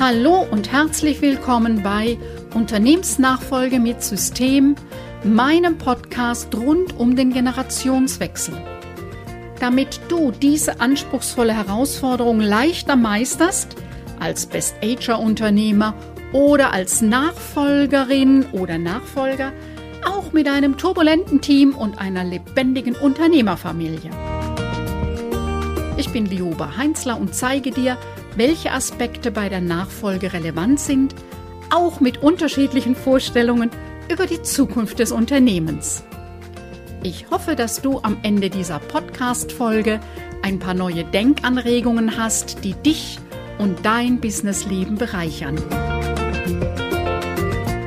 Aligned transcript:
Hallo 0.00 0.46
und 0.50 0.72
herzlich 0.72 1.20
willkommen 1.20 1.82
bei 1.82 2.16
Unternehmensnachfolge 2.54 3.78
mit 3.78 4.02
System, 4.02 4.74
meinem 5.24 5.76
Podcast 5.76 6.54
rund 6.54 6.98
um 6.98 7.16
den 7.16 7.34
Generationswechsel. 7.34 8.54
Damit 9.60 10.00
du 10.08 10.30
diese 10.30 10.80
anspruchsvolle 10.80 11.52
Herausforderung 11.52 12.40
leichter 12.40 12.96
meisterst, 12.96 13.76
als 14.18 14.46
Best-Ager-Unternehmer 14.46 15.92
oder 16.32 16.72
als 16.72 17.02
Nachfolgerin 17.02 18.46
oder 18.52 18.78
Nachfolger, 18.78 19.52
auch 20.06 20.32
mit 20.32 20.48
einem 20.48 20.78
turbulenten 20.78 21.42
Team 21.42 21.74
und 21.74 21.98
einer 22.00 22.24
lebendigen 22.24 22.96
Unternehmerfamilie. 22.96 24.10
Ich 25.98 26.08
bin 26.08 26.24
Lioba 26.24 26.78
Heinzler 26.78 27.20
und 27.20 27.34
zeige 27.34 27.70
dir, 27.70 27.98
welche 28.40 28.72
Aspekte 28.72 29.30
bei 29.30 29.50
der 29.50 29.60
Nachfolge 29.60 30.32
relevant 30.32 30.80
sind, 30.80 31.14
auch 31.68 32.00
mit 32.00 32.22
unterschiedlichen 32.22 32.96
Vorstellungen 32.96 33.68
über 34.10 34.24
die 34.24 34.40
Zukunft 34.40 34.98
des 34.98 35.12
Unternehmens. 35.12 36.04
Ich 37.02 37.28
hoffe, 37.30 37.54
dass 37.54 37.82
du 37.82 38.00
am 38.02 38.16
Ende 38.22 38.48
dieser 38.48 38.78
Podcast-Folge 38.78 40.00
ein 40.40 40.58
paar 40.58 40.72
neue 40.72 41.04
Denkanregungen 41.04 42.16
hast, 42.16 42.64
die 42.64 42.72
dich 42.72 43.18
und 43.58 43.84
dein 43.84 44.22
Businessleben 44.22 44.96
bereichern. 44.96 45.56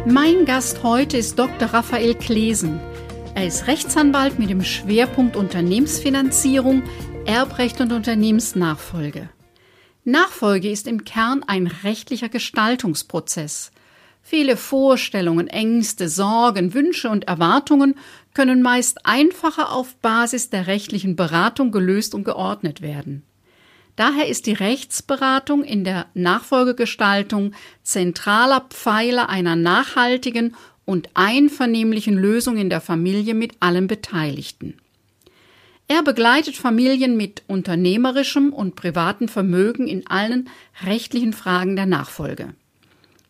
Mein 0.05 0.45
Gast 0.45 0.83
heute 0.83 1.17
ist 1.17 1.39
Dr. 1.39 1.69
Raphael 1.69 2.13
Klesen. 2.13 2.79
Er 3.33 3.47
ist 3.47 3.65
Rechtsanwalt 3.65 4.37
mit 4.37 4.51
dem 4.51 4.63
Schwerpunkt 4.63 5.35
Unternehmensfinanzierung, 5.35 6.83
Erbrecht 7.25 7.81
und 7.81 7.91
Unternehmensnachfolge. 7.91 9.29
Nachfolge 10.05 10.69
ist 10.69 10.87
im 10.87 11.05
Kern 11.05 11.43
ein 11.43 11.67
rechtlicher 11.67 12.27
Gestaltungsprozess. 12.27 13.71
Viele 14.21 14.57
Vorstellungen, 14.57 15.47
Ängste, 15.47 16.09
Sorgen, 16.09 16.73
Wünsche 16.73 17.09
und 17.09 17.25
Erwartungen 17.25 17.95
können 18.33 18.61
meist 18.61 19.05
einfacher 19.05 19.71
auf 19.71 19.95
Basis 19.97 20.49
der 20.49 20.67
rechtlichen 20.67 21.15
Beratung 21.15 21.71
gelöst 21.71 22.15
und 22.15 22.23
geordnet 22.23 22.81
werden. 22.81 23.23
Daher 23.95 24.27
ist 24.27 24.47
die 24.47 24.53
Rechtsberatung 24.53 25.63
in 25.63 25.83
der 25.83 26.07
Nachfolgegestaltung 26.15 27.53
zentraler 27.83 28.65
Pfeiler 28.69 29.29
einer 29.29 29.55
nachhaltigen 29.55 30.55
und 30.83 31.09
einvernehmlichen 31.13 32.15
Lösung 32.15 32.57
in 32.57 32.69
der 32.69 32.81
Familie 32.81 33.35
mit 33.35 33.53
allen 33.59 33.87
Beteiligten. 33.87 34.79
Er 35.87 36.01
begleitet 36.01 36.55
Familien 36.55 37.17
mit 37.17 37.43
unternehmerischem 37.47 38.53
und 38.53 38.75
privatem 38.75 39.27
Vermögen 39.27 39.87
in 39.87 40.07
allen 40.07 40.49
rechtlichen 40.83 41.33
Fragen 41.33 41.75
der 41.75 41.85
Nachfolge. 41.85 42.53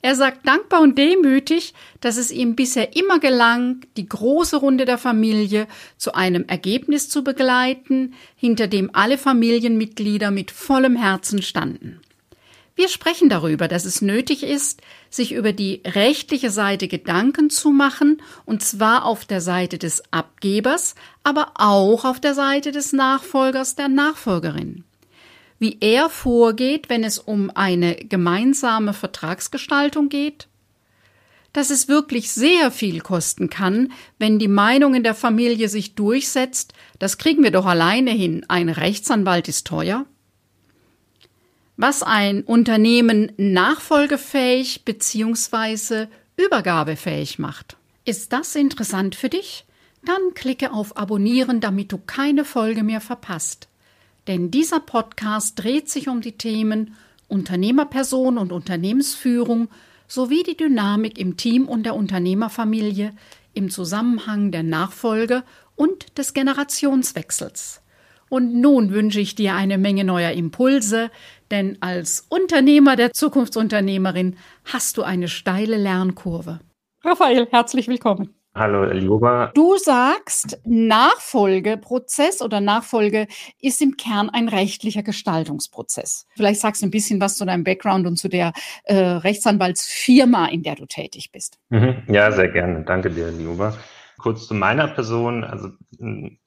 Er 0.05 0.15
sagt 0.15 0.45
dankbar 0.45 0.81
und 0.81 0.97
demütig, 0.97 1.73
dass 2.01 2.17
es 2.17 2.29
ihm 2.29 2.55
bisher 2.55 2.93
immer 2.95 3.19
gelang, 3.19 3.85
die 3.95 4.07
große 4.07 4.57
Runde 4.57 4.83
der 4.83 4.97
Familie 4.97 5.65
zu 5.97 6.13
einem 6.13 6.43
Ergebnis 6.43 7.07
zu 7.09 7.23
begleiten, 7.23 8.13
hinter 8.35 8.67
dem 8.67 8.89
alle 8.91 9.17
Familienmitglieder 9.17 10.29
mit 10.29 10.51
vollem 10.51 10.97
Herzen 10.97 11.41
standen. 11.41 12.01
Wir 12.75 12.89
sprechen 12.89 13.29
darüber, 13.29 13.67
dass 13.67 13.85
es 13.85 14.01
nötig 14.01 14.43
ist, 14.43 14.81
sich 15.09 15.33
über 15.33 15.53
die 15.53 15.81
rechtliche 15.85 16.49
Seite 16.49 16.87
Gedanken 16.87 17.49
zu 17.49 17.69
machen, 17.69 18.21
und 18.45 18.63
zwar 18.63 19.05
auf 19.05 19.25
der 19.25 19.41
Seite 19.41 19.77
des 19.77 20.03
Abgebers, 20.11 20.95
aber 21.23 21.51
auch 21.55 22.03
auf 22.03 22.19
der 22.19 22.33
Seite 22.33 22.71
des 22.71 22.93
Nachfolgers 22.93 23.75
der 23.75 23.89
Nachfolgerin 23.89 24.83
wie 25.63 25.77
er 25.79 26.09
vorgeht, 26.09 26.89
wenn 26.89 27.05
es 27.05 27.19
um 27.19 27.49
eine 27.55 27.95
gemeinsame 27.95 28.93
Vertragsgestaltung 28.93 30.09
geht? 30.09 30.49
Dass 31.53 31.69
es 31.69 31.87
wirklich 31.87 32.33
sehr 32.33 32.69
viel 32.69 32.99
kosten 32.99 33.49
kann, 33.49 33.93
wenn 34.19 34.39
die 34.39 34.49
Meinung 34.49 34.93
in 34.93 35.03
der 35.03 35.15
Familie 35.15 35.69
sich 35.69 35.95
durchsetzt, 35.95 36.73
das 36.99 37.17
kriegen 37.17 37.43
wir 37.43 37.51
doch 37.51 37.65
alleine 37.65 38.11
hin, 38.11 38.45
ein 38.49 38.67
Rechtsanwalt 38.67 39.47
ist 39.47 39.65
teuer? 39.65 40.05
Was 41.75 42.03
ein 42.03 42.43
Unternehmen 42.43 43.31
nachfolgefähig 43.37 44.85
bzw. 44.85 46.07
übergabefähig 46.37 47.39
macht. 47.39 47.77
Ist 48.05 48.31
das 48.31 48.55
interessant 48.55 49.15
für 49.15 49.29
dich? 49.29 49.65
Dann 50.05 50.35
klicke 50.35 50.71
auf 50.71 50.97
Abonnieren, 50.97 51.61
damit 51.61 51.91
du 51.91 51.97
keine 51.97 52.45
Folge 52.45 52.83
mehr 52.83 53.01
verpasst. 53.01 53.69
Denn 54.27 54.51
dieser 54.51 54.81
Podcast 54.81 55.63
dreht 55.63 55.89
sich 55.89 56.07
um 56.07 56.21
die 56.21 56.33
Themen 56.33 56.95
Unternehmerperson 57.27 58.37
und 58.37 58.51
Unternehmensführung 58.51 59.69
sowie 60.07 60.43
die 60.43 60.57
Dynamik 60.57 61.17
im 61.17 61.37
Team 61.37 61.67
und 61.67 61.83
der 61.83 61.95
Unternehmerfamilie 61.95 63.13
im 63.53 63.71
Zusammenhang 63.71 64.51
der 64.51 64.63
Nachfolge 64.63 65.43
und 65.75 66.17
des 66.19 66.33
Generationswechsels. 66.33 67.81
Und 68.29 68.53
nun 68.53 68.91
wünsche 68.91 69.19
ich 69.19 69.35
dir 69.35 69.55
eine 69.55 69.77
Menge 69.77 70.03
neuer 70.03 70.31
Impulse, 70.31 71.11
denn 71.53 71.77
als 71.81 72.25
Unternehmer 72.29 72.95
der 72.95 73.13
Zukunftsunternehmerin 73.13 74.37
hast 74.65 74.97
du 74.97 75.03
eine 75.03 75.27
steile 75.27 75.77
Lernkurve. 75.77 76.59
Raphael, 77.03 77.47
herzlich 77.51 77.87
willkommen. 77.87 78.33
Hallo, 78.55 78.83
Elioba. 78.83 79.51
Du 79.53 79.77
sagst, 79.77 80.59
Nachfolgeprozess 80.63 82.41
oder 82.41 82.59
Nachfolge 82.59 83.27
ist 83.59 83.81
im 83.81 83.97
Kern 83.97 84.29
ein 84.29 84.47
rechtlicher 84.47 85.03
Gestaltungsprozess. 85.03 86.27
Vielleicht 86.35 86.61
sagst 86.61 86.81
du 86.81 86.87
ein 86.87 86.91
bisschen 86.91 87.21
was 87.21 87.35
zu 87.35 87.45
deinem 87.45 87.63
Background 87.63 88.07
und 88.07 88.17
zu 88.17 88.29
der 88.29 88.51
äh, 88.85 88.95
Rechtsanwaltsfirma, 88.95 90.47
in 90.47 90.63
der 90.63 90.75
du 90.75 90.85
tätig 90.85 91.31
bist. 91.31 91.59
Mhm. 91.69 92.03
Ja, 92.07 92.31
sehr 92.31 92.49
gerne. 92.49 92.83
Danke 92.83 93.09
dir, 93.11 93.27
Elioba. 93.27 93.75
Kurz 94.17 94.47
zu 94.47 94.55
meiner 94.55 94.87
Person. 94.87 95.43
Also 95.43 95.69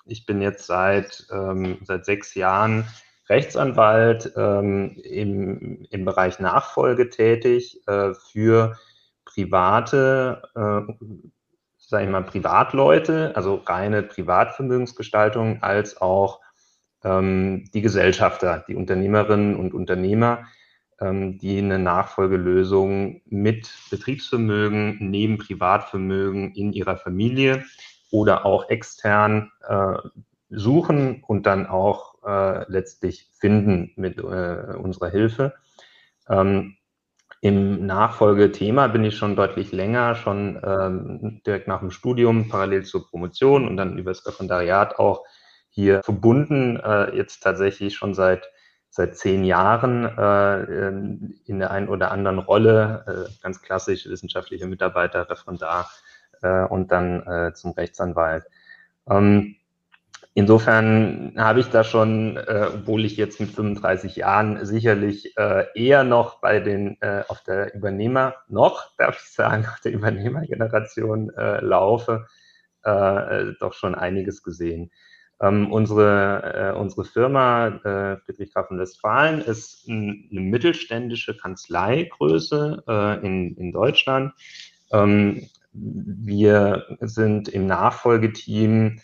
ich 0.04 0.26
bin 0.26 0.40
jetzt 0.42 0.66
seit, 0.66 1.26
ähm, 1.32 1.78
seit 1.82 2.04
sechs 2.04 2.34
Jahren 2.34 2.86
Rechtsanwalt 3.28 4.32
ähm, 4.36 4.96
im, 5.02 5.86
im 5.90 6.04
Bereich 6.04 6.38
Nachfolge 6.38 7.10
tätig 7.10 7.82
äh, 7.86 8.14
für 8.14 8.76
private 9.24 10.42
äh, 10.54 10.92
sage 11.86 12.04
ich 12.04 12.10
mal, 12.10 12.24
Privatleute, 12.24 13.32
also 13.36 13.62
reine 13.64 14.02
Privatvermögensgestaltung, 14.02 15.62
als 15.62 16.00
auch 16.00 16.40
ähm, 17.04 17.64
die 17.72 17.80
Gesellschafter, 17.80 18.64
die 18.66 18.74
Unternehmerinnen 18.74 19.56
und 19.56 19.72
Unternehmer, 19.72 20.46
ähm, 21.00 21.38
die 21.38 21.58
eine 21.58 21.78
Nachfolgelösung 21.78 23.22
mit 23.26 23.70
Betriebsvermögen 23.90 24.98
neben 25.00 25.38
Privatvermögen 25.38 26.52
in 26.54 26.72
ihrer 26.72 26.96
Familie 26.96 27.64
oder 28.10 28.44
auch 28.44 28.68
extern 28.68 29.52
äh, 29.68 29.94
suchen 30.50 31.22
und 31.26 31.46
dann 31.46 31.66
auch 31.66 32.15
äh, 32.26 32.70
letztlich 32.70 33.30
finden 33.38 33.92
mit 33.96 34.18
äh, 34.18 34.22
unserer 34.76 35.08
Hilfe. 35.08 35.54
Ähm, 36.28 36.76
im 37.40 37.86
Nachfolgethema 37.86 38.88
bin 38.88 39.04
ich 39.04 39.16
schon 39.16 39.36
deutlich 39.36 39.70
länger, 39.72 40.14
schon 40.14 40.60
ähm, 40.64 41.42
direkt 41.46 41.68
nach 41.68 41.80
dem 41.80 41.90
Studium, 41.90 42.48
parallel 42.48 42.84
zur 42.84 43.08
Promotion 43.08 43.68
und 43.68 43.76
dann 43.76 43.98
über 43.98 44.10
das 44.10 44.26
Referendariat 44.26 44.98
auch 44.98 45.24
hier 45.68 46.02
verbunden, 46.02 46.76
äh, 46.78 47.14
jetzt 47.14 47.42
tatsächlich 47.42 47.94
schon 47.94 48.14
seit 48.14 48.48
seit 48.96 49.14
zehn 49.14 49.44
Jahren 49.44 50.06
äh, 50.06 50.88
in 51.44 51.58
der 51.58 51.70
einen 51.70 51.88
oder 51.88 52.12
anderen 52.12 52.38
Rolle, 52.38 53.04
äh, 53.28 53.42
ganz 53.42 53.60
klassisch 53.60 54.06
wissenschaftlicher 54.06 54.66
Mitarbeiter, 54.66 55.28
Referendar 55.28 55.90
äh, 56.40 56.64
und 56.64 56.90
dann 56.92 57.22
äh, 57.26 57.52
zum 57.52 57.72
Rechtsanwalt. 57.72 58.44
Ähm, 59.06 59.56
Insofern 60.38 61.32
habe 61.38 61.60
ich 61.60 61.70
da 61.70 61.82
schon, 61.82 62.36
äh, 62.36 62.68
obwohl 62.74 63.06
ich 63.06 63.16
jetzt 63.16 63.40
mit 63.40 63.48
35 63.48 64.16
Jahren 64.16 64.66
sicherlich 64.66 65.34
äh, 65.38 65.64
eher 65.74 66.04
noch 66.04 66.42
bei 66.42 66.60
den 66.60 67.00
äh, 67.00 67.22
auf 67.28 67.42
der 67.42 67.74
Übernehmer 67.74 68.34
noch, 68.46 68.94
darf 68.98 69.16
ich 69.16 69.30
sagen, 69.30 69.64
auf 69.64 69.80
der 69.80 69.92
Übernehmergeneration 69.94 71.30
äh, 71.30 71.60
laufe, 71.60 72.26
äh, 72.82 73.54
doch 73.60 73.72
schon 73.72 73.94
einiges 73.94 74.42
gesehen. 74.42 74.90
Ähm, 75.40 75.72
unsere, 75.72 76.74
äh, 76.74 76.78
unsere 76.78 77.06
Firma 77.06 78.18
Friedrich 78.26 78.52
Graf 78.52 78.68
von 78.68 78.78
Westfalen 78.78 79.40
ist 79.40 79.88
ein, 79.88 80.28
eine 80.30 80.40
mittelständische 80.42 81.34
Kanzleigröße 81.34 83.20
in, 83.22 83.56
in 83.56 83.72
Deutschland. 83.72 84.34
Ähm, 84.92 85.48
wir 85.72 86.84
sind 87.00 87.48
im 87.48 87.66
Nachfolgeteam 87.66 89.00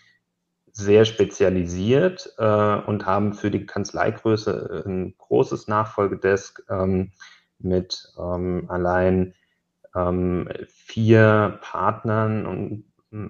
sehr 0.72 1.04
spezialisiert 1.04 2.34
äh, 2.38 2.44
und 2.44 3.06
haben 3.06 3.34
für 3.34 3.50
die 3.50 3.66
Kanzleigröße 3.66 4.84
ein 4.86 5.14
großes 5.18 5.68
Nachfolgedesk 5.68 6.62
ähm, 6.70 7.12
mit 7.58 8.12
ähm, 8.18 8.66
allein 8.68 9.34
ähm, 9.94 10.48
vier 10.68 11.58
Partnern 11.60 12.46
und 12.46 12.84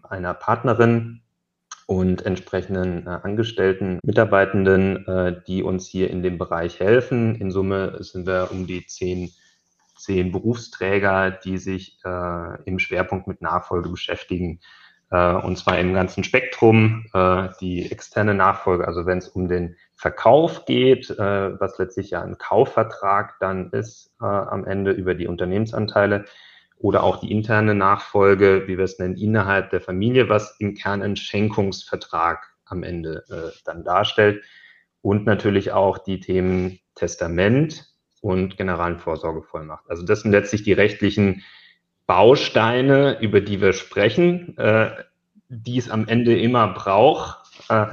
einer 0.04 0.34
Partnerin 0.34 1.22
und 1.86 2.24
entsprechenden 2.24 3.06
äh, 3.06 3.10
Angestellten, 3.10 3.98
Mitarbeitenden, 4.04 5.06
äh, 5.06 5.42
die 5.46 5.64
uns 5.64 5.88
hier 5.88 6.10
in 6.10 6.22
dem 6.22 6.38
Bereich 6.38 6.78
helfen. 6.78 7.34
In 7.34 7.50
Summe 7.50 8.02
sind 8.02 8.26
wir 8.26 8.50
um 8.52 8.68
die 8.68 8.86
zehn, 8.86 9.32
15 10.02 10.32
Berufsträger, 10.32 11.30
die 11.30 11.58
sich 11.58 11.98
äh, 12.04 12.62
im 12.64 12.78
Schwerpunkt 12.78 13.28
mit 13.28 13.40
Nachfolge 13.40 13.88
beschäftigen. 13.88 14.60
Äh, 15.12 15.34
und 15.34 15.58
zwar 15.58 15.78
im 15.78 15.92
ganzen 15.92 16.24
Spektrum, 16.24 17.04
äh, 17.12 17.48
die 17.60 17.92
externe 17.92 18.34
Nachfolge, 18.34 18.88
also 18.88 19.04
wenn 19.04 19.18
es 19.18 19.28
um 19.28 19.46
den 19.46 19.76
Verkauf 19.94 20.64
geht, 20.64 21.10
äh, 21.10 21.60
was 21.60 21.78
letztlich 21.78 22.10
ja 22.10 22.22
ein 22.22 22.38
Kaufvertrag 22.38 23.38
dann 23.38 23.70
ist 23.70 24.10
am 24.18 24.64
Ende 24.64 24.92
über 24.92 25.14
die 25.14 25.26
Unternehmensanteile, 25.26 26.24
oder 26.78 27.04
auch 27.04 27.20
die 27.20 27.30
interne 27.30 27.74
Nachfolge, 27.76 28.64
wie 28.66 28.76
wir 28.76 28.84
es 28.84 28.98
nennen, 28.98 29.16
innerhalb 29.16 29.70
der 29.70 29.80
Familie, 29.80 30.28
was 30.28 30.56
im 30.58 30.74
Kern 30.74 31.02
ein 31.02 31.14
Schenkungsvertrag 31.14 32.54
am 32.64 32.82
Ende 32.82 33.24
dann 33.64 33.84
darstellt. 33.84 34.42
Und 35.00 35.24
natürlich 35.24 35.70
auch 35.72 35.98
die 35.98 36.18
Themen 36.18 36.80
Testament 36.96 37.88
und 38.20 38.56
generalen 38.56 38.98
Vorsorgevollmacht. 38.98 39.88
Also 39.88 40.04
das 40.04 40.22
sind 40.22 40.32
letztlich 40.32 40.64
die 40.64 40.72
rechtlichen 40.72 41.42
Bausteine, 42.06 43.18
über 43.20 43.40
die 43.40 43.60
wir 43.60 43.72
sprechen, 43.72 44.56
äh, 44.58 44.90
die 45.48 45.78
es 45.78 45.90
am 45.90 46.08
Ende 46.08 46.38
immer 46.38 46.68
braucht 46.68 47.38
äh, 47.68 47.86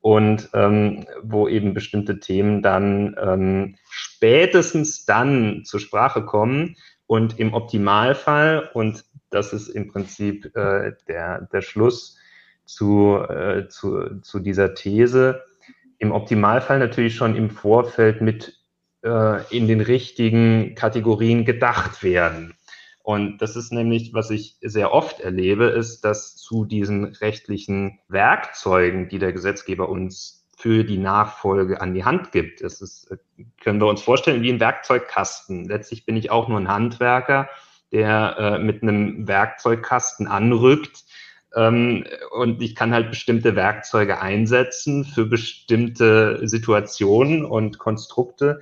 und 0.00 0.50
ähm, 0.52 1.06
wo 1.22 1.48
eben 1.48 1.74
bestimmte 1.74 2.20
Themen 2.20 2.62
dann 2.62 3.16
ähm, 3.20 3.76
spätestens 3.88 5.06
dann 5.06 5.62
zur 5.64 5.80
Sprache 5.80 6.24
kommen, 6.24 6.76
und 7.06 7.38
im 7.38 7.52
Optimalfall, 7.54 8.70
und 8.72 9.04
das 9.30 9.52
ist 9.52 9.68
im 9.68 9.88
Prinzip 9.88 10.56
äh, 10.56 10.92
der, 11.08 11.42
der 11.52 11.62
Schluss 11.62 12.18
zu, 12.64 13.18
äh, 13.28 13.68
zu, 13.68 14.20
zu 14.20 14.40
dieser 14.40 14.74
These, 14.74 15.42
im 15.98 16.12
Optimalfall 16.12 16.78
natürlich 16.78 17.14
schon 17.14 17.36
im 17.36 17.50
Vorfeld 17.50 18.20
mit 18.20 18.58
äh, 19.02 19.42
in 19.54 19.68
den 19.68 19.80
richtigen 19.80 20.74
Kategorien 20.74 21.44
gedacht 21.44 22.02
werden. 22.02 22.54
Und 23.04 23.36
das 23.42 23.54
ist 23.54 23.70
nämlich, 23.70 24.14
was 24.14 24.30
ich 24.30 24.56
sehr 24.62 24.94
oft 24.94 25.20
erlebe, 25.20 25.66
ist, 25.66 26.06
dass 26.06 26.36
zu 26.36 26.64
diesen 26.64 27.04
rechtlichen 27.04 27.98
Werkzeugen, 28.08 29.10
die 29.10 29.18
der 29.18 29.34
Gesetzgeber 29.34 29.90
uns 29.90 30.46
für 30.56 30.84
die 30.84 30.96
Nachfolge 30.96 31.82
an 31.82 31.92
die 31.92 32.06
Hand 32.06 32.32
gibt. 32.32 32.62
Das 32.62 32.80
ist, 32.80 33.10
äh, 33.10 33.18
können 33.60 33.78
wir 33.78 33.88
uns 33.88 34.00
vorstellen, 34.00 34.40
wie 34.40 34.50
ein 34.50 34.58
Werkzeugkasten. 34.58 35.66
Letztlich 35.66 36.06
bin 36.06 36.16
ich 36.16 36.30
auch 36.30 36.48
nur 36.48 36.58
ein 36.58 36.68
Handwerker, 36.68 37.50
der 37.92 38.36
äh, 38.38 38.58
mit 38.58 38.82
einem 38.82 39.28
Werkzeugkasten 39.28 40.26
anrückt. 40.26 41.04
Ähm, 41.54 42.06
und 42.30 42.62
ich 42.62 42.74
kann 42.74 42.94
halt 42.94 43.10
bestimmte 43.10 43.54
Werkzeuge 43.54 44.22
einsetzen 44.22 45.04
für 45.04 45.26
bestimmte 45.26 46.48
Situationen 46.48 47.44
und 47.44 47.78
Konstrukte 47.78 48.60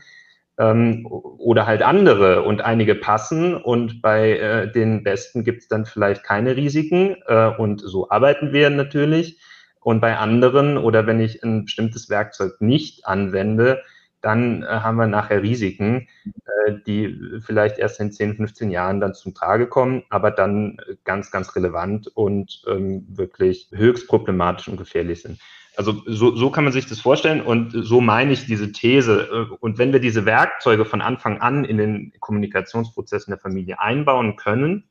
ähm, 0.62 1.06
oder 1.06 1.66
halt 1.66 1.82
andere 1.82 2.42
und 2.42 2.60
einige 2.62 2.94
passen 2.94 3.56
und 3.56 4.00
bei 4.00 4.38
äh, 4.38 4.70
den 4.70 5.02
besten 5.02 5.42
gibt 5.42 5.62
es 5.62 5.68
dann 5.68 5.86
vielleicht 5.86 6.22
keine 6.22 6.56
Risiken 6.56 7.16
äh, 7.26 7.48
und 7.48 7.80
so 7.80 8.08
arbeiten 8.10 8.52
wir 8.52 8.70
natürlich. 8.70 9.40
Und 9.80 10.00
bei 10.00 10.16
anderen 10.16 10.78
oder 10.78 11.06
wenn 11.08 11.18
ich 11.18 11.42
ein 11.42 11.64
bestimmtes 11.64 12.08
Werkzeug 12.08 12.60
nicht 12.60 13.04
anwende, 13.06 13.82
dann 14.20 14.62
äh, 14.62 14.66
haben 14.66 14.96
wir 14.98 15.08
nachher 15.08 15.42
Risiken, 15.42 16.06
äh, 16.24 16.74
die 16.86 17.18
vielleicht 17.44 17.78
erst 17.78 17.98
in 17.98 18.12
10, 18.12 18.36
15 18.36 18.70
Jahren 18.70 19.00
dann 19.00 19.14
zum 19.14 19.34
Trage 19.34 19.66
kommen, 19.66 20.04
aber 20.10 20.30
dann 20.30 20.76
ganz, 21.02 21.32
ganz 21.32 21.56
relevant 21.56 22.06
und 22.06 22.62
ähm, 22.68 23.04
wirklich 23.08 23.68
höchst 23.72 24.06
problematisch 24.06 24.68
und 24.68 24.76
gefährlich 24.76 25.22
sind. 25.22 25.40
Also 25.76 26.02
so, 26.06 26.34
so 26.36 26.50
kann 26.50 26.64
man 26.64 26.72
sich 26.72 26.86
das 26.86 27.00
vorstellen 27.00 27.40
und 27.40 27.72
so 27.72 28.00
meine 28.00 28.32
ich 28.32 28.46
diese 28.46 28.72
These. 28.72 29.48
Und 29.60 29.78
wenn 29.78 29.92
wir 29.92 30.00
diese 30.00 30.26
Werkzeuge 30.26 30.84
von 30.84 31.00
Anfang 31.00 31.40
an 31.40 31.64
in 31.64 31.78
den 31.78 32.12
Kommunikationsprozess 32.20 33.24
in 33.24 33.30
der 33.30 33.38
Familie 33.38 33.80
einbauen 33.80 34.36
können, 34.36 34.90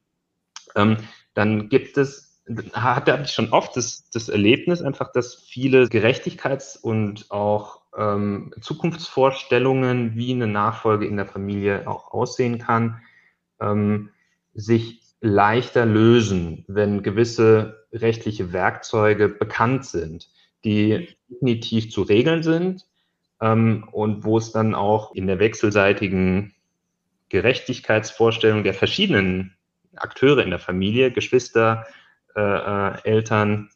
ähm, 0.76 0.98
dann 1.34 1.70
gibt 1.70 1.98
es 1.98 2.32
hatte 2.74 3.20
ich 3.24 3.32
schon 3.32 3.50
oft 3.52 3.78
das, 3.78 4.10
das 4.12 4.30
Erlebnis 4.30 4.82
einfach, 4.82 5.12
dass 5.12 5.36
viele 5.36 5.86
Gerechtigkeits- 5.86 6.78
und 6.78 7.30
auch 7.30 7.82
ähm, 7.98 8.54
Zukunftsvorstellungen, 8.62 10.16
wie 10.16 10.32
eine 10.32 10.48
Nachfolge 10.48 11.06
in 11.06 11.18
der 11.18 11.28
Familie 11.28 11.88
auch 11.88 12.12
aussehen 12.12 12.58
kann, 12.58 13.02
ähm, 13.60 14.10
sich 14.54 15.02
leichter 15.22 15.86
lösen, 15.86 16.66
wenn 16.68 17.04
gewisse 17.04 17.86
rechtliche 17.94 18.54
Werkzeuge 18.54 19.30
bekannt 19.30 19.86
sind, 19.86 20.31
die 20.64 21.16
definitiv 21.30 21.92
zu 21.92 22.04
regeln 22.04 22.44
sind 22.44 22.86
ähm, 23.42 23.88
und 23.92 24.24
wo 24.24 24.38
es 24.38 24.52
dann 24.52 24.76
auch 24.76 25.14
in 25.14 25.28
der 25.28 25.40
wechselseitigen 25.40 26.54
Gerechtigkeitsvorstellung 27.30 28.64
der 28.64 28.74
verschiedenen 28.74 29.56
Akteure 29.96 30.44
in 30.44 30.50
der 30.50 30.60
Familie, 30.60 31.12
Geschwister, 31.12 31.86
äh, 32.36 32.42
äh, 32.42 33.04
Eltern 33.04 33.70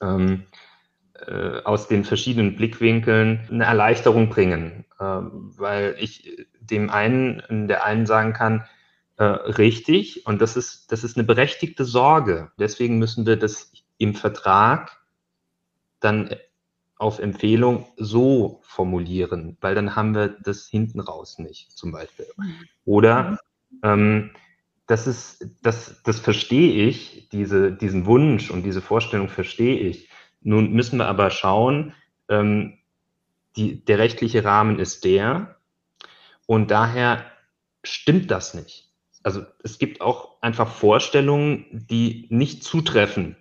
ähm, 0.00 0.44
äh, 1.26 1.60
aus 1.62 1.88
den 1.88 2.04
verschiedenen 2.04 2.56
Blickwinkeln 2.56 3.40
eine 3.50 3.64
Erleichterung 3.64 4.28
bringen, 4.28 4.84
ähm, 5.00 5.52
weil 5.56 5.96
ich 5.98 6.46
dem 6.60 6.90
einen, 6.90 7.68
der 7.68 7.84
einen 7.84 8.06
sagen 8.06 8.32
kann, 8.32 8.64
äh, 9.16 9.24
richtig, 9.24 10.26
und 10.26 10.42
das 10.42 10.56
ist, 10.56 10.92
das 10.92 11.04
ist 11.04 11.16
eine 11.16 11.24
berechtigte 11.24 11.84
Sorge. 11.84 12.50
Deswegen 12.58 12.98
müssen 12.98 13.26
wir 13.26 13.36
das 13.36 13.72
im 13.98 14.14
Vertrag 14.14 15.00
dann 16.06 16.30
auf 16.98 17.18
Empfehlung 17.18 17.86
so 17.96 18.60
formulieren, 18.62 19.58
weil 19.60 19.74
dann 19.74 19.96
haben 19.96 20.14
wir 20.14 20.28
das 20.28 20.66
hinten 20.66 21.00
raus 21.00 21.38
nicht, 21.38 21.72
zum 21.72 21.92
Beispiel. 21.92 22.26
Mhm. 22.36 22.54
Oder 22.84 23.38
ähm, 23.82 24.30
das 24.86 25.06
ist, 25.06 25.46
das, 25.62 26.02
das 26.04 26.20
verstehe 26.20 26.86
ich, 26.86 27.28
diese, 27.30 27.72
diesen 27.72 28.06
Wunsch 28.06 28.50
und 28.50 28.62
diese 28.62 28.80
Vorstellung 28.80 29.28
verstehe 29.28 29.78
ich. 29.78 30.08
Nun 30.40 30.72
müssen 30.72 30.98
wir 30.98 31.06
aber 31.06 31.30
schauen, 31.30 31.92
ähm, 32.28 32.78
die, 33.56 33.84
der 33.84 33.98
rechtliche 33.98 34.44
Rahmen 34.44 34.78
ist 34.78 35.04
der 35.04 35.56
und 36.46 36.70
daher 36.70 37.24
stimmt 37.82 38.30
das 38.30 38.54
nicht. 38.54 38.92
Also 39.22 39.44
es 39.64 39.78
gibt 39.78 40.00
auch 40.00 40.40
einfach 40.40 40.68
Vorstellungen, 40.68 41.66
die 41.72 42.26
nicht 42.30 42.62
zutreffen 42.62 43.36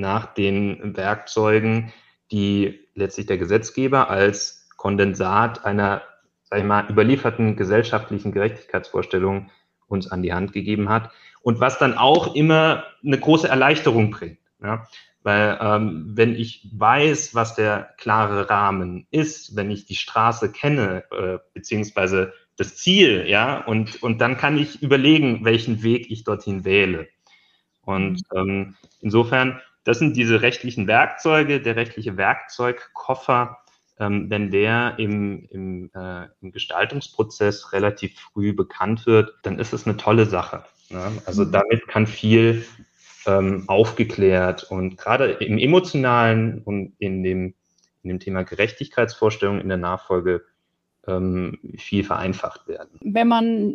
nach 0.00 0.34
den 0.34 0.96
Werkzeugen, 0.96 1.92
die 2.32 2.86
letztlich 2.94 3.26
der 3.26 3.38
Gesetzgeber 3.38 4.10
als 4.10 4.68
Kondensat 4.76 5.64
einer, 5.64 6.02
sag 6.44 6.60
ich 6.60 6.64
mal, 6.64 6.88
überlieferten 6.88 7.56
gesellschaftlichen 7.56 8.32
Gerechtigkeitsvorstellung 8.32 9.50
uns 9.86 10.10
an 10.10 10.22
die 10.22 10.32
Hand 10.32 10.52
gegeben 10.52 10.88
hat 10.88 11.10
und 11.42 11.60
was 11.60 11.78
dann 11.78 11.96
auch 11.96 12.34
immer 12.34 12.84
eine 13.04 13.18
große 13.18 13.48
Erleichterung 13.48 14.10
bringt. 14.10 14.38
Ja? 14.62 14.86
Weil 15.22 15.58
ähm, 15.60 16.12
wenn 16.14 16.34
ich 16.34 16.68
weiß, 16.72 17.34
was 17.34 17.54
der 17.54 17.94
klare 17.98 18.48
Rahmen 18.48 19.06
ist, 19.10 19.54
wenn 19.56 19.70
ich 19.70 19.84
die 19.84 19.96
Straße 19.96 20.50
kenne, 20.50 21.04
äh, 21.10 21.38
beziehungsweise 21.52 22.32
das 22.56 22.76
Ziel, 22.76 23.24
ja, 23.26 23.58
und, 23.64 24.02
und 24.02 24.20
dann 24.20 24.36
kann 24.36 24.58
ich 24.58 24.82
überlegen, 24.82 25.44
welchen 25.44 25.82
Weg 25.82 26.10
ich 26.10 26.24
dorthin 26.24 26.64
wähle. 26.64 27.08
Und 27.82 28.22
ähm, 28.34 28.76
insofern, 29.00 29.60
das 29.84 29.98
sind 29.98 30.16
diese 30.16 30.42
rechtlichen 30.42 30.86
Werkzeuge, 30.86 31.60
der 31.60 31.76
rechtliche 31.76 32.16
Werkzeugkoffer, 32.16 33.58
ähm, 33.98 34.30
wenn 34.30 34.50
der 34.50 34.94
im, 34.98 35.46
im, 35.50 35.90
äh, 35.94 36.26
im 36.40 36.52
Gestaltungsprozess 36.52 37.72
relativ 37.72 38.18
früh 38.18 38.52
bekannt 38.54 39.06
wird, 39.06 39.34
dann 39.42 39.58
ist 39.58 39.72
es 39.72 39.86
eine 39.86 39.96
tolle 39.96 40.26
Sache. 40.26 40.64
Ne? 40.88 41.12
Also 41.26 41.44
mhm. 41.44 41.52
damit 41.52 41.86
kann 41.86 42.06
viel 42.06 42.64
ähm, 43.26 43.64
aufgeklärt 43.66 44.64
und 44.64 44.96
gerade 44.96 45.32
im 45.32 45.58
emotionalen 45.58 46.62
und 46.62 46.94
in 46.98 47.22
dem, 47.22 47.54
in 48.02 48.08
dem 48.08 48.20
Thema 48.20 48.42
Gerechtigkeitsvorstellung 48.42 49.60
in 49.60 49.68
der 49.68 49.76
Nachfolge 49.76 50.44
ähm, 51.06 51.58
viel 51.76 52.04
vereinfacht 52.04 52.68
werden. 52.68 52.98
Wenn 53.02 53.28
man 53.28 53.74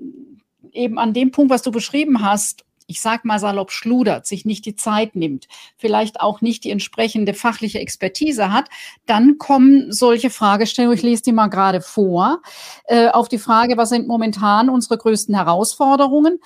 eben 0.71 0.97
an 0.97 1.13
dem 1.13 1.31
Punkt, 1.31 1.51
was 1.51 1.61
du 1.61 1.71
beschrieben 1.71 2.23
hast, 2.23 2.65
ich 2.87 3.01
sag 3.01 3.25
mal 3.25 3.39
salopp 3.39 3.71
schludert, 3.71 4.25
sich 4.27 4.45
nicht 4.45 4.65
die 4.65 4.75
Zeit 4.75 5.15
nimmt, 5.15 5.47
vielleicht 5.77 6.21
auch 6.21 6.41
nicht 6.41 6.63
die 6.63 6.71
entsprechende 6.71 7.33
fachliche 7.33 7.79
Expertise 7.79 8.51
hat, 8.51 8.69
dann 9.05 9.37
kommen 9.37 9.91
solche 9.91 10.29
Fragestellungen, 10.29 10.97
ich 10.97 11.03
lese 11.03 11.23
die 11.23 11.31
mal 11.31 11.47
gerade 11.47 11.81
vor, 11.81 12.41
äh, 12.85 13.07
auf 13.09 13.27
die 13.27 13.39
Frage, 13.39 13.77
was 13.77 13.89
sind 13.89 14.07
momentan 14.07 14.69
unsere 14.69 14.97
größten 14.97 15.35
Herausforderungen? 15.35 16.39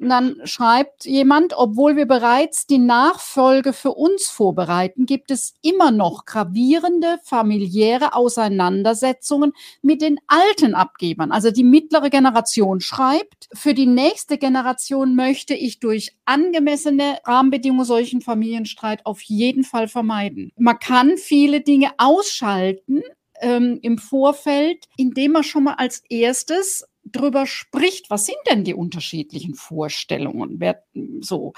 Und 0.00 0.08
dann 0.08 0.40
schreibt 0.44 1.04
jemand, 1.04 1.52
obwohl 1.54 1.94
wir 1.94 2.06
bereits 2.06 2.66
die 2.66 2.78
Nachfolge 2.78 3.74
für 3.74 3.92
uns 3.92 4.28
vorbereiten, 4.28 5.04
gibt 5.04 5.30
es 5.30 5.54
immer 5.60 5.90
noch 5.90 6.24
gravierende 6.24 7.18
familiäre 7.22 8.14
Auseinandersetzungen 8.14 9.52
mit 9.82 10.00
den 10.00 10.18
alten 10.26 10.74
Abgebern. 10.74 11.32
Also 11.32 11.50
die 11.50 11.64
mittlere 11.64 12.08
Generation 12.08 12.80
schreibt, 12.80 13.50
für 13.52 13.74
die 13.74 13.86
nächste 13.86 14.38
Generation 14.38 15.14
möchte 15.14 15.52
ich 15.52 15.80
durch 15.80 16.16
angemessene 16.24 17.18
Rahmenbedingungen 17.26 17.84
solchen 17.84 18.22
Familienstreit 18.22 19.04
auf 19.04 19.20
jeden 19.20 19.64
Fall 19.64 19.86
vermeiden. 19.86 20.50
Man 20.56 20.78
kann 20.78 21.18
viele 21.18 21.60
Dinge 21.60 21.90
ausschalten, 21.98 23.02
ähm, 23.40 23.78
im 23.82 23.98
Vorfeld, 23.98 24.86
indem 24.96 25.32
man 25.32 25.44
schon 25.44 25.64
mal 25.64 25.74
als 25.74 26.02
erstes 26.08 26.84
drüber 27.12 27.46
spricht, 27.46 28.10
was 28.10 28.26
sind 28.26 28.38
denn 28.50 28.64
die 28.64 28.74
unterschiedlichen 28.74 29.54
Vorstellungen, 29.54 30.56
wer, 30.58 30.82
so, 31.20 31.52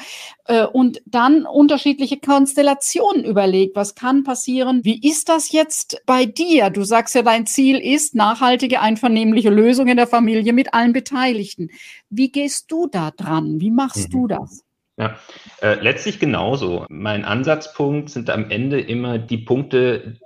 äh, 0.47 0.65
und 0.65 1.03
dann 1.07 1.47
unterschiedliche 1.47 2.19
Konstellationen 2.19 3.25
überlegt, 3.25 3.77
was 3.77 3.95
kann 3.95 4.25
passieren, 4.25 4.85
wie 4.85 5.01
ist 5.09 5.29
das 5.29 5.53
jetzt 5.53 6.03
bei 6.07 6.27
dir? 6.27 6.71
Du 6.71 6.85
sagst 6.85 7.15
ja, 7.15 7.23
dein 7.23 7.47
Ziel 7.47 7.79
ist 7.79 8.15
nachhaltige, 8.15 8.81
einvernehmliche 8.81 9.51
Lösung 9.51 9.89
in 9.89 9.97
der 9.97 10.07
Familie 10.07 10.53
mit 10.53 10.75
allen 10.75 10.93
Beteiligten. 10.93 11.71
Wie 12.11 12.31
gehst 12.31 12.71
du 12.71 12.87
da 12.87 13.11
dran? 13.11 13.61
Wie 13.61 13.71
machst 13.71 14.09
mhm. 14.09 14.13
du 14.13 14.27
das? 14.29 14.65
Ja, 14.99 15.19
äh, 15.63 15.75
letztlich 15.75 16.19
genauso. 16.19 16.85
Mein 16.89 17.25
Ansatzpunkt 17.25 18.11
sind 18.11 18.29
am 18.31 18.51
Ende 18.51 18.81
immer 18.81 19.19
die 19.19 19.39
Punkte, 19.39 20.19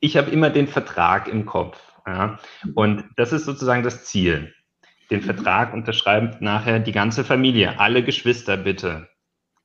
ich 0.00 0.16
habe 0.16 0.30
immer 0.30 0.50
den 0.50 0.68
Vertrag 0.68 1.28
im 1.28 1.46
Kopf. 1.46 1.78
Ja? 2.06 2.38
Und 2.74 3.04
das 3.16 3.32
ist 3.32 3.44
sozusagen 3.44 3.82
das 3.82 4.04
Ziel. 4.04 4.54
Den 5.10 5.20
mhm. 5.20 5.24
Vertrag 5.24 5.74
unterschreibt 5.74 6.40
nachher 6.40 6.78
die 6.78 6.92
ganze 6.92 7.24
Familie, 7.24 7.78
alle 7.78 8.04
Geschwister 8.04 8.56
bitte. 8.56 9.08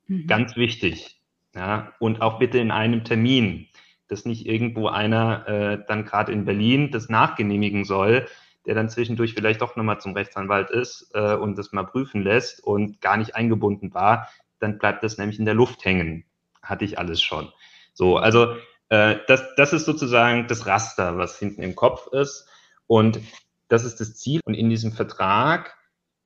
Mhm. 0.08 0.28
Ganz 0.28 0.56
wichtig. 0.56 1.22
Ja? 1.56 1.94
Und 2.00 2.22
auch 2.22 2.40
bitte 2.40 2.58
in 2.60 2.72
einem 2.72 3.04
Termin, 3.04 3.68
dass 4.08 4.26
nicht 4.26 4.46
irgendwo 4.46 4.88
einer 4.88 5.48
äh, 5.48 5.86
dann 5.88 6.06
gerade 6.06 6.32
in 6.32 6.46
Berlin 6.46 6.92
das 6.92 7.10
nachgenehmigen 7.10 7.86
soll, 7.86 8.28
der 8.66 8.76
dann 8.76 8.90
zwischendurch 8.90 9.34
vielleicht 9.34 9.62
doch 9.62 9.76
nochmal 9.76 10.00
zum 10.00 10.14
Rechtsanwalt 10.14 10.70
ist 10.70 11.12
äh, 11.14 11.34
und 11.36 11.58
das 11.58 11.72
mal 11.72 11.84
prüfen 11.84 12.22
lässt 12.22 12.64
und 12.64 13.02
gar 13.02 13.18
nicht 13.18 13.36
eingebunden 13.36 13.94
war, 13.94 14.28
dann 14.60 14.78
bleibt 14.78 15.04
das 15.04 15.18
nämlich 15.18 15.40
in 15.40 15.46
der 15.46 15.56
Luft 15.56 15.84
hängen. 15.86 16.26
Hatte 16.62 16.86
ich 16.86 17.00
alles 17.00 17.22
schon. 17.22 17.50
So, 17.94 18.18
also 18.18 18.56
äh, 18.92 19.20
das, 19.26 19.56
das 19.56 19.72
ist 19.72 19.86
sozusagen 19.86 20.48
das 20.48 20.66
Raster, 20.68 21.18
was 21.18 21.40
hinten 21.40 21.64
im 21.64 21.76
Kopf 21.76 22.08
ist. 22.12 22.46
Und 22.88 23.22
das 23.70 23.86
ist 23.86 24.02
das 24.02 24.18
Ziel. 24.18 24.42
Und 24.44 24.54
in 24.54 24.70
diesem 24.70 24.92
Vertrag 24.92 25.74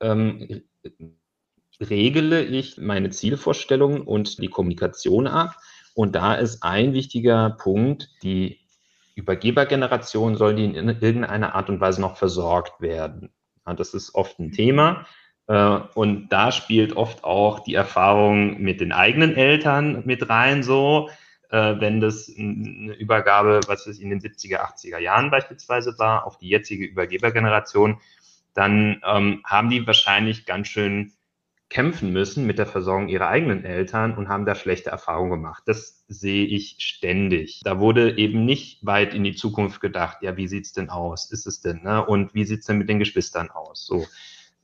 ähm, 0.00 0.62
regele 1.80 2.42
ich 2.42 2.76
meine 2.76 3.10
Zielvorstellungen 3.10 4.02
und 4.02 4.42
die 4.42 4.48
Kommunikation 4.48 5.28
ab. 5.28 5.54
Und 5.94 6.16
da 6.16 6.34
ist 6.34 6.64
ein 6.64 6.92
wichtiger 6.92 7.50
Punkt, 7.50 8.10
die 8.24 8.58
Übergebergeneration 9.14 10.36
soll 10.36 10.56
die 10.56 10.64
in 10.64 10.88
irgendeiner 10.88 11.54
Art 11.54 11.70
und 11.70 11.80
Weise 11.80 12.00
noch 12.00 12.16
versorgt 12.16 12.80
werden. 12.80 13.32
Ja, 13.64 13.74
das 13.74 13.94
ist 13.94 14.12
oft 14.16 14.40
ein 14.40 14.50
Thema. 14.50 15.06
Äh, 15.46 15.78
und 15.94 16.30
da 16.30 16.50
spielt 16.50 16.96
oft 16.96 17.22
auch 17.22 17.60
die 17.60 17.74
Erfahrung 17.74 18.60
mit 18.60 18.80
den 18.80 18.90
eigenen 18.90 19.36
Eltern 19.36 20.02
mit 20.04 20.28
rein, 20.28 20.64
so, 20.64 21.08
äh, 21.50 21.80
wenn 21.80 22.00
das 22.00 22.30
eine 22.36 22.94
Übergabe, 22.94 23.60
was 23.66 23.86
es 23.86 23.98
in 23.98 24.10
den 24.10 24.20
70er, 24.20 24.58
80er 24.58 24.98
Jahren 24.98 25.30
beispielsweise 25.30 25.98
war, 25.98 26.26
auf 26.26 26.38
die 26.38 26.48
jetzige 26.48 26.84
Übergebergeneration, 26.84 28.00
dann 28.54 29.02
ähm, 29.06 29.42
haben 29.44 29.70
die 29.70 29.86
wahrscheinlich 29.86 30.46
ganz 30.46 30.68
schön 30.68 31.12
kämpfen 31.68 32.12
müssen 32.12 32.46
mit 32.46 32.58
der 32.58 32.66
Versorgung 32.66 33.08
ihrer 33.08 33.28
eigenen 33.28 33.64
Eltern 33.64 34.14
und 34.14 34.28
haben 34.28 34.46
da 34.46 34.54
schlechte 34.54 34.90
Erfahrungen 34.90 35.30
gemacht. 35.30 35.64
Das 35.66 36.04
sehe 36.06 36.46
ich 36.46 36.76
ständig. 36.78 37.60
Da 37.64 37.80
wurde 37.80 38.16
eben 38.18 38.44
nicht 38.44 38.86
weit 38.86 39.14
in 39.14 39.24
die 39.24 39.34
Zukunft 39.34 39.80
gedacht, 39.80 40.18
ja, 40.22 40.36
wie 40.36 40.46
sieht's 40.46 40.72
denn 40.72 40.90
aus? 40.90 41.30
Ist 41.30 41.46
es 41.46 41.60
denn? 41.60 41.82
Ne? 41.82 42.04
Und 42.04 42.34
wie 42.34 42.44
sieht's 42.44 42.66
denn 42.66 42.78
mit 42.78 42.88
den 42.88 43.00
Geschwistern 43.00 43.50
aus? 43.50 43.84
So. 43.84 44.06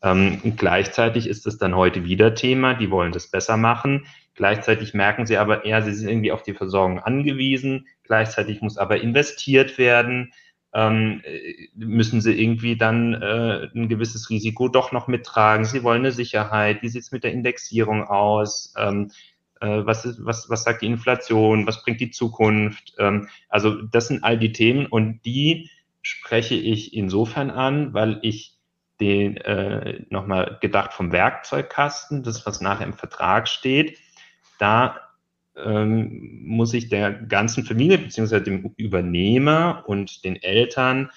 Ähm, 0.01 0.41
gleichzeitig 0.57 1.27
ist 1.29 1.47
es 1.47 1.59
dann 1.59 1.75
heute 1.75 2.05
wieder 2.05 2.35
Thema, 2.35 2.75
die 2.75 2.91
wollen 2.91 3.13
das 3.13 3.29
besser 3.29 3.57
machen. 3.57 4.07
Gleichzeitig 4.35 4.95
merken 4.95 5.27
sie 5.27 5.37
aber 5.37 5.65
eher, 5.65 5.83
sie 5.83 5.93
sind 5.93 6.09
irgendwie 6.09 6.33
auf 6.33 6.43
die 6.43 6.55
Versorgung 6.55 7.01
angewiesen. 7.01 7.87
Gleichzeitig 8.05 8.63
muss 8.63 8.79
aber 8.79 9.01
investiert 9.01 9.79
werden 9.79 10.33
ähm, 10.75 11.21
äh, 11.25 11.69
müssen 11.75 12.21
sie 12.21 12.41
irgendwie 12.41 12.77
dann 12.77 13.15
äh, 13.15 13.69
ein 13.75 13.89
gewisses 13.89 14.31
Risiko 14.31 14.69
doch 14.69 14.93
noch 14.93 15.07
mittragen. 15.07 15.65
Sie 15.65 15.83
wollen 15.83 16.01
eine 16.01 16.13
Sicherheit. 16.13 16.83
Wie 16.83 16.89
sieht 16.89 17.03
es 17.03 17.13
mit 17.13 17.25
der 17.25 17.33
Indexierung 17.33 18.05
aus? 18.05 18.73
Ähm, 18.79 19.11
äh, 19.61 19.85
was, 19.85 20.05
ist, 20.05 20.25
was, 20.25 20.49
was 20.49 20.65
sagt 20.65 20.83
die 20.83 20.87
Inflation? 20.87 21.67
Was 21.67 21.83
bringt 21.85 22.01
die 22.01 22.11
Zukunft? 22.11 22.95
Ähm, 22.99 23.29
also 23.49 23.83
das 23.83 24.09
sind 24.09 24.25
all 24.25 24.39
die 24.39 24.53
Themen 24.53 24.87
und 24.87 25.21
die 25.27 25.71
spreche 26.01 26.55
ich 26.55 26.95
insofern 26.95 27.51
an, 27.51 27.93
weil 27.93 28.19
ich 28.23 28.57
den 28.99 29.37
äh, 29.37 30.05
nochmal 30.11 30.59
gedacht 30.61 30.93
vom 30.93 31.13
Werkzeugkasten, 31.13 32.23
das 32.23 32.47
was 32.47 32.61
nachher 32.61 32.87
im 32.87 32.93
Vertrag 32.93 33.49
steht, 33.49 33.99
da 34.63 35.01
ähm, 35.57 36.41
muss 36.45 36.73
ich 36.73 36.89
der 36.89 37.13
ganzen 37.13 37.65
Familie 37.65 37.99
beziehungsweise 37.99 38.45
dem 38.45 38.73
Übernehmer 38.77 39.85
und 39.87 40.25
den 40.25 40.37
Eltern 40.37 41.11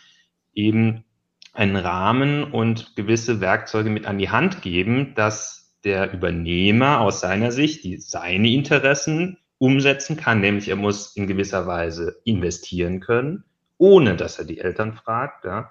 eben 0.54 1.06
einen 1.54 1.76
Rahmen 1.78 2.44
und 2.44 2.96
gewisse 2.96 3.40
Werkzeuge 3.40 3.90
mit 3.90 4.08
an 4.08 4.18
die 4.18 4.30
Hand 4.30 4.62
geben, 4.62 5.14
dass 5.16 5.78
der 5.84 6.12
Übernehmer 6.12 7.00
aus 7.00 7.22
seiner 7.22 7.52
Sicht 7.52 7.84
die, 7.84 7.98
seine 7.98 8.50
Interessen 8.50 9.38
umsetzen 9.58 10.18
kann, 10.18 10.42
nämlich 10.42 10.68
er 10.68 10.76
muss 10.76 11.16
in 11.16 11.28
gewisser 11.28 11.66
Weise 11.68 12.20
investieren 12.26 13.00
können, 13.00 13.46
ohne 13.78 14.16
dass 14.16 14.40
er 14.40 14.46
die 14.46 14.60
Eltern 14.60 14.94
fragt. 14.94 15.46
Ja. 15.46 15.70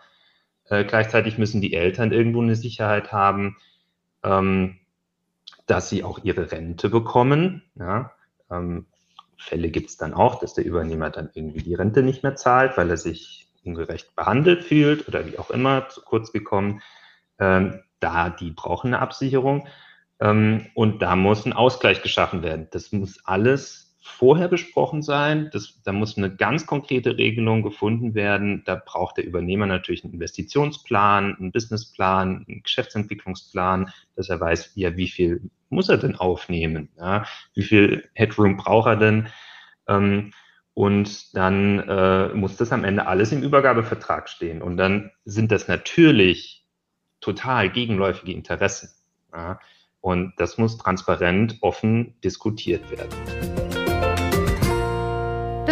Äh, 0.67 0.85
gleichzeitig 0.85 1.37
müssen 1.37 1.61
die 1.61 1.75
Eltern 1.75 2.13
irgendwo 2.13 2.41
eine 2.41 2.57
Sicherheit 2.57 3.13
haben, 3.13 3.57
ähm, 4.23 4.79
dass 5.67 5.89
sie 5.89 6.05
auch 6.05 6.21
ihre 6.23 6.53
Rente 6.53 6.89
bekommen. 6.89 7.63
Ja. 7.79 8.13
Ähm, 8.51 8.87
Fälle 9.37 9.71
gibt 9.71 9.91
es 9.91 9.97
dann 9.97 10.15
auch, 10.15 10.39
dass 10.39 10.55
der 10.55 10.65
Übernehmer 10.65 11.11
dann 11.11 11.31
irgendwie 11.35 11.63
die 11.63 11.75
Rente 11.75 12.03
nicht 12.03 12.23
mehr 12.23 12.37
zahlt, 12.37 12.77
weil 12.77 12.91
er 12.91 12.97
sich 12.97 13.49
ungerecht 13.65 14.15
behandelt 14.15 14.65
fühlt 14.65 15.09
oder 15.09 15.27
wie 15.27 15.39
auch 15.39 15.51
immer 15.51 15.89
zu 15.89 16.03
kurz 16.03 16.33
gekommen. 16.33 16.83
Ähm, 17.39 17.81
da, 18.01 18.31
die 18.31 18.51
brauchen 18.51 18.89
eine 18.89 19.01
Absicherung. 19.01 19.67
Ähm, 20.21 20.67
und 20.75 21.01
da 21.03 21.17
muss 21.17 21.47
ein 21.47 21.53
Ausgleich 21.53 22.03
geschaffen 22.03 22.43
werden. 22.43 22.69
Das 22.71 22.93
muss 22.93 23.25
alles 23.25 23.84
vorher 24.07 24.49
besprochen 24.49 25.01
sein. 25.01 25.49
Das, 25.51 25.81
da 25.83 25.91
muss 25.91 26.19
eine 26.19 26.31
ganz 26.31 26.67
konkrete 26.67 27.17
Regelung 27.17 27.63
gefunden 27.63 28.15
werden. 28.15 28.63
Da 28.67 28.75
braucht 28.75 29.17
der 29.17 29.25
Übernehmer 29.25 29.65
natürlich 29.65 30.05
einen 30.05 30.13
Investitionsplan, 30.13 31.37
einen 31.37 31.53
Businessplan, 31.53 32.45
einen 32.47 32.63
Geschäftsentwicklungsplan, 32.63 33.91
dass 34.15 34.29
er 34.29 34.39
weiß, 34.39 34.73
ja, 34.75 34.95
wie 34.99 35.09
viel 35.09 35.51
muss 35.71 35.89
er 35.89 35.97
denn 35.97 36.17
aufnehmen? 36.17 36.91
Ja? 36.99 37.25
Wie 37.55 37.63
viel 37.63 38.09
Headroom 38.13 38.59
braucht 38.59 38.89
er 38.89 38.97
denn? 38.97 39.29
Ähm, 39.89 40.33
und 40.75 41.35
dann 41.35 41.79
äh, 41.89 42.29
muss 42.35 42.59
das 42.59 42.73
am 42.73 42.85
Ende 42.85 43.07
alles 43.07 43.33
im 43.33 43.43
Übergabevertrag 43.43 44.29
stehen. 44.29 44.61
Und 44.61 44.77
dann 44.77 45.13
sind 45.25 45.51
das 45.51 45.67
natürlich 45.67 46.67
total 47.23 47.71
gegenläufige 47.71 48.33
Interessen. 48.33 48.91
Ja? 49.33 49.59
Und 50.03 50.35
das 50.37 50.59
muss 50.59 50.77
transparent, 50.77 51.57
offen 51.63 52.21
diskutiert 52.23 52.91
werden. 52.91 53.54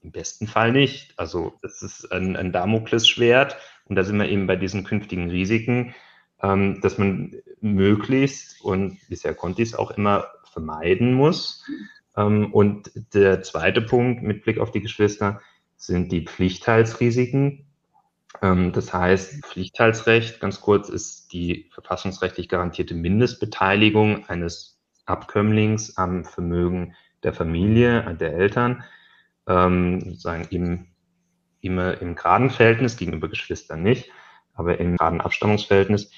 Im 0.02 0.10
besten 0.10 0.46
Fall 0.48 0.72
nicht. 0.72 1.18
Also 1.18 1.54
das 1.62 1.80
ist 1.82 2.12
ein, 2.12 2.36
ein 2.36 2.52
Damoklesschwert 2.52 3.56
und 3.86 3.96
da 3.96 4.02
sind 4.02 4.18
wir 4.18 4.28
eben 4.28 4.46
bei 4.46 4.56
diesen 4.56 4.84
künftigen 4.84 5.30
Risiken, 5.30 5.94
ähm, 6.42 6.80
dass 6.82 6.98
man 6.98 7.34
möglichst, 7.64 8.60
und 8.62 8.98
bisher 9.08 9.34
konnte 9.34 9.62
ich 9.62 9.70
es 9.70 9.74
auch 9.74 9.90
immer 9.90 10.26
vermeiden 10.52 11.14
muss. 11.14 11.64
Ähm, 12.16 12.52
und 12.52 12.90
der 13.14 13.42
zweite 13.42 13.82
Punkt 13.82 14.22
mit 14.22 14.42
Blick 14.44 14.58
auf 14.58 14.70
die 14.70 14.80
Geschwister 14.80 15.40
sind 15.76 16.12
die 16.12 16.24
Pflichtteilsrisiken. 16.24 17.66
Ähm, 18.42 18.72
das 18.72 18.92
heißt, 18.92 19.44
Pflichtteilsrecht, 19.44 20.40
ganz 20.40 20.60
kurz, 20.60 20.88
ist 20.88 21.32
die 21.32 21.70
verfassungsrechtlich 21.72 22.48
garantierte 22.48 22.94
Mindestbeteiligung 22.94 24.28
eines 24.28 24.80
Abkömmlings 25.06 25.96
am 25.96 26.24
Vermögen 26.24 26.94
der 27.22 27.32
Familie, 27.32 28.14
der 28.20 28.34
Eltern, 28.34 28.84
ähm, 29.46 30.00
sozusagen 30.00 30.46
im, 30.50 30.86
immer 31.60 32.00
im 32.00 32.14
geraden 32.14 32.50
Verhältnis 32.50 32.96
gegenüber 32.96 33.28
Geschwistern 33.28 33.82
nicht, 33.82 34.10
aber 34.54 34.78
im 34.78 34.96
geraden 34.96 35.20
Abstammungsverhältnis. 35.20 36.10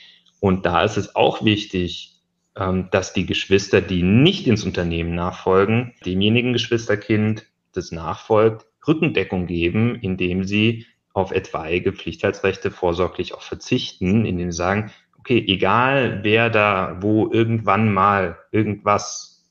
Und 0.46 0.64
da 0.64 0.84
ist 0.84 0.96
es 0.96 1.16
auch 1.16 1.44
wichtig, 1.44 2.20
ähm, 2.54 2.86
dass 2.92 3.12
die 3.12 3.26
Geschwister, 3.26 3.80
die 3.80 4.04
nicht 4.04 4.46
ins 4.46 4.62
Unternehmen 4.62 5.12
nachfolgen, 5.12 5.94
demjenigen 6.04 6.52
Geschwisterkind, 6.52 7.46
das 7.72 7.90
nachfolgt, 7.90 8.64
Rückendeckung 8.86 9.48
geben, 9.48 9.96
indem 9.96 10.44
sie 10.44 10.86
auf 11.12 11.32
etwaige 11.32 11.92
Pflichtheitsrechte 11.92 12.70
vorsorglich 12.70 13.34
auch 13.34 13.42
verzichten, 13.42 14.24
indem 14.24 14.52
sie 14.52 14.56
sagen, 14.56 14.92
okay, 15.18 15.44
egal 15.48 16.20
wer 16.22 16.48
da 16.48 16.98
wo 17.00 17.28
irgendwann 17.28 17.92
mal 17.92 18.38
irgendwas 18.52 19.50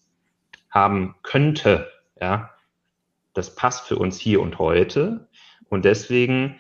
haben 0.70 1.16
könnte, 1.24 1.92
ja, 2.22 2.52
das 3.34 3.54
passt 3.54 3.86
für 3.86 3.98
uns 3.98 4.18
hier 4.18 4.40
und 4.40 4.60
heute 4.60 5.28
und 5.68 5.84
deswegen 5.84 6.56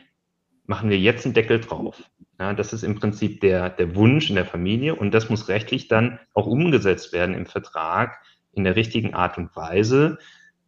machen 0.65 0.89
wir 0.89 0.99
jetzt 0.99 1.23
einen 1.23 1.33
Deckel 1.33 1.61
drauf. 1.61 2.03
Ja, 2.39 2.53
das 2.53 2.73
ist 2.73 2.83
im 2.83 2.95
Prinzip 2.95 3.39
der, 3.41 3.69
der 3.69 3.95
Wunsch 3.95 4.29
in 4.29 4.35
der 4.35 4.45
Familie 4.45 4.95
und 4.95 5.13
das 5.13 5.29
muss 5.29 5.47
rechtlich 5.47 5.87
dann 5.87 6.19
auch 6.33 6.47
umgesetzt 6.47 7.13
werden 7.13 7.33
im 7.33 7.45
Vertrag 7.45 8.19
in 8.51 8.63
der 8.63 8.75
richtigen 8.75 9.13
Art 9.13 9.37
und 9.37 9.55
Weise, 9.55 10.17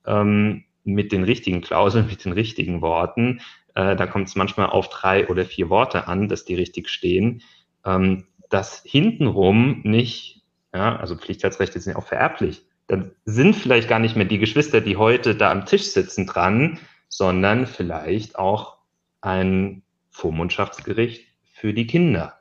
ähm, 0.05 0.63
mit 0.83 1.11
den 1.11 1.23
richtigen 1.23 1.61
Klauseln, 1.61 2.07
mit 2.09 2.23
den 2.23 2.31
richtigen 2.31 2.81
Worten. 2.81 3.41
Äh, 3.75 3.95
da 3.95 4.07
kommt 4.07 4.29
es 4.29 4.35
manchmal 4.35 4.67
auf 4.67 4.89
drei 4.89 5.27
oder 5.27 5.45
vier 5.45 5.69
Worte 5.69 6.07
an, 6.07 6.29
dass 6.29 6.45
die 6.45 6.55
richtig 6.55 6.89
stehen. 6.89 7.41
Ähm, 7.85 8.25
dass 8.49 8.81
hintenrum 8.85 9.81
nicht, 9.83 10.43
ja, 10.73 10.95
also 10.95 11.17
Pflichtheitsrechte 11.17 11.79
sind 11.81 11.93
ja 11.93 11.99
auch 11.99 12.07
vererblich. 12.07 12.65
Dann 12.87 13.11
sind 13.25 13.57
vielleicht 13.57 13.89
gar 13.89 13.99
nicht 13.99 14.15
mehr 14.15 14.25
die 14.25 14.37
Geschwister, 14.37 14.79
die 14.79 14.95
heute 14.95 15.35
da 15.35 15.51
am 15.51 15.65
Tisch 15.65 15.83
sitzen, 15.83 16.25
dran, 16.25 16.79
sondern 17.09 17.67
vielleicht 17.67 18.39
auch 18.39 18.77
ein 19.19 19.83
Vormundschaftsgericht 20.09 21.26
für 21.59 21.73
die 21.73 21.87
Kinder. 21.87 22.39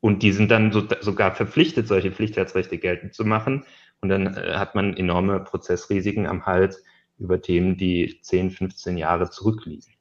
Und 0.00 0.22
die 0.22 0.32
sind 0.32 0.50
dann 0.50 0.70
so, 0.70 0.86
sogar 1.00 1.34
verpflichtet, 1.34 1.88
solche 1.88 2.12
Pflichtheitsrechte 2.12 2.78
geltend 2.78 3.14
zu 3.14 3.24
machen. 3.24 3.64
Und 4.00 4.10
dann 4.10 4.26
äh, 4.26 4.54
hat 4.54 4.74
man 4.74 4.96
enorme 4.96 5.40
Prozessrisiken 5.40 6.26
am 6.26 6.44
Hals 6.44 6.84
über 7.18 7.40
Themen, 7.40 7.76
die 7.76 8.20
10, 8.20 8.50
15 8.50 8.98
Jahre 8.98 9.30
zurückliegen. 9.30 9.94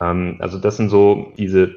Ähm, 0.00 0.36
also 0.40 0.58
das 0.58 0.76
sind 0.76 0.90
so 0.90 1.32
diese 1.38 1.76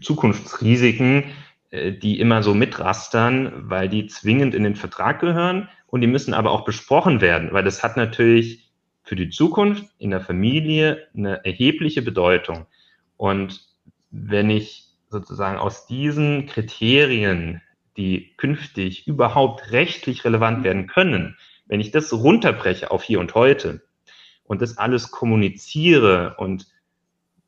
Zukunftsrisiken, 0.00 1.24
äh, 1.70 1.92
die 1.92 2.20
immer 2.20 2.42
so 2.42 2.54
mitrastern, 2.54 3.68
weil 3.68 3.88
die 3.88 4.06
zwingend 4.06 4.54
in 4.54 4.62
den 4.62 4.76
Vertrag 4.76 5.20
gehören 5.20 5.68
und 5.88 6.02
die 6.02 6.06
müssen 6.06 6.34
aber 6.34 6.52
auch 6.52 6.64
besprochen 6.64 7.20
werden, 7.20 7.52
weil 7.52 7.64
das 7.64 7.82
hat 7.82 7.96
natürlich 7.96 8.70
für 9.02 9.16
die 9.16 9.30
Zukunft 9.30 9.84
in 9.98 10.10
der 10.10 10.20
Familie 10.20 11.08
eine 11.16 11.44
erhebliche 11.44 12.00
Bedeutung. 12.00 12.66
Und 13.16 13.66
wenn 14.12 14.48
ich 14.48 14.91
sozusagen 15.12 15.58
aus 15.58 15.86
diesen 15.86 16.46
Kriterien, 16.46 17.62
die 17.96 18.34
künftig 18.36 19.06
überhaupt 19.06 19.70
rechtlich 19.70 20.24
relevant 20.24 20.64
werden 20.64 20.88
können, 20.88 21.36
wenn 21.66 21.80
ich 21.80 21.92
das 21.92 22.12
runterbreche 22.12 22.90
auf 22.90 23.04
hier 23.04 23.20
und 23.20 23.34
heute 23.34 23.82
und 24.44 24.60
das 24.60 24.78
alles 24.78 25.10
kommuniziere 25.10 26.34
und 26.38 26.66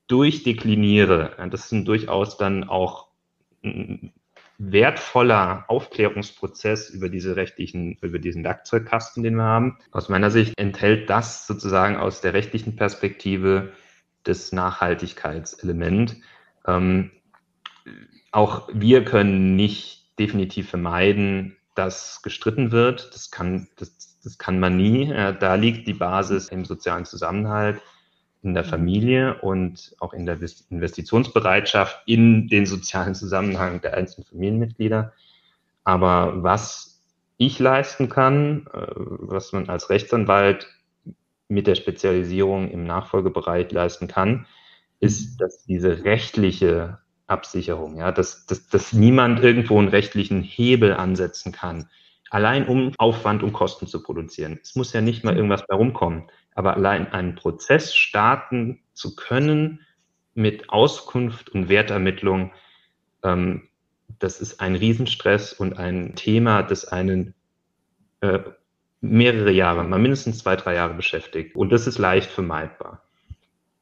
durchdekliniere, 0.06 1.36
das 1.50 1.68
sind 1.68 1.88
durchaus 1.88 2.36
dann 2.36 2.64
auch 2.64 3.08
ein 3.64 4.12
wertvoller 4.58 5.64
Aufklärungsprozess 5.68 6.90
über 6.90 7.08
diese 7.08 7.36
rechtlichen, 7.36 7.98
über 8.00 8.18
diesen 8.18 8.44
Werkzeugkasten, 8.44 9.22
den 9.22 9.34
wir 9.34 9.42
haben. 9.42 9.78
Aus 9.90 10.08
meiner 10.08 10.30
Sicht 10.30 10.58
enthält 10.58 11.10
das 11.10 11.46
sozusagen 11.46 11.96
aus 11.96 12.20
der 12.20 12.34
rechtlichen 12.34 12.76
Perspektive 12.76 13.72
das 14.22 14.52
Nachhaltigkeitselement. 14.52 16.16
Ähm, 16.66 17.10
auch 18.32 18.68
wir 18.72 19.04
können 19.04 19.56
nicht 19.56 20.18
definitiv 20.18 20.70
vermeiden, 20.70 21.56
dass 21.74 22.22
gestritten 22.22 22.72
wird. 22.72 23.14
Das 23.14 23.30
kann, 23.30 23.68
das, 23.76 24.18
das 24.22 24.38
kann 24.38 24.60
man 24.60 24.76
nie. 24.76 25.08
Da 25.08 25.54
liegt 25.54 25.86
die 25.86 25.94
Basis 25.94 26.48
im 26.48 26.64
sozialen 26.64 27.04
Zusammenhalt, 27.04 27.80
in 28.42 28.54
der 28.54 28.64
Familie 28.64 29.40
und 29.40 29.94
auch 30.00 30.12
in 30.12 30.26
der 30.26 30.38
Investitionsbereitschaft 30.70 32.02
in 32.06 32.48
den 32.48 32.66
sozialen 32.66 33.14
Zusammenhang 33.14 33.80
der 33.80 33.94
einzelnen 33.94 34.26
Familienmitglieder. 34.26 35.12
Aber 35.82 36.42
was 36.42 37.02
ich 37.36 37.58
leisten 37.58 38.08
kann, 38.08 38.66
äh, 38.72 38.86
was 38.96 39.52
man 39.52 39.68
als 39.68 39.90
Rechtsanwalt 39.90 40.68
mit 41.48 41.66
der 41.66 41.74
Spezialisierung 41.74 42.70
im 42.70 42.84
Nachfolgebereich 42.84 43.70
leisten 43.70 44.08
kann, 44.08 44.46
ist, 45.00 45.40
dass 45.40 45.64
diese 45.64 46.04
rechtliche 46.04 46.98
Absicherung, 47.26 47.96
ja, 47.96 48.12
dass, 48.12 48.46
dass, 48.46 48.68
dass 48.68 48.92
niemand 48.92 49.40
irgendwo 49.40 49.78
einen 49.78 49.88
rechtlichen 49.88 50.42
Hebel 50.42 50.94
ansetzen 50.94 51.52
kann, 51.52 51.88
allein 52.30 52.66
um 52.66 52.92
Aufwand 52.98 53.42
und 53.42 53.52
Kosten 53.52 53.86
zu 53.86 54.02
produzieren. 54.02 54.58
Es 54.62 54.74
muss 54.74 54.92
ja 54.92 55.00
nicht 55.00 55.24
mal 55.24 55.36
irgendwas 55.36 55.66
bei 55.66 55.74
rumkommen, 55.74 56.24
aber 56.54 56.74
allein 56.74 57.12
einen 57.12 57.34
Prozess 57.34 57.94
starten 57.94 58.82
zu 58.92 59.16
können 59.16 59.80
mit 60.34 60.70
Auskunft 60.70 61.50
und 61.50 61.68
Wertermittlung, 61.68 62.52
ähm, 63.22 63.68
das 64.18 64.40
ist 64.40 64.60
ein 64.60 64.74
Riesenstress 64.74 65.52
und 65.52 65.78
ein 65.78 66.14
Thema, 66.14 66.62
das 66.62 66.84
einen 66.86 67.34
äh, 68.20 68.40
mehrere 69.00 69.50
Jahre, 69.50 69.84
mal 69.84 69.98
mindestens 69.98 70.38
zwei, 70.38 70.56
drei 70.56 70.74
Jahre 70.74 70.94
beschäftigt. 70.94 71.56
Und 71.56 71.70
das 71.70 71.86
ist 71.86 71.98
leicht 71.98 72.30
vermeidbar. 72.30 73.02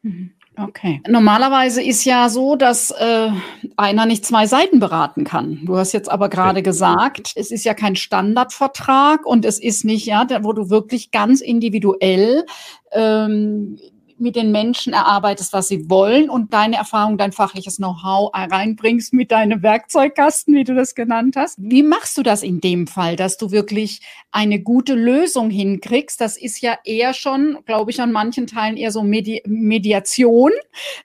Mhm. 0.03 0.35
Okay. 0.57 1.01
Normalerweise 1.09 1.83
ist 1.83 2.05
ja 2.05 2.29
so, 2.29 2.57
dass 2.57 2.91
äh, 2.91 3.31
einer 3.77 4.05
nicht 4.05 4.27
zwei 4.27 4.47
Seiten 4.47 4.81
beraten 4.81 5.25
kann. 5.25 5.61
Du 5.65 5.77
hast 5.77 5.93
jetzt 5.93 6.11
aber 6.11 6.29
gerade 6.29 6.63
gesagt, 6.63 7.33
es 7.37 7.51
ist 7.51 7.65
ja 7.65 7.73
kein 7.73 7.97
Standardvertrag 7.97 9.25
und 9.25 9.47
es 9.47 9.59
ist 9.59 9.85
nicht, 9.85 10.05
ja, 10.07 10.27
wo 10.43 10.53
du 10.53 10.69
wirklich 10.69 11.11
ganz 11.11 11.41
individuell 11.41 12.45
ähm, 12.93 13.79
mit 14.23 14.37
den 14.37 14.53
Menschen 14.53 14.93
erarbeitest, 14.93 15.53
was 15.53 15.69
sie 15.69 15.91
wollen 15.91 16.31
und 16.31 16.55
deine 16.55 16.77
Erfahrung, 16.77 17.19
dein 17.19 17.33
fachliches 17.33 17.77
Know-how 17.77 18.31
reinbringst 18.33 19.13
mit 19.13 19.31
deinem 19.31 19.63
Werkzeugkasten, 19.63 20.55
wie 20.55 20.65
du 20.65 20.75
das 20.75 20.95
genannt 20.95 21.37
hast. 21.37 21.59
Wie 21.61 21.83
machst 21.83 22.17
du 22.17 22.23
das 22.23 22.43
in 22.43 22.61
dem 22.61 22.87
Fall, 22.87 23.17
dass 23.17 23.37
du 23.37 23.51
wirklich 23.51 24.01
eine 24.31 24.61
gute 24.61 24.95
Lösung 24.95 25.51
hinkriegst? 25.51 26.21
Das 26.21 26.37
ist 26.37 26.61
ja 26.63 26.79
eher 26.85 27.13
schon, 27.13 27.59
glaube 27.67 27.91
ich, 27.91 28.01
an 28.01 28.13
manchen 28.13 28.47
Teilen 28.47 28.77
eher 28.77 28.93
so 28.93 29.03
Medi 29.03 29.43
Mediation. 29.47 30.53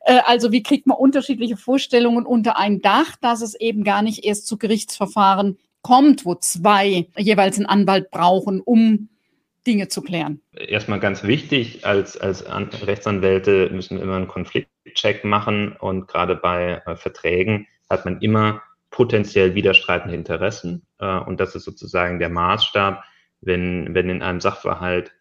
Äh, 0.01 0.19
also 0.25 0.51
wie 0.51 0.63
kriegt 0.63 0.87
man 0.87 0.97
unterschiedliche 0.97 1.57
Vorstellungen 1.57 2.25
unter 2.25 2.57
ein 2.57 2.81
Dach, 2.81 3.15
dass 3.19 3.41
es 3.41 3.55
eben 3.55 3.83
gar 3.83 4.01
nicht 4.01 4.23
erst 4.23 4.47
zu 4.47 4.57
Gerichtsverfahren 4.57 5.57
kommt, 5.81 6.25
wo 6.25 6.35
zwei 6.35 7.07
jeweils 7.17 7.57
einen 7.57 7.65
Anwalt 7.65 8.11
brauchen, 8.11 8.61
um 8.61 9.09
Dinge 9.67 9.89
zu 9.89 10.01
klären? 10.01 10.41
Erstmal 10.53 10.99
ganz 10.99 11.23
wichtig, 11.23 11.85
als, 11.85 12.17
als 12.17 12.43
Rechtsanwälte 12.47 13.69
müssen 13.69 13.97
wir 13.97 14.03
immer 14.03 14.15
einen 14.15 14.27
Konfliktcheck 14.27 15.23
machen 15.23 15.73
und 15.73 16.07
gerade 16.07 16.35
bei 16.35 16.81
äh, 16.85 16.95
Verträgen 16.95 17.67
hat 17.89 18.05
man 18.05 18.21
immer 18.21 18.63
potenziell 18.89 19.53
widerstreitende 19.53 20.15
Interessen 20.15 20.87
äh, 20.99 21.19
und 21.19 21.39
das 21.39 21.53
ist 21.53 21.65
sozusagen 21.65 22.19
der 22.19 22.29
Maßstab, 22.29 23.03
wenn, 23.41 23.93
wenn 23.93 24.09
in 24.09 24.23
einem 24.23 24.39
Sachverhalt 24.39 25.11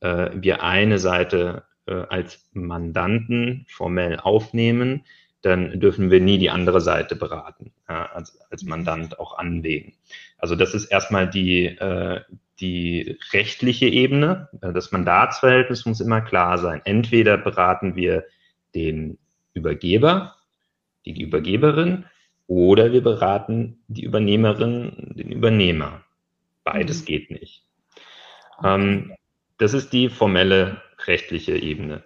äh, 0.00 0.30
wir 0.34 0.62
eine 0.62 0.98
Seite 0.98 1.64
äh, 1.86 1.94
als 2.08 2.48
Mandanten 2.52 3.66
formell 3.68 4.18
aufnehmen, 4.20 5.04
dann 5.42 5.78
dürfen 5.78 6.10
wir 6.10 6.20
nie 6.20 6.38
die 6.38 6.50
andere 6.50 6.80
Seite 6.80 7.14
beraten. 7.14 7.72
als, 7.86 8.40
als 8.50 8.64
Mandant 8.64 9.20
auch 9.20 9.38
anlegen. 9.38 9.94
Also 10.36 10.56
das 10.56 10.74
ist 10.74 10.86
erstmal 10.86 11.30
die, 11.30 11.66
äh, 11.66 12.20
die 12.60 13.18
rechtliche 13.32 13.86
Ebene. 13.86 14.48
Äh, 14.60 14.72
das 14.72 14.92
Mandatsverhältnis 14.92 15.86
muss 15.86 16.00
immer 16.00 16.20
klar 16.20 16.58
sein. 16.58 16.80
Entweder 16.84 17.38
beraten 17.38 17.94
wir 17.96 18.24
den 18.74 19.18
Übergeber, 19.54 20.36
die 21.04 21.22
Übergeberin, 21.22 22.04
oder 22.46 22.92
wir 22.92 23.02
beraten 23.02 23.78
die 23.88 24.04
Übernehmerin, 24.04 25.12
den 25.16 25.32
Übernehmer. 25.32 26.02
Beides 26.64 27.02
mhm. 27.02 27.04
geht 27.06 27.30
nicht. 27.30 27.64
Ähm, 28.64 29.14
das 29.58 29.74
ist 29.74 29.92
die 29.92 30.08
formelle 30.08 30.82
rechtliche 31.06 31.56
Ebene. 31.56 32.04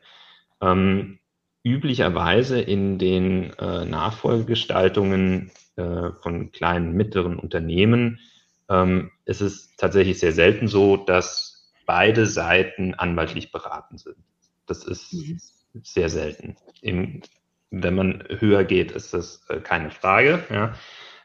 Ähm, 0.61 1.19
üblicherweise 1.65 2.61
in 2.61 2.99
den 2.99 3.53
äh, 3.59 3.85
Nachfolgegestaltungen 3.85 5.51
äh, 5.77 6.11
von 6.23 6.51
kleinen, 6.51 6.93
mittleren 6.95 7.39
Unternehmen 7.39 8.19
ähm, 8.69 9.11
ist 9.25 9.41
es 9.41 9.75
tatsächlich 9.77 10.19
sehr 10.19 10.33
selten 10.33 10.69
so, 10.69 10.97
dass 10.97 11.73
beide 11.87 12.27
Seiten 12.27 12.95
anwaltlich 12.95 13.53
beraten 13.53 13.99
sind. 13.99 14.17
Das 14.67 14.85
ist 14.85 15.13
mhm. 15.13 15.41
sehr 15.83 16.09
selten. 16.09 16.57
Im, 16.81 17.23
wenn 17.71 17.95
man 17.95 18.25
höher 18.29 18.65
geht, 18.65 18.93
ist 18.93 19.15
das 19.15 19.45
äh, 19.49 19.61
keine 19.61 19.91
Frage, 19.91 20.45
ja, 20.51 20.75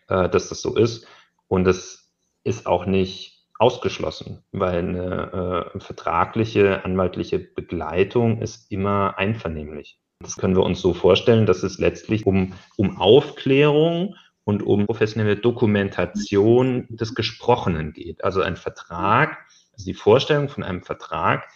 äh, 0.08 0.30
dass 0.30 0.50
das 0.50 0.62
so 0.62 0.76
ist. 0.76 1.08
Und 1.48 1.68
es 1.68 2.12
ist 2.44 2.66
auch 2.66 2.86
nicht 2.86 3.46
ausgeschlossen, 3.60 4.44
weil 4.52 4.80
eine 4.80 5.72
äh, 5.76 5.80
vertragliche 5.80 6.86
anwaltliche 6.86 7.40
Begleitung 7.40 8.42
ist 8.42 8.72
immer 8.72 9.18
einvernehmlich. 9.18 10.00
Das 10.20 10.36
können 10.38 10.56
wir 10.56 10.64
uns 10.64 10.82
so 10.82 10.94
vorstellen, 10.94 11.46
dass 11.46 11.64
es 11.64 11.78
letztlich 11.78 12.26
um, 12.26 12.54
um 12.76 12.98
Aufklärung 12.98 14.16
und 14.48 14.64
um 14.64 14.86
professionelle 14.86 15.36
Dokumentation 15.36 16.88
des 16.88 17.16
Gesprochenen 17.16 17.92
geht. 17.92 18.24
Also 18.24 18.42
ein 18.42 18.56
Vertrag, 18.56 19.40
also 19.74 19.84
die 19.84 19.94
Vorstellung 19.94 20.48
von 20.48 20.64
einem 20.64 20.84
Vertrag, 20.84 21.50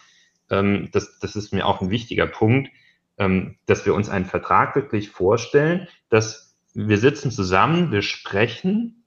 ähm, 0.50 0.90
das, 0.92 1.18
das 1.18 1.34
ist 1.34 1.54
mir 1.54 1.66
auch 1.66 1.80
ein 1.80 1.88
wichtiger 1.88 2.26
Punkt, 2.26 2.70
ähm, 3.16 3.56
dass 3.64 3.86
wir 3.86 3.94
uns 3.94 4.10
einen 4.10 4.26
Vertrag 4.26 4.76
wirklich 4.76 5.08
vorstellen, 5.08 5.88
dass 6.10 6.54
wir 6.74 6.98
sitzen 6.98 7.30
zusammen, 7.30 7.92
wir 7.92 8.02
sprechen 8.02 9.06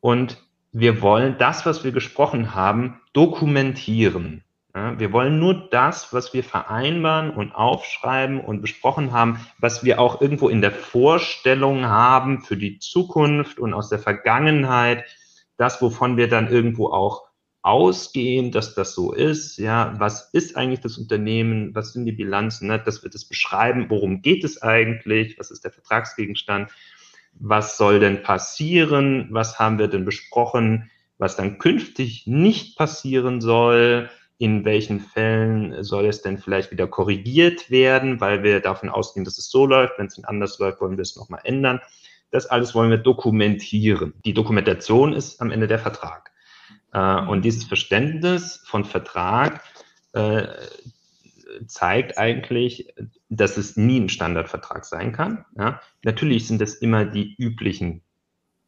und 0.00 0.42
wir 0.72 1.02
wollen 1.02 1.36
das, 1.36 1.66
was 1.66 1.84
wir 1.84 1.92
gesprochen 1.92 2.54
haben, 2.54 2.98
dokumentieren. 3.12 4.42
Ja, 4.78 4.96
wir 4.96 5.12
wollen 5.12 5.40
nur 5.40 5.68
das, 5.70 6.12
was 6.12 6.32
wir 6.34 6.44
vereinbaren 6.44 7.30
und 7.30 7.50
aufschreiben 7.52 8.40
und 8.40 8.60
besprochen 8.60 9.10
haben, 9.10 9.44
was 9.58 9.82
wir 9.82 9.98
auch 9.98 10.20
irgendwo 10.20 10.48
in 10.48 10.60
der 10.60 10.70
Vorstellung 10.70 11.86
haben 11.86 12.42
für 12.42 12.56
die 12.56 12.78
Zukunft 12.78 13.58
und 13.58 13.74
aus 13.74 13.88
der 13.88 13.98
Vergangenheit, 13.98 15.04
das, 15.56 15.82
wovon 15.82 16.16
wir 16.16 16.28
dann 16.28 16.46
irgendwo 16.46 16.90
auch 16.92 17.24
ausgehen, 17.60 18.52
dass 18.52 18.76
das 18.76 18.94
so 18.94 19.12
ist. 19.12 19.58
Ja, 19.58 19.94
was 19.98 20.30
ist 20.32 20.56
eigentlich 20.56 20.78
das 20.78 20.96
Unternehmen? 20.96 21.74
Was 21.74 21.92
sind 21.92 22.04
die 22.04 22.12
Bilanzen? 22.12 22.68
Ne? 22.68 22.78
Dass 22.78 23.02
wir 23.02 23.10
das 23.10 23.24
beschreiben. 23.24 23.86
Worum 23.88 24.22
geht 24.22 24.44
es 24.44 24.62
eigentlich? 24.62 25.40
Was 25.40 25.50
ist 25.50 25.64
der 25.64 25.72
Vertragsgegenstand? 25.72 26.70
Was 27.32 27.76
soll 27.78 27.98
denn 27.98 28.22
passieren? 28.22 29.26
Was 29.32 29.58
haben 29.58 29.80
wir 29.80 29.88
denn 29.88 30.04
besprochen? 30.04 30.88
Was 31.18 31.34
dann 31.34 31.58
künftig 31.58 32.28
nicht 32.28 32.78
passieren 32.78 33.40
soll? 33.40 34.08
In 34.38 34.64
welchen 34.64 35.00
Fällen 35.00 35.82
soll 35.82 36.06
es 36.06 36.22
denn 36.22 36.38
vielleicht 36.38 36.70
wieder 36.70 36.86
korrigiert 36.86 37.70
werden, 37.70 38.20
weil 38.20 38.44
wir 38.44 38.60
davon 38.60 38.88
ausgehen, 38.88 39.24
dass 39.24 39.36
es 39.36 39.50
so 39.50 39.66
läuft. 39.66 39.98
Wenn 39.98 40.06
es 40.06 40.22
anders 40.24 40.58
läuft, 40.60 40.80
wollen 40.80 40.96
wir 40.96 41.02
es 41.02 41.16
nochmal 41.16 41.40
ändern. 41.42 41.80
Das 42.30 42.46
alles 42.46 42.74
wollen 42.74 42.90
wir 42.90 42.98
dokumentieren. 42.98 44.14
Die 44.24 44.34
Dokumentation 44.34 45.12
ist 45.12 45.40
am 45.40 45.50
Ende 45.50 45.66
der 45.66 45.80
Vertrag. 45.80 46.30
Äh, 46.92 47.20
und 47.26 47.44
dieses 47.44 47.64
Verständnis 47.64 48.62
von 48.64 48.84
Vertrag 48.84 49.64
äh, 50.12 50.46
zeigt 51.66 52.16
eigentlich, 52.16 52.94
dass 53.28 53.56
es 53.56 53.76
nie 53.76 53.98
ein 53.98 54.08
Standardvertrag 54.08 54.84
sein 54.84 55.12
kann. 55.12 55.44
Natürlich 56.04 56.46
sind 56.46 56.62
es 56.62 56.74
immer 56.76 57.04
die 57.04 57.34
üblichen 57.36 58.02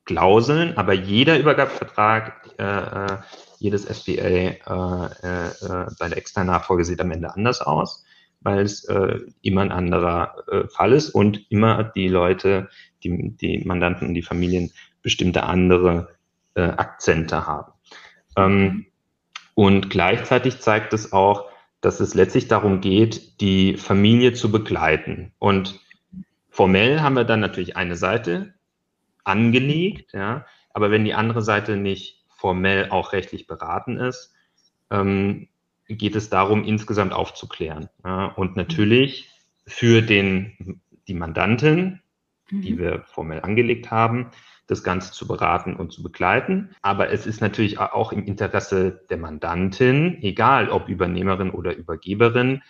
Klauseln, 0.06 0.76
aber 0.76 0.94
jeder 0.94 1.38
Übergabevertrag 1.38 2.50
äh 2.58 3.18
jedes 3.60 3.84
SBA 3.84 4.12
äh, 4.12 4.54
äh, 4.56 5.86
bei 5.98 6.08
der 6.08 6.16
externen 6.16 6.50
Nachfolge 6.50 6.84
sieht 6.84 7.00
am 7.00 7.10
Ende 7.10 7.32
anders 7.34 7.60
aus, 7.60 8.04
weil 8.40 8.62
es 8.62 8.84
äh, 8.84 9.18
immer 9.42 9.60
ein 9.60 9.70
anderer 9.70 10.34
äh, 10.50 10.66
Fall 10.68 10.92
ist 10.92 11.10
und 11.10 11.50
immer 11.50 11.84
die 11.84 12.08
Leute, 12.08 12.70
die, 13.04 13.36
die 13.36 13.58
Mandanten 13.64 14.08
und 14.08 14.14
die 14.14 14.22
Familien 14.22 14.72
bestimmte 15.02 15.44
andere 15.44 16.08
äh, 16.54 16.62
Akzente 16.62 17.46
haben. 17.46 17.72
Ähm, 18.36 18.86
und 19.54 19.90
gleichzeitig 19.90 20.60
zeigt 20.60 20.94
es 20.94 21.12
auch, 21.12 21.50
dass 21.82 22.00
es 22.00 22.14
letztlich 22.14 22.48
darum 22.48 22.80
geht, 22.80 23.40
die 23.42 23.76
Familie 23.76 24.32
zu 24.32 24.50
begleiten. 24.50 25.32
Und 25.38 25.80
formell 26.48 27.00
haben 27.00 27.14
wir 27.14 27.24
dann 27.24 27.40
natürlich 27.40 27.76
eine 27.76 27.96
Seite 27.96 28.54
angelegt, 29.24 30.14
ja, 30.14 30.46
aber 30.72 30.90
wenn 30.90 31.04
die 31.04 31.14
andere 31.14 31.42
Seite 31.42 31.76
nicht 31.76 32.19
formell 32.40 32.88
auch 32.88 33.12
rechtlich 33.12 33.46
beraten 33.46 33.98
ist, 33.98 34.32
ähm, 34.90 35.48
geht 35.88 36.16
es 36.16 36.30
darum, 36.30 36.64
insgesamt 36.64 37.12
aufzuklären. 37.12 37.90
Ja, 38.02 38.26
und 38.26 38.56
natürlich 38.56 39.28
für 39.66 40.00
den, 40.00 40.80
die 41.06 41.14
Mandantin, 41.14 42.00
mhm. 42.48 42.62
die 42.62 42.78
wir 42.78 43.04
formell 43.12 43.42
angelegt 43.42 43.90
haben, 43.90 44.30
das 44.66 44.82
Ganze 44.82 45.12
zu 45.12 45.26
beraten 45.26 45.76
und 45.76 45.92
zu 45.92 46.02
begleiten. 46.02 46.74
Aber 46.80 47.10
es 47.10 47.26
ist 47.26 47.42
natürlich 47.42 47.78
auch 47.78 48.10
im 48.12 48.24
Interesse 48.24 49.04
der 49.10 49.18
Mandantin, 49.18 50.22
egal 50.22 50.70
ob 50.70 50.88
Übernehmerin 50.88 51.50
oder 51.50 51.76
Übergeberin, 51.76 52.62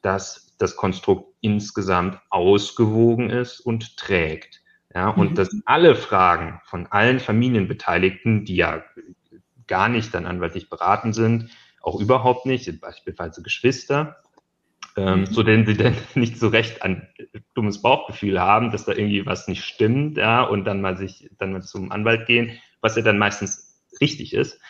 dass 0.00 0.56
das 0.56 0.76
Konstrukt 0.76 1.34
insgesamt 1.42 2.18
ausgewogen 2.30 3.28
ist 3.28 3.60
und 3.60 3.98
trägt. 3.98 4.59
Ja, 4.94 5.08
und 5.08 5.32
mhm. 5.32 5.34
dass 5.36 5.50
alle 5.66 5.94
Fragen 5.94 6.60
von 6.64 6.86
allen 6.88 7.20
Familienbeteiligten, 7.20 8.44
die 8.44 8.56
ja 8.56 8.82
gar 9.68 9.88
nicht 9.88 10.12
dann 10.14 10.26
anwaltlich 10.26 10.68
beraten 10.68 11.12
sind, 11.12 11.50
auch 11.80 12.00
überhaupt 12.00 12.44
nicht, 12.44 12.80
beispielsweise 12.80 13.42
Geschwister, 13.42 14.16
ähm, 14.96 15.20
mhm. 15.20 15.26
so 15.26 15.42
denn 15.44 15.64
sie 15.64 15.76
dann 15.76 15.96
nicht 16.14 16.38
so 16.38 16.48
recht 16.48 16.82
ein 16.82 17.08
dummes 17.54 17.82
Bauchgefühl 17.82 18.40
haben, 18.40 18.72
dass 18.72 18.84
da 18.84 18.92
irgendwie 18.92 19.24
was 19.26 19.46
nicht 19.46 19.64
stimmt, 19.64 20.18
ja, 20.18 20.42
und 20.42 20.64
dann 20.64 20.80
mal 20.80 20.96
sich, 20.96 21.30
dann 21.38 21.52
mal 21.52 21.62
zum 21.62 21.92
Anwalt 21.92 22.26
gehen, 22.26 22.58
was 22.80 22.96
ja 22.96 23.02
dann 23.02 23.18
meistens 23.18 23.80
richtig 24.00 24.34
ist, 24.34 24.60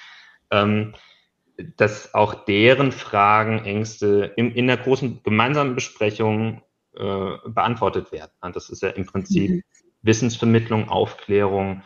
ähm, 0.50 0.94
dass 1.76 2.14
auch 2.14 2.44
deren 2.44 2.92
Fragen, 2.92 3.64
Ängste 3.64 4.32
in, 4.36 4.52
in 4.52 4.66
der 4.66 4.78
großen 4.78 5.22
gemeinsamen 5.22 5.74
Besprechung 5.74 6.62
äh, 6.94 7.36
beantwortet 7.46 8.12
werden. 8.12 8.32
Das 8.52 8.70
ist 8.70 8.82
ja 8.82 8.90
im 8.90 9.06
Prinzip 9.06 9.50
mhm. 9.50 9.62
Wissensvermittlung, 10.02 10.88
Aufklärung. 10.88 11.82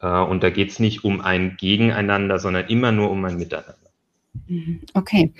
Äh, 0.00 0.08
und 0.08 0.42
da 0.42 0.50
geht 0.50 0.70
es 0.70 0.80
nicht 0.80 1.04
um 1.04 1.20
ein 1.20 1.56
Gegeneinander, 1.56 2.38
sondern 2.38 2.68
immer 2.68 2.92
nur 2.92 3.10
um 3.10 3.24
ein 3.24 3.36
Miteinander. 3.36 3.83
Okay. 4.92 5.32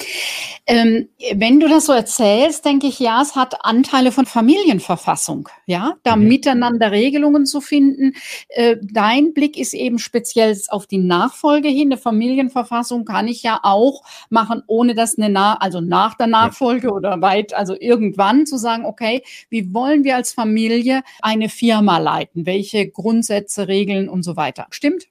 Ähm, 0.66 1.08
wenn 1.34 1.60
du 1.60 1.68
das 1.68 1.86
so 1.86 1.92
erzählst, 1.92 2.64
denke 2.64 2.86
ich, 2.86 2.98
ja, 2.98 3.20
es 3.20 3.36
hat 3.36 3.64
Anteile 3.64 4.12
von 4.12 4.24
Familienverfassung, 4.24 5.48
ja, 5.66 5.94
da 6.04 6.16
mhm. 6.16 6.28
miteinander 6.28 6.90
Regelungen 6.90 7.44
zu 7.44 7.60
finden. 7.60 8.14
Äh, 8.48 8.76
dein 8.80 9.34
Blick 9.34 9.58
ist 9.58 9.74
eben 9.74 9.98
speziell 9.98 10.58
auf 10.68 10.86
die 10.86 10.98
Nachfolge 10.98 11.68
hin. 11.68 11.88
Eine 11.88 11.98
Familienverfassung 11.98 13.04
kann 13.04 13.28
ich 13.28 13.42
ja 13.42 13.60
auch 13.62 14.04
machen, 14.30 14.62
ohne 14.66 14.94
dass 14.94 15.18
eine, 15.18 15.28
Na 15.28 15.54
also 15.54 15.80
nach 15.80 16.14
der 16.14 16.26
Nachfolge 16.26 16.86
ja. 16.86 16.92
oder 16.92 17.20
weit, 17.20 17.52
also 17.52 17.76
irgendwann 17.78 18.46
zu 18.46 18.56
sagen, 18.56 18.86
okay, 18.86 19.22
wie 19.50 19.74
wollen 19.74 20.04
wir 20.04 20.16
als 20.16 20.32
Familie 20.32 21.02
eine 21.20 21.50
Firma 21.50 21.98
leiten? 21.98 22.46
Welche 22.46 22.88
Grundsätze, 22.88 23.68
Regeln 23.68 24.08
und 24.08 24.22
so 24.22 24.36
weiter? 24.36 24.66
Stimmt? 24.70 25.08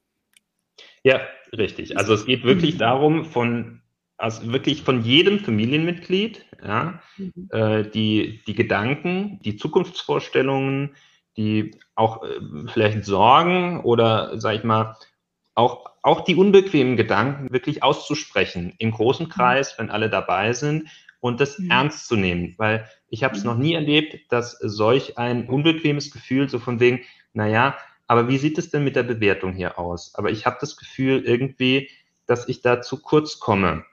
Ja, 1.04 1.20
richtig. 1.58 1.98
Also 1.98 2.14
es 2.14 2.26
geht 2.26 2.44
wirklich 2.44 2.78
darum, 2.78 3.26
von 3.26 3.82
also 4.18 4.54
wirklich 4.54 4.84
von 4.84 5.04
jedem 5.04 5.40
Familienmitglied, 5.40 6.46
ja, 6.64 7.02
mhm. 7.18 7.50
äh, 7.52 7.84
die, 7.84 8.42
die 8.48 8.56
Gedanken, 8.56 9.40
die 9.44 9.58
Zukunftsvorstellungen, 9.58 10.96
die 11.36 11.76
auch 11.96 12.24
äh, 12.24 12.40
vielleicht 12.72 13.06
Sorgen 13.06 13.82
oder, 13.82 14.40
sag 14.40 14.56
ich 14.56 14.64
mal, 14.64 14.96
auch, 15.56 15.92
auch 16.04 16.22
die 16.22 16.36
unbequemen 16.36 16.96
Gedanken 16.96 17.52
wirklich 17.52 17.84
auszusprechen 17.84 18.74
im 18.78 18.92
großen 18.92 19.26
mhm. 19.26 19.30
Kreis, 19.32 19.78
wenn 19.78 19.90
alle 19.90 20.10
dabei 20.10 20.54
sind 20.54 20.90
und 21.20 21.42
das 21.42 21.60
mhm. 21.60 21.72
ernst 21.72 22.08
zu 22.08 22.16
nehmen, 22.16 22.56
weil 22.58 22.88
ich 23.10 23.24
habe 23.24 23.36
es 23.36 23.44
mhm. 23.44 23.50
noch 23.50 23.58
nie 23.58 23.74
erlebt, 23.74 24.32
dass 24.32 24.58
solch 24.60 25.18
ein 25.18 25.50
unbequemes 25.50 26.12
Gefühl 26.12 26.50
so 26.50 26.60
von 26.60 26.80
wegen, 26.80 27.02
naja, 27.34 27.78
aber 28.08 28.28
wie 28.28 28.38
sieht 28.38 28.58
es 28.58 28.70
denn 28.70 28.84
mit 28.84 28.96
der 28.96 29.04
Bewertung 29.04 29.54
hier 29.54 29.80
aus? 29.80 30.14
Aber 30.16 30.30
ich 30.32 30.46
habe 30.46 30.58
das 30.60 30.78
Gefühl 30.78 31.24
irgendwie, 31.26 31.90
dass 32.26 32.48
ich 32.48 32.62
da 32.62 32.82
zu 32.82 33.02
kurz 33.02 33.40
komme. 33.40 33.86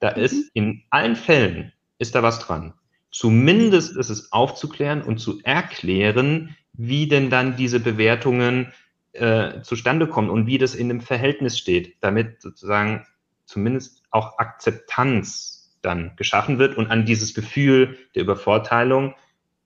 Da 0.00 0.16
mhm. 0.16 0.22
ist 0.22 0.50
in 0.54 0.84
allen 0.90 1.16
Fällen 1.16 1.72
ist 1.98 2.14
da 2.14 2.22
was 2.22 2.38
dran. 2.38 2.74
Zumindest 3.10 3.96
ist 3.96 4.10
es 4.10 4.32
aufzuklären 4.32 5.02
und 5.02 5.18
zu 5.18 5.40
erklären, 5.42 6.56
wie 6.72 7.08
denn 7.08 7.30
dann 7.30 7.56
diese 7.56 7.80
Bewertungen 7.80 8.72
äh, 9.12 9.62
zustande 9.62 10.06
kommt 10.06 10.30
und 10.30 10.46
wie 10.46 10.58
das 10.58 10.74
in 10.74 10.88
dem 10.88 11.00
Verhältnis 11.00 11.58
steht, 11.58 11.96
damit 12.00 12.40
sozusagen 12.42 13.06
zumindest 13.46 14.02
auch 14.10 14.38
Akzeptanz 14.38 15.76
dann 15.82 16.12
geschaffen 16.16 16.58
wird 16.58 16.76
und 16.76 16.90
an 16.90 17.06
dieses 17.06 17.34
Gefühl 17.34 17.96
der 18.14 18.22
Übervorteilung 18.22 19.14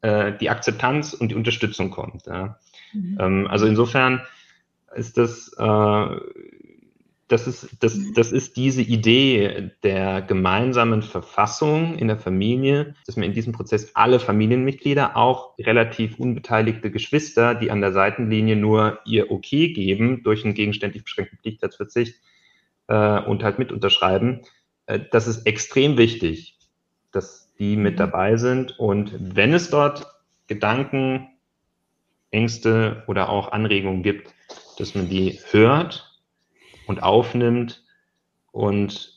äh, 0.03 0.33
die 0.39 0.51
Akzeptanz 0.51 1.13
und 1.15 1.31
die 1.31 1.35
Unterstützung 1.35 1.91
kommt. 1.91 2.27
Ja. 2.27 2.59
Mhm. 2.93 3.19
Ähm, 3.21 3.47
also 3.49 3.67
insofern 3.67 4.23
ist 4.95 5.17
das, 5.17 5.53
äh, 5.59 6.17
das, 7.29 7.47
ist, 7.47 7.69
das, 7.81 7.99
das 8.15 8.33
ist 8.33 8.57
diese 8.57 8.83
Idee 8.83 9.71
der 9.83 10.23
gemeinsamen 10.23 11.03
Verfassung 11.03 11.97
in 11.97 12.09
der 12.09 12.19
Familie, 12.19 12.95
dass 13.07 13.17
man 13.17 13.25
in 13.25 13.33
diesem 13.33 13.53
Prozess 13.53 13.93
alle 13.95 14.21
Familienmitglieder, 14.21 15.17
auch 15.17 15.59
relativ 15.59 16.19
unbeteiligte 16.19 16.91
Geschwister, 16.91 17.55
die 17.55 17.71
an 17.71 17.81
der 17.81 17.93
Seitenlinie 17.93 18.57
nur 18.57 18.99
ihr 19.07 19.31
Okay 19.31 19.73
geben 19.73 20.23
durch 20.23 20.45
einen 20.45 20.55
gegenständlich 20.55 21.05
beschränkten 21.05 21.39
Pflichtheitsverzicht 21.39 22.21
äh, 22.89 23.21
und 23.21 23.43
halt 23.43 23.59
mit 23.59 23.73
unterschreiben, 23.73 24.43
äh, 24.87 25.01
das 25.11 25.27
ist 25.27 25.47
extrem 25.47 25.97
wichtig, 25.97 26.59
dass 27.13 27.53
die 27.59 27.77
mit 27.77 27.95
mhm. 27.95 27.99
dabei 27.99 28.37
sind. 28.37 28.79
Und 28.79 29.15
wenn 29.19 29.55
es 29.55 29.71
dort 29.71 30.07
Gedanken, 30.49 31.29
Ängste 32.33 33.05
oder 33.07 33.29
auch 33.29 33.53
Anregungen 33.53 34.03
gibt, 34.03 34.35
dass 34.79 34.95
man 34.95 35.09
die 35.09 35.39
hört 35.51 36.19
und 36.87 37.03
aufnimmt 37.03 37.85
und 38.51 39.13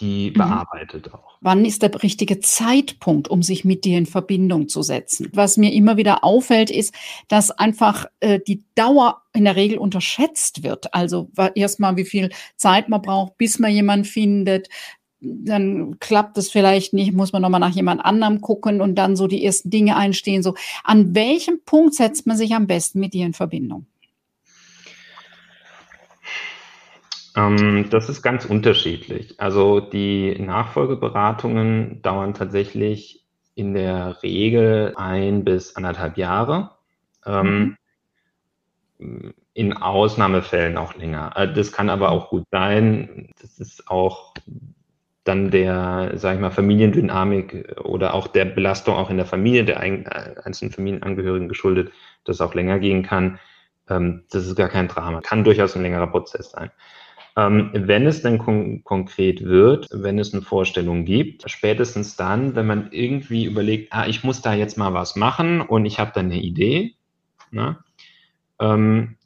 die 0.00 0.30
mhm. 0.30 0.34
bearbeitet 0.34 1.12
auch. 1.12 1.38
Wann 1.42 1.64
ist 1.64 1.82
der 1.82 2.02
richtige 2.02 2.40
Zeitpunkt, 2.40 3.28
um 3.28 3.42
sich 3.42 3.64
mit 3.64 3.84
dir 3.84 3.96
in 3.98 4.06
Verbindung 4.06 4.68
zu 4.68 4.82
setzen? 4.82 5.30
Was 5.32 5.56
mir 5.56 5.72
immer 5.72 5.96
wieder 5.96 6.24
auffällt, 6.24 6.70
ist, 6.70 6.94
dass 7.28 7.50
einfach 7.50 8.06
äh, 8.20 8.40
die 8.46 8.64
Dauer 8.74 9.22
in 9.32 9.44
der 9.44 9.56
Regel 9.56 9.78
unterschätzt 9.78 10.62
wird. 10.62 10.92
Also 10.92 11.30
erstmal, 11.54 11.96
wie 11.96 12.04
viel 12.04 12.30
Zeit 12.56 12.88
man 12.88 13.02
braucht, 13.02 13.38
bis 13.38 13.58
man 13.58 13.72
jemanden 13.72 14.04
findet, 14.04 14.68
dann 15.20 15.98
klappt 16.00 16.38
es 16.38 16.50
vielleicht 16.50 16.92
nicht, 16.92 17.12
muss 17.12 17.32
man 17.32 17.42
nochmal 17.42 17.60
nach 17.60 17.74
jemand 17.74 18.04
anderem 18.04 18.40
gucken 18.40 18.80
und 18.80 18.94
dann 18.94 19.16
so 19.16 19.26
die 19.26 19.44
ersten 19.44 19.70
Dinge 19.70 19.96
einstehen. 19.96 20.42
So, 20.42 20.54
an 20.82 21.14
welchem 21.14 21.60
Punkt 21.64 21.94
setzt 21.94 22.26
man 22.26 22.36
sich 22.36 22.54
am 22.54 22.66
besten 22.66 23.00
mit 23.00 23.12
dir 23.12 23.26
in 23.26 23.34
Verbindung? 23.34 23.86
Ähm, 27.36 27.88
das 27.90 28.08
ist 28.08 28.22
ganz 28.22 28.44
unterschiedlich. 28.44 29.38
Also 29.38 29.80
die 29.80 30.36
Nachfolgeberatungen 30.38 32.02
dauern 32.02 32.34
tatsächlich 32.34 33.24
in 33.54 33.74
der 33.74 34.22
Regel 34.22 34.94
ein 34.96 35.44
bis 35.44 35.76
anderthalb 35.76 36.16
Jahre. 36.16 36.70
Ähm, 37.26 37.76
mhm. 38.98 39.34
In 39.52 39.74
Ausnahmefällen 39.74 40.78
auch 40.78 40.94
länger. 40.94 41.32
Äh, 41.36 41.52
das 41.52 41.72
kann 41.72 41.90
aber 41.90 42.10
auch 42.10 42.30
gut 42.30 42.44
sein. 42.50 43.30
Das 43.40 43.58
ist 43.58 43.88
auch 43.88 44.34
dann 45.30 45.50
der, 45.50 46.12
sage 46.16 46.34
ich 46.34 46.40
mal, 46.40 46.50
Familiendynamik 46.50 47.76
oder 47.84 48.14
auch 48.14 48.26
der 48.26 48.44
Belastung 48.44 48.96
auch 48.96 49.10
in 49.10 49.16
der 49.16 49.26
Familie 49.26 49.64
der 49.64 49.80
äh, 49.82 50.34
einzelnen 50.44 50.72
Familienangehörigen 50.72 51.48
geschuldet, 51.48 51.92
dass 52.24 52.36
es 52.36 52.40
auch 52.40 52.54
länger 52.54 52.80
gehen 52.80 53.02
kann. 53.02 53.38
Ähm, 53.88 54.24
das 54.30 54.46
ist 54.46 54.56
gar 54.56 54.68
kein 54.68 54.88
Drama. 54.88 55.20
Kann 55.20 55.44
durchaus 55.44 55.76
ein 55.76 55.82
längerer 55.82 56.08
Prozess 56.08 56.50
sein. 56.50 56.70
Ähm, 57.36 57.70
wenn 57.72 58.06
es 58.06 58.22
dann 58.22 58.38
kon 58.38 58.82
konkret 58.82 59.44
wird, 59.44 59.88
wenn 59.92 60.18
es 60.18 60.34
eine 60.34 60.42
Vorstellung 60.42 61.04
gibt, 61.04 61.48
spätestens 61.48 62.16
dann, 62.16 62.56
wenn 62.56 62.66
man 62.66 62.88
irgendwie 62.90 63.44
überlegt, 63.44 63.92
ah, 63.92 64.06
ich 64.06 64.24
muss 64.24 64.42
da 64.42 64.52
jetzt 64.52 64.76
mal 64.76 64.94
was 64.94 65.14
machen 65.14 65.60
und 65.60 65.86
ich 65.86 66.00
habe 66.00 66.10
dann 66.12 66.26
eine 66.26 66.40
Idee, 66.40 66.96
ne? 67.52 67.78
ähm, 68.60 69.16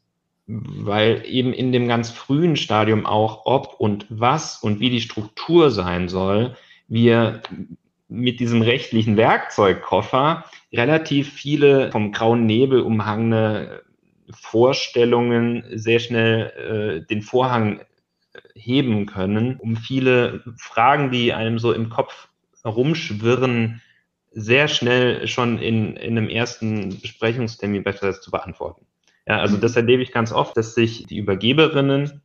weil 0.46 1.22
eben 1.26 1.52
in 1.52 1.72
dem 1.72 1.88
ganz 1.88 2.11
frühen 2.11 2.57
Stadium 2.57 3.07
auch 3.07 3.46
ob 3.46 3.80
und 3.80 4.07
was 4.11 4.62
und 4.62 4.80
wie 4.80 4.90
die 4.90 5.00
Struktur 5.00 5.70
sein 5.70 6.09
soll, 6.09 6.57
wir 6.87 7.42
mit 8.09 8.40
diesem 8.40 8.61
rechtlichen 8.62 9.16
Werkzeugkoffer 9.16 10.44
relativ 10.72 11.33
viele 11.33 11.90
vom 11.90 12.12
grauen 12.12 12.46
Nebel 12.46 12.80
umhangene 12.80 13.83
Vorstellungen 14.30 15.64
sehr 15.70 15.98
schnell 15.98 17.02
äh, 17.02 17.07
den 17.07 17.22
Vorhang 17.22 17.80
heben 18.54 19.07
können, 19.07 19.57
um 19.57 19.76
viele 19.76 20.42
Fragen, 20.57 21.11
die 21.11 21.33
einem 21.33 21.59
so 21.59 21.72
im 21.72 21.88
Kopf 21.88 22.28
rumschwirren, 22.64 23.80
sehr 24.33 24.68
schnell 24.68 25.28
schon 25.28 25.59
in, 25.59 25.96
in 25.96 26.18
einem 26.18 26.28
ersten 26.28 27.00
Besprechungstermin 27.00 27.85
beispielsweise 27.85 28.20
zu 28.20 28.30
beantworten. 28.30 28.87
Ja, 29.27 29.39
also 29.39 29.57
das 29.57 29.77
erlebe 29.77 30.03
ich 30.03 30.13
ganz 30.13 30.33
oft, 30.33 30.57
dass 30.57 30.75
sich 30.75 31.07
die 31.07 31.19
Übergeberinnen 31.19 32.23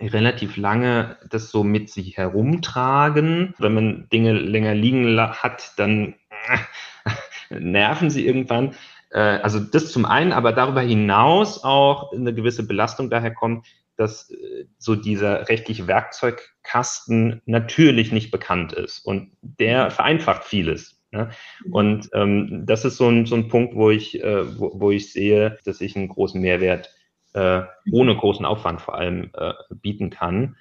relativ 0.00 0.56
lange 0.56 1.18
das 1.28 1.50
so 1.50 1.64
mit 1.64 1.90
sich 1.90 2.16
herumtragen. 2.16 3.54
Wenn 3.58 3.74
man 3.74 4.08
Dinge 4.10 4.32
länger 4.32 4.74
liegen 4.74 5.18
hat, 5.20 5.72
dann 5.76 6.14
nerven 7.50 8.10
sie 8.10 8.26
irgendwann. 8.26 8.74
Äh, 9.10 9.18
also 9.18 9.60
das 9.60 9.92
zum 9.92 10.04
einen, 10.04 10.32
aber 10.32 10.52
darüber 10.52 10.80
hinaus 10.80 11.62
auch 11.64 12.12
eine 12.12 12.32
gewisse 12.32 12.66
Belastung 12.66 13.10
daher 13.10 13.34
kommt, 13.34 13.66
dass 13.96 14.30
äh, 14.30 14.66
so 14.78 14.96
dieser 14.96 15.48
rechtliche 15.48 15.86
Werkzeugkasten 15.86 17.42
natürlich 17.44 18.12
nicht 18.12 18.30
bekannt 18.30 18.72
ist 18.72 19.00
und 19.00 19.32
der 19.42 19.90
vereinfacht 19.90 20.44
vieles. 20.44 20.99
Ne? 21.12 21.30
Mhm. 21.64 21.72
Und 21.72 22.10
ähm, 22.12 22.62
das 22.66 22.84
ist 22.84 22.96
so 22.96 23.08
ein, 23.08 23.26
so 23.26 23.34
ein 23.34 23.48
Punkt, 23.48 23.74
wo 23.74 23.90
ich, 23.90 24.22
äh, 24.22 24.58
wo, 24.58 24.72
wo 24.74 24.90
ich 24.90 25.12
sehe, 25.12 25.58
dass 25.64 25.80
ich 25.80 25.96
einen 25.96 26.08
großen 26.08 26.40
Mehrwert 26.40 26.94
äh, 27.32 27.62
ohne 27.92 28.16
großen 28.16 28.44
Aufwand 28.44 28.80
vor 28.80 28.94
allem 28.94 29.30
äh, 29.34 29.52
bieten 29.70 30.10
kann. 30.10 30.56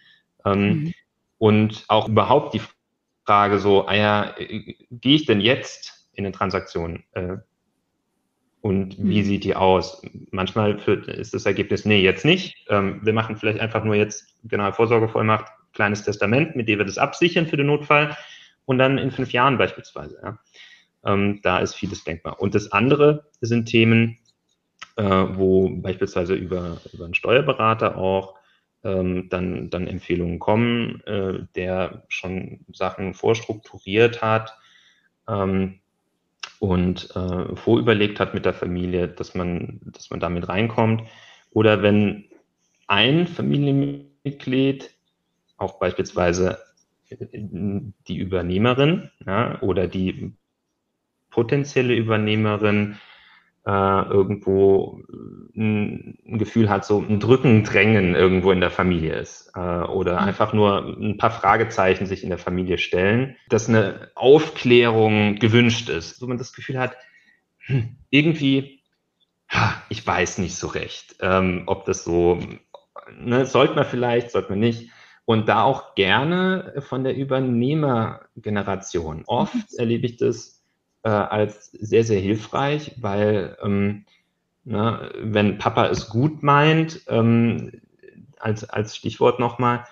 Ähm, 0.46 0.70
mhm. 0.70 0.94
Und 1.38 1.86
auch 1.88 2.08
überhaupt 2.08 2.54
die 2.54 2.62
Frage 3.26 3.60
so, 3.60 3.88
ah 3.88 3.96
ja, 3.96 4.38
äh, 4.38 4.76
gehe 4.92 5.16
ich 5.16 5.26
denn 5.26 5.42
jetzt 5.42 6.10
in 6.14 6.26
eine 6.26 6.34
Transaktion? 6.34 7.04
Äh, 7.14 7.38
und 8.62 8.98
wie 8.98 9.22
mhm. 9.22 9.26
sieht 9.26 9.44
die 9.46 9.56
aus? 9.56 10.02
Manchmal 10.32 10.78
ist 11.08 11.34
das 11.34 11.46
Ergebnis, 11.46 11.86
nee, 11.86 12.02
jetzt 12.02 12.26
nicht. 12.26 12.66
Ähm, 12.68 13.00
wir 13.04 13.14
machen 13.14 13.38
vielleicht 13.38 13.60
einfach 13.60 13.84
nur 13.84 13.96
jetzt 13.96 14.36
genau 14.44 14.72
Vorsorgevollmacht, 14.72 15.46
kleines 15.74 16.04
Testament, 16.04 16.56
mit 16.56 16.68
dem 16.68 16.80
wir 16.80 16.86
das 16.86 16.98
absichern 16.98 17.48
für 17.48 17.56
den 17.56 17.68
Notfall 17.68 18.18
und 18.70 18.78
dann 18.78 19.00
in 19.00 19.10
fünf 19.10 19.34
Jahren 19.34 19.58
beispielsweise. 19.58 20.20
Ja. 20.22 20.40
Ähm, 21.04 21.40
da 21.42 21.58
ist 21.58 21.74
vieles 21.74 22.04
denkbar. 22.04 22.40
Und 22.40 22.54
das 22.54 22.72
andere 22.72 23.26
sind 23.42 23.66
Themen, 23.66 24.20
äh, 24.96 25.04
wo 25.04 25.70
beispielsweise 25.70 26.36
über, 26.36 26.78
über 26.94 27.06
einen 27.06 27.16
Steuerberater 27.16 27.98
auch 27.98 28.36
ähm, 28.84 29.28
dann, 29.30 29.72
dann 29.72 29.88
Empfehlungen 29.88 30.38
kommen, 30.38 31.02
äh, 31.08 31.46
der 31.56 32.04
schon 32.10 32.60
Sachen 32.72 33.16
vorstrukturiert 33.16 34.22
hat. 34.22 34.56
Ähm, 35.28 35.80
und 36.60 37.10
äh, 37.16 37.56
vorüberlegt 37.56 38.20
hat 38.20 38.36
mit 38.36 38.46
der 38.46 38.54
Familie, 38.54 39.08
dass 39.08 39.34
man, 39.34 39.80
dass 39.84 40.12
man 40.12 40.20
damit 40.20 40.48
reinkommt. 40.48 41.10
Oder 41.50 41.82
wenn 41.82 42.26
ein 42.86 43.26
Familienmitglied, 43.26 44.92
auch 45.58 45.80
beispielsweise 45.80 46.60
die 47.12 48.18
Übernehmerin 48.18 49.10
ja, 49.26 49.62
oder 49.62 49.88
die 49.88 50.34
potenzielle 51.30 51.96
Übernehmerin 51.96 52.98
äh, 53.66 53.72
irgendwo 54.10 55.02
ein, 55.56 56.18
ein, 56.26 56.40
Gefühl 56.40 56.70
hat, 56.70 56.86
so 56.86 57.00
ein 57.00 57.20
Drücken, 57.20 57.64
Drängen 57.64 58.16
irgendwo 58.16 58.52
in 58.52 58.62
der 58.62 58.72
Familie 58.72 59.16
ist 59.16 59.52
äh, 59.56 59.60
oder 59.60 60.14
mhm. 60.14 60.28
einfach 60.28 60.54
nur 60.54 60.98
ein 61.00 61.18
paar 61.18 61.32
Fragezeichen 61.32 62.06
sich 62.06 62.24
in 62.24 62.30
der 62.30 62.38
Familie 62.38 62.78
stellen, 62.78 63.36
dass 63.50 63.70
eine 63.70 64.12
Aufklärung 64.16 65.36
gewünscht 65.36 65.90
ist, 65.90 66.22
wo 66.22 66.28
man 66.28 66.38
das 66.38 66.54
Gefühl 66.54 66.80
hat, 66.80 66.96
hm, 67.60 67.98
irgendwie, 68.10 68.82
ich 69.90 70.06
weiß 70.06 70.40
nicht 70.40 70.56
so 70.56 70.68
recht, 70.68 71.18
ähm, 71.22 71.64
ob 71.66 71.86
das 71.86 72.04
so, 72.04 72.40
ne, 73.20 73.46
sollte 73.46 73.76
man 73.76 73.86
vielleicht, 73.86 74.32
sollte 74.32 74.52
man 74.52 74.60
nicht. 74.60 74.90
Und 75.30 75.48
da 75.48 75.62
auch 75.62 75.94
gerne 75.94 76.74
von 76.80 77.04
der 77.04 77.16
Übernehmergeneration. 77.16 79.26
Oft 79.28 79.54
mhm. 79.54 79.78
erlebe 79.78 80.08
ich 80.08 80.18
das 80.18 80.64
äh, 81.04 81.10
als 81.10 81.70
sehr, 81.70 82.04
sehr 82.04 82.20
hilfreich, 82.20 82.96
weil 83.00 83.56
ähm, 83.62 84.06
ne, 84.64 85.12
wenn 85.22 85.60
Papa 85.60 85.86
es 85.86 86.10
gut 86.10 86.42
meint, 86.42 87.02
ähm, 87.10 87.74
als, 88.40 88.68
als 88.68 88.96
Stichwort 88.96 89.40
nochmal, 89.40 89.86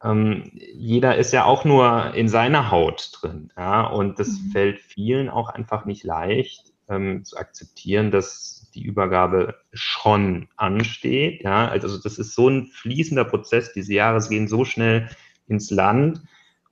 ähm, 0.00 0.52
jeder 0.54 1.16
ist 1.16 1.32
ja 1.32 1.44
auch 1.44 1.64
nur 1.64 2.14
in 2.14 2.28
seiner 2.28 2.70
Haut 2.70 3.18
drin. 3.20 3.52
Ja? 3.56 3.88
Und 3.88 4.20
das 4.20 4.28
mhm. 4.28 4.50
fällt 4.52 4.78
vielen 4.78 5.28
auch 5.28 5.48
einfach 5.48 5.86
nicht 5.86 6.04
leicht 6.04 6.72
ähm, 6.88 7.24
zu 7.24 7.36
akzeptieren, 7.36 8.12
dass 8.12 8.53
die 8.74 8.84
Übergabe 8.84 9.56
schon 9.72 10.48
ansteht. 10.56 11.42
Ja? 11.42 11.68
Also 11.68 11.98
das 11.98 12.18
ist 12.18 12.34
so 12.34 12.48
ein 12.48 12.66
fließender 12.66 13.24
Prozess, 13.24 13.72
diese 13.72 13.94
Jahre 13.94 14.26
gehen 14.28 14.48
so 14.48 14.64
schnell 14.64 15.08
ins 15.46 15.70
Land. 15.70 16.22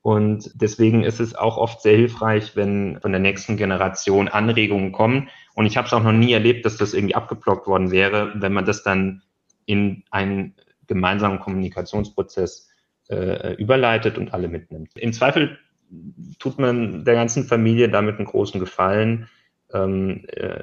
Und 0.03 0.51
deswegen 0.55 1.05
ist 1.05 1.21
es 1.21 1.35
auch 1.35 1.57
oft 1.57 1.81
sehr 1.81 1.97
hilfreich, 1.97 2.57
wenn 2.57 3.01
von 3.01 3.13
der 3.13 3.21
nächsten 3.21 3.57
Generation 3.57 4.27
Anregungen 4.29 4.91
kommen. 4.91 5.29
Und 5.55 5.67
ich 5.67 5.77
habe 5.77 5.87
es 5.87 5.93
auch 5.93 6.03
noch 6.03 6.13
nie 6.13 6.33
erlebt, 6.33 6.67
dass 6.67 6.77
das 6.77 6.93
irgendwie 6.93 7.15
abgeblockt 7.15 7.69
worden 7.69 7.93
wäre, 7.93 8.33
wenn 8.35 8.53
man 8.53 8.65
das 8.65 8.83
dann 8.83 9.23
in 9.65 10.03
einen 10.11 10.55
gemeinsamen 10.89 11.39
Kommunikationsprozess 11.39 12.69
äh, 13.09 13.55
überleitet 13.55 14.19
und 14.19 14.35
alle 14.35 14.49
mitnimmt. 14.49 14.91
Im 14.97 15.13
Zweifel 15.13 15.59
tut 16.39 16.59
man 16.59 17.05
der 17.05 17.15
ganzen 17.15 17.45
Familie 17.45 17.89
damit 17.89 18.17
einen 18.17 18.27
großen 18.27 18.59
Gefallen, 18.59 19.29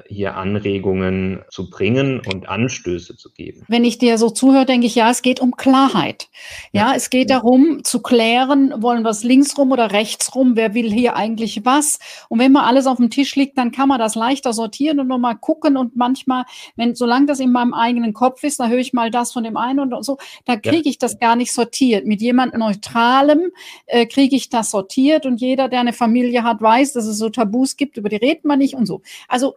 hier 0.08 0.36
Anregungen 0.36 1.42
zu 1.50 1.68
bringen 1.68 2.22
und 2.32 2.48
Anstöße 2.48 3.16
zu 3.16 3.30
geben. 3.32 3.64
Wenn 3.68 3.84
ich 3.84 3.98
dir 3.98 4.18
so 4.18 4.30
zuhöre, 4.30 4.66
denke 4.66 4.86
ich, 4.86 4.94
ja, 4.94 5.10
es 5.10 5.22
geht 5.22 5.40
um 5.40 5.56
Klarheit. 5.56 6.28
Ja, 6.72 6.90
ja. 6.90 6.96
es 6.96 7.10
geht 7.10 7.30
darum 7.30 7.82
zu 7.84 8.02
klären, 8.02 8.72
wollen 8.76 9.02
wir 9.02 9.10
es 9.10 9.24
links 9.24 9.56
rum 9.58 9.72
oder 9.72 9.92
rechts 9.92 10.34
rum, 10.34 10.52
wer 10.54 10.74
will 10.74 10.90
hier 10.90 11.16
eigentlich 11.16 11.64
was? 11.64 11.98
Und 12.28 12.38
wenn 12.38 12.52
mal 12.52 12.66
alles 12.66 12.86
auf 12.86 12.98
dem 12.98 13.10
Tisch 13.10 13.34
liegt, 13.36 13.58
dann 13.58 13.72
kann 13.72 13.88
man 13.88 13.98
das 13.98 14.14
leichter 14.14 14.52
sortieren 14.52 15.00
und 15.00 15.08
nochmal 15.08 15.36
gucken 15.36 15.76
und 15.76 15.96
manchmal, 15.96 16.44
wenn, 16.76 16.94
solange 16.94 17.26
das 17.26 17.40
in 17.40 17.52
meinem 17.52 17.74
eigenen 17.74 18.12
Kopf 18.12 18.44
ist, 18.44 18.60
da 18.60 18.68
höre 18.68 18.78
ich 18.78 18.92
mal 18.92 19.10
das 19.10 19.32
von 19.32 19.44
dem 19.44 19.56
einen 19.56 19.92
und 19.92 20.04
so, 20.04 20.18
da 20.44 20.56
kriege 20.56 20.88
ich 20.88 20.98
das 20.98 21.18
gar 21.18 21.36
nicht 21.36 21.52
sortiert. 21.52 22.06
Mit 22.06 22.20
jemand 22.20 22.56
Neutralem 22.56 23.50
äh, 23.86 24.06
kriege 24.06 24.36
ich 24.36 24.48
das 24.48 24.70
sortiert 24.70 25.26
und 25.26 25.40
jeder, 25.40 25.68
der 25.68 25.80
eine 25.80 25.92
Familie 25.92 26.44
hat, 26.44 26.60
weiß, 26.60 26.92
dass 26.92 27.06
es 27.06 27.18
so 27.18 27.28
Tabus 27.28 27.76
gibt, 27.76 27.96
über 27.96 28.08
die 28.08 28.16
redet 28.16 28.44
man 28.44 28.58
nicht 28.58 28.74
und 28.74 28.86
so. 28.86 28.99
Also 29.28 29.54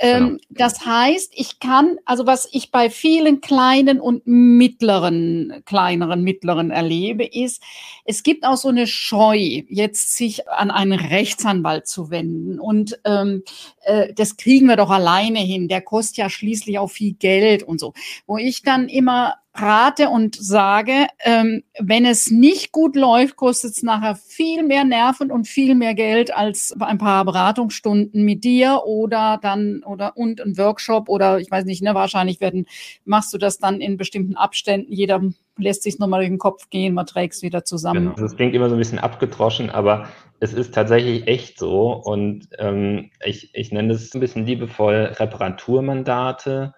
ähm, 0.00 0.24
genau. 0.24 0.38
Das 0.50 0.84
heißt, 0.84 1.32
ich 1.34 1.60
kann, 1.60 1.98
also 2.04 2.26
was 2.26 2.48
ich 2.52 2.70
bei 2.70 2.90
vielen 2.90 3.40
kleinen 3.40 4.00
und 4.00 4.26
mittleren, 4.26 5.62
kleineren, 5.64 6.22
mittleren 6.22 6.70
erlebe, 6.70 7.24
ist, 7.24 7.62
es 8.04 8.22
gibt 8.22 8.44
auch 8.44 8.56
so 8.56 8.68
eine 8.68 8.86
Scheu, 8.86 9.62
jetzt 9.68 10.16
sich 10.16 10.48
an 10.48 10.70
einen 10.70 10.98
Rechtsanwalt 10.98 11.86
zu 11.86 12.10
wenden. 12.10 12.58
Und 12.58 12.98
ähm, 13.04 13.42
äh, 13.82 14.12
das 14.14 14.36
kriegen 14.36 14.66
wir 14.66 14.76
doch 14.76 14.90
alleine 14.90 15.40
hin. 15.40 15.68
Der 15.68 15.82
kostet 15.82 16.18
ja 16.18 16.30
schließlich 16.30 16.78
auch 16.78 16.90
viel 16.90 17.14
Geld 17.14 17.62
und 17.62 17.80
so. 17.80 17.92
Wo 18.26 18.38
ich 18.38 18.62
dann 18.62 18.88
immer 18.88 19.34
rate 19.60 20.08
und 20.08 20.36
sage, 20.36 21.06
ähm, 21.24 21.62
wenn 21.78 22.04
es 22.04 22.30
nicht 22.30 22.72
gut 22.72 22.96
läuft, 22.96 23.36
kostet 23.36 23.72
es 23.72 23.82
nachher 23.82 24.16
viel 24.16 24.62
mehr 24.62 24.84
Nerven 24.84 25.30
und 25.30 25.46
viel 25.46 25.74
mehr 25.74 25.94
Geld 25.94 26.34
als 26.34 26.74
ein 26.78 26.98
paar 26.98 27.24
Beratungsstunden 27.24 28.24
mit 28.24 28.44
dir 28.44 28.82
oder 28.84 29.38
dann 29.42 29.82
oder 29.84 30.16
und 30.16 30.40
ein 30.40 30.56
Workshop 30.58 31.08
oder 31.08 31.38
ich 31.38 31.50
weiß 31.50 31.64
nicht, 31.64 31.82
ne, 31.82 31.94
wahrscheinlich 31.94 32.40
werden 32.40 32.66
machst 33.04 33.32
du 33.32 33.38
das 33.38 33.58
dann 33.58 33.80
in 33.80 33.96
bestimmten 33.96 34.36
Abständen. 34.36 34.92
Jeder 34.92 35.22
lässt 35.58 35.82
sich 35.82 35.98
nochmal 35.98 36.20
durch 36.20 36.30
den 36.30 36.38
Kopf 36.38 36.68
gehen, 36.70 36.94
man 36.94 37.06
trägt 37.06 37.34
es 37.34 37.42
wieder 37.42 37.64
zusammen. 37.64 38.14
Genau. 38.14 38.16
Das 38.16 38.36
klingt 38.36 38.54
immer 38.54 38.68
so 38.68 38.74
ein 38.74 38.78
bisschen 38.78 38.98
abgedroschen, 38.98 39.70
aber 39.70 40.08
es 40.38 40.52
ist 40.52 40.74
tatsächlich 40.74 41.26
echt 41.26 41.58
so 41.58 41.92
und 41.92 42.48
ähm, 42.58 43.10
ich, 43.24 43.54
ich 43.54 43.72
nenne 43.72 43.94
es 43.94 44.14
ein 44.14 44.20
bisschen 44.20 44.44
liebevoll 44.44 45.14
Reparaturmandate 45.18 46.74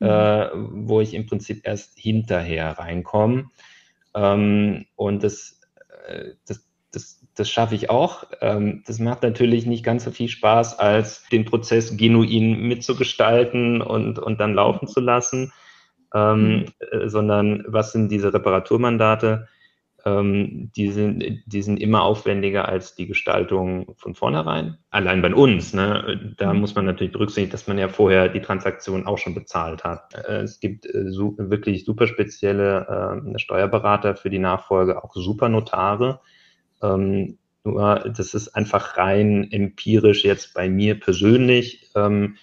mhm. 0.00 0.08
äh, 0.08 0.48
wo 0.54 1.00
ich 1.00 1.14
im 1.14 1.26
Prinzip 1.26 1.66
erst 1.66 1.98
hinterher 1.98 2.78
reinkomme. 2.78 3.46
Ähm, 4.14 4.86
und 4.96 5.22
das, 5.22 5.60
äh, 6.06 6.32
das, 6.46 6.68
das, 6.92 7.20
das 7.34 7.50
schaffe 7.50 7.74
ich 7.74 7.90
auch. 7.90 8.24
Ähm, 8.40 8.82
das 8.86 8.98
macht 8.98 9.22
natürlich 9.22 9.66
nicht 9.66 9.84
ganz 9.84 10.04
so 10.04 10.10
viel 10.10 10.28
Spaß, 10.28 10.78
als 10.78 11.24
den 11.28 11.44
Prozess 11.44 11.96
genuin 11.96 12.60
mitzugestalten 12.62 13.82
und, 13.82 14.18
und 14.18 14.40
dann 14.40 14.54
laufen 14.54 14.88
zu 14.88 15.00
lassen, 15.00 15.52
ähm, 16.14 16.60
mhm. 16.60 16.64
äh, 16.90 17.08
sondern 17.08 17.64
was 17.66 17.92
sind 17.92 18.10
diese 18.10 18.32
Reparaturmandate? 18.32 19.48
Ähm, 20.08 20.70
die, 20.74 20.90
sind, 20.90 21.42
die 21.46 21.62
sind 21.62 21.80
immer 21.80 22.02
aufwendiger 22.02 22.68
als 22.68 22.94
die 22.94 23.06
Gestaltung 23.06 23.94
von 23.96 24.14
vornherein. 24.14 24.78
Allein 24.90 25.22
bei 25.22 25.34
uns, 25.34 25.74
ne? 25.74 26.34
da 26.36 26.52
mhm. 26.52 26.60
muss 26.60 26.74
man 26.74 26.86
natürlich 26.86 27.12
berücksichtigen, 27.12 27.52
dass 27.52 27.66
man 27.66 27.78
ja 27.78 27.88
vorher 27.88 28.28
die 28.28 28.40
Transaktion 28.40 29.06
auch 29.06 29.18
schon 29.18 29.34
bezahlt 29.34 29.84
hat. 29.84 30.14
Äh, 30.14 30.42
es 30.42 30.60
gibt 30.60 30.86
äh, 30.86 31.10
su 31.10 31.34
wirklich 31.38 31.84
super 31.84 32.06
spezielle 32.06 33.22
äh, 33.34 33.38
Steuerberater 33.38 34.16
für 34.16 34.30
die 34.30 34.38
Nachfolge, 34.38 35.02
auch 35.02 35.14
super 35.14 35.48
Notare. 35.48 36.20
Ähm, 36.82 37.38
nur 37.64 38.10
das 38.16 38.34
ist 38.34 38.54
einfach 38.54 38.96
rein 38.96 39.48
empirisch 39.50 40.24
jetzt 40.24 40.54
bei 40.54 40.68
mir 40.68 40.98
persönlich. 40.98 41.90
Ähm, 41.94 42.36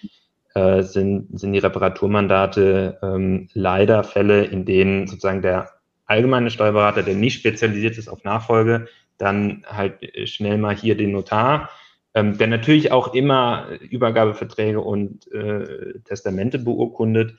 äh, 0.54 0.82
sind, 0.82 1.38
sind 1.38 1.52
die 1.52 1.58
Reparaturmandate 1.58 2.98
ähm, 3.02 3.48
leider 3.52 4.04
Fälle, 4.04 4.44
in 4.44 4.64
denen 4.64 5.06
sozusagen 5.06 5.42
der 5.42 5.75
allgemeine 6.06 6.50
Steuerberater, 6.50 7.02
der 7.02 7.14
nicht 7.14 7.38
spezialisiert 7.38 7.98
ist 7.98 8.08
auf 8.08 8.24
Nachfolge, 8.24 8.88
dann 9.18 9.64
halt 9.66 10.02
äh, 10.02 10.26
schnell 10.26 10.58
mal 10.58 10.76
hier 10.76 10.96
den 10.96 11.12
Notar, 11.12 11.70
ähm, 12.14 12.38
der 12.38 12.46
natürlich 12.46 12.92
auch 12.92 13.14
immer 13.14 13.68
Übergabeverträge 13.80 14.80
und 14.80 15.30
äh, 15.32 16.00
Testamente 16.04 16.58
beurkundet, 16.58 17.34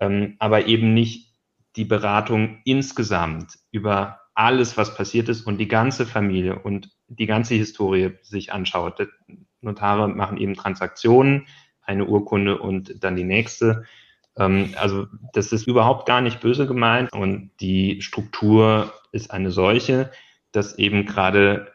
ähm, 0.00 0.36
aber 0.38 0.66
eben 0.66 0.94
nicht 0.94 1.32
die 1.76 1.84
Beratung 1.84 2.60
insgesamt 2.64 3.58
über 3.70 4.20
alles, 4.34 4.76
was 4.76 4.94
passiert 4.94 5.28
ist 5.28 5.46
und 5.46 5.58
die 5.58 5.68
ganze 5.68 6.06
Familie 6.06 6.58
und 6.58 6.90
die 7.08 7.26
ganze 7.26 7.54
Historie 7.54 8.12
sich 8.22 8.52
anschaut. 8.52 9.06
Notare 9.60 10.08
machen 10.08 10.38
eben 10.38 10.54
Transaktionen, 10.54 11.46
eine 11.82 12.06
Urkunde 12.06 12.58
und 12.58 13.04
dann 13.04 13.16
die 13.16 13.24
nächste. 13.24 13.84
Ähm, 14.36 14.74
also 14.76 15.06
das 15.32 15.52
ist 15.52 15.66
überhaupt 15.66 16.06
gar 16.06 16.20
nicht 16.20 16.40
böse 16.40 16.66
gemeint 16.66 17.12
und 17.12 17.50
die 17.60 18.02
Struktur 18.02 18.92
ist 19.12 19.30
eine 19.30 19.50
solche, 19.50 20.10
dass 20.52 20.78
eben 20.78 21.06
gerade 21.06 21.72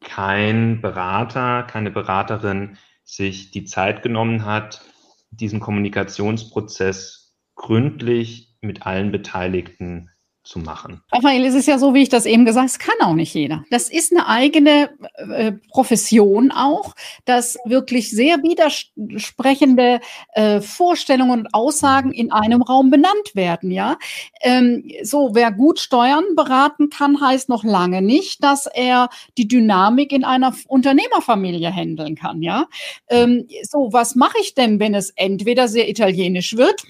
kein 0.00 0.80
Berater, 0.80 1.62
keine 1.64 1.90
Beraterin 1.90 2.78
sich 3.04 3.50
die 3.50 3.64
Zeit 3.64 4.02
genommen 4.02 4.44
hat, 4.44 4.82
diesen 5.30 5.60
Kommunikationsprozess 5.60 7.34
gründlich 7.54 8.56
mit 8.60 8.86
allen 8.86 9.12
Beteiligten 9.12 10.10
zu 10.46 10.60
machen. 10.60 11.02
Raphael, 11.12 11.44
es 11.44 11.54
ist 11.54 11.66
ja 11.66 11.78
so, 11.78 11.92
wie 11.92 12.02
ich 12.02 12.08
das 12.08 12.24
eben 12.24 12.44
gesagt 12.44 12.62
habe, 12.62 12.66
es 12.66 12.78
kann 12.78 12.94
auch 13.06 13.14
nicht 13.14 13.34
jeder. 13.34 13.64
Das 13.70 13.88
ist 13.88 14.12
eine 14.12 14.28
eigene 14.28 14.90
äh, 15.14 15.52
Profession 15.70 16.52
auch, 16.52 16.94
dass 17.24 17.58
wirklich 17.64 18.10
sehr 18.10 18.42
widersprechende 18.42 20.00
äh, 20.34 20.60
Vorstellungen 20.60 21.40
und 21.40 21.54
Aussagen 21.54 22.12
in 22.12 22.30
einem 22.30 22.62
Raum 22.62 22.90
benannt 22.90 23.34
werden, 23.34 23.70
ja. 23.70 23.98
Ähm, 24.42 24.88
so, 25.02 25.30
wer 25.34 25.50
gut 25.50 25.80
Steuern 25.80 26.24
beraten 26.36 26.90
kann, 26.90 27.20
heißt 27.20 27.48
noch 27.48 27.64
lange 27.64 28.00
nicht, 28.00 28.42
dass 28.44 28.66
er 28.66 29.08
die 29.36 29.48
Dynamik 29.48 30.12
in 30.12 30.24
einer 30.24 30.54
Unternehmerfamilie 30.68 31.72
handeln 31.72 32.14
kann, 32.14 32.42
ja. 32.42 32.66
Ähm, 33.08 33.48
so, 33.62 33.88
was 33.92 34.14
mache 34.14 34.38
ich 34.40 34.54
denn, 34.54 34.78
wenn 34.78 34.94
es 34.94 35.10
entweder 35.10 35.66
sehr 35.66 35.88
italienisch 35.88 36.56
wird? 36.56 36.84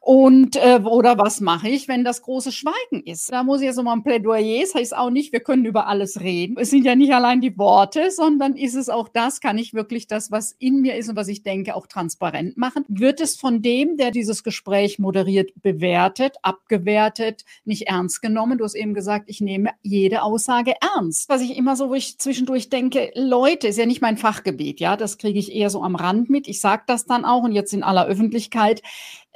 Und 0.00 0.56
äh, 0.56 0.80
oder 0.84 1.18
was 1.18 1.40
mache 1.40 1.68
ich, 1.68 1.88
wenn 1.88 2.04
das 2.04 2.22
große 2.22 2.52
Schweigen 2.52 3.02
ist? 3.04 3.32
Da 3.32 3.42
muss 3.42 3.60
ich 3.60 3.66
jetzt 3.66 3.76
nochmal 3.76 3.96
ein 3.96 4.02
Plädoyer, 4.02 4.60
das 4.62 4.74
heißt 4.74 4.96
auch 4.96 5.10
nicht, 5.10 5.32
wir 5.32 5.40
können 5.40 5.64
über 5.64 5.86
alles 5.86 6.20
reden. 6.20 6.56
Es 6.58 6.70
sind 6.70 6.84
ja 6.84 6.94
nicht 6.94 7.12
allein 7.12 7.40
die 7.40 7.56
Worte, 7.58 8.10
sondern 8.10 8.54
ist 8.54 8.74
es 8.74 8.88
auch 8.88 9.08
das, 9.08 9.40
kann 9.40 9.58
ich 9.58 9.74
wirklich 9.74 10.06
das, 10.06 10.30
was 10.30 10.52
in 10.58 10.80
mir 10.80 10.96
ist 10.96 11.08
und 11.08 11.16
was 11.16 11.28
ich 11.28 11.42
denke, 11.42 11.74
auch 11.74 11.86
transparent 11.86 12.56
machen? 12.56 12.84
Wird 12.88 13.20
es 13.20 13.36
von 13.36 13.62
dem, 13.62 13.96
der 13.96 14.10
dieses 14.10 14.44
Gespräch 14.44 14.98
moderiert, 14.98 15.50
bewertet, 15.56 16.36
abgewertet, 16.42 17.44
nicht 17.64 17.88
ernst 17.88 18.22
genommen? 18.22 18.58
Du 18.58 18.64
hast 18.64 18.74
eben 18.74 18.94
gesagt, 18.94 19.24
ich 19.28 19.40
nehme 19.40 19.70
jede 19.82 20.22
Aussage 20.22 20.74
ernst. 20.80 21.28
Was 21.28 21.42
ich 21.42 21.56
immer 21.56 21.76
so, 21.76 21.90
wo 21.90 21.94
ich 21.94 22.18
zwischendurch 22.18 22.70
denke, 22.70 23.10
Leute, 23.14 23.68
ist 23.68 23.78
ja 23.78 23.86
nicht 23.86 24.02
mein 24.02 24.16
Fachgebiet, 24.16 24.80
ja, 24.80 24.96
das 24.96 25.18
kriege 25.18 25.38
ich 25.38 25.54
eher 25.54 25.70
so 25.70 25.82
am 25.82 25.96
Rand 25.96 26.30
mit. 26.30 26.48
Ich 26.48 26.60
sage 26.60 26.84
das 26.86 27.06
dann 27.06 27.24
auch 27.24 27.42
und 27.42 27.52
jetzt 27.52 27.72
in 27.72 27.82
aller 27.82 28.06
Öffentlichkeit 28.06 28.82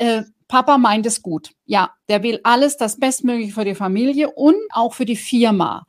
äh, 0.02 0.24
Papa 0.48 0.78
meint 0.78 1.06
es 1.06 1.22
gut. 1.22 1.52
Ja, 1.64 1.92
der 2.08 2.22
will 2.24 2.40
alles 2.42 2.76
das 2.76 2.98
Bestmögliche 2.98 3.52
für 3.52 3.64
die 3.64 3.76
Familie 3.76 4.30
und 4.32 4.56
auch 4.70 4.94
für 4.94 5.04
die 5.04 5.16
Firma. 5.16 5.86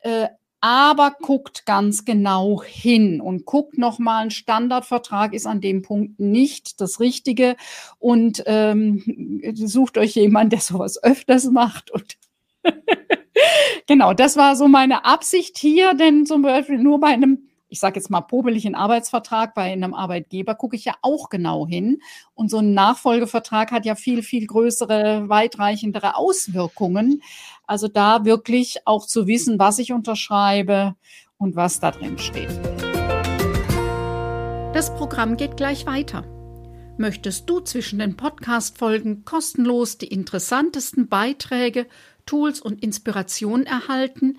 Äh, 0.00 0.28
aber 0.62 1.14
guckt 1.20 1.64
ganz 1.64 2.04
genau 2.04 2.62
hin 2.62 3.20
und 3.20 3.44
guckt 3.44 3.78
nochmal, 3.78 4.24
ein 4.24 4.30
Standardvertrag 4.30 5.32
ist 5.34 5.46
an 5.46 5.60
dem 5.60 5.82
Punkt 5.82 6.18
nicht 6.18 6.80
das 6.80 7.00
Richtige 7.00 7.56
und 7.98 8.42
ähm, 8.46 9.42
sucht 9.54 9.96
euch 9.96 10.14
jemanden, 10.14 10.50
der 10.50 10.60
sowas 10.60 11.02
öfters 11.02 11.44
macht 11.46 11.90
und 11.90 12.16
genau, 13.86 14.12
das 14.12 14.36
war 14.36 14.56
so 14.56 14.68
meine 14.68 15.04
Absicht 15.04 15.56
hier, 15.56 15.94
denn 15.94 16.26
zum 16.26 16.42
Beispiel 16.42 16.78
nur 16.78 17.00
bei 17.00 17.08
einem 17.08 17.49
ich 17.70 17.80
sage 17.80 17.98
jetzt 17.98 18.10
mal, 18.10 18.20
popeligen 18.20 18.74
Arbeitsvertrag 18.74 19.54
bei 19.54 19.72
einem 19.72 19.94
Arbeitgeber 19.94 20.54
gucke 20.56 20.76
ich 20.76 20.84
ja 20.84 20.94
auch 21.02 21.30
genau 21.30 21.66
hin. 21.66 22.02
Und 22.34 22.50
so 22.50 22.58
ein 22.58 22.74
Nachfolgevertrag 22.74 23.70
hat 23.70 23.86
ja 23.86 23.94
viel, 23.94 24.22
viel 24.22 24.46
größere, 24.46 25.28
weitreichendere 25.28 26.16
Auswirkungen. 26.16 27.22
Also 27.66 27.88
da 27.88 28.24
wirklich 28.24 28.86
auch 28.86 29.06
zu 29.06 29.26
wissen, 29.26 29.58
was 29.58 29.78
ich 29.78 29.92
unterschreibe 29.92 30.96
und 31.38 31.56
was 31.56 31.80
da 31.80 31.92
drin 31.92 32.18
steht. 32.18 32.50
Das 34.74 34.94
Programm 34.94 35.36
geht 35.36 35.56
gleich 35.56 35.86
weiter. 35.86 36.24
Möchtest 36.96 37.48
du 37.48 37.60
zwischen 37.60 37.98
den 37.98 38.16
Podcast-Folgen 38.16 39.24
kostenlos 39.24 39.96
die 39.96 40.08
interessantesten 40.08 41.08
Beiträge, 41.08 41.86
Tools 42.26 42.60
und 42.60 42.82
Inspirationen 42.82 43.64
erhalten? 43.64 44.38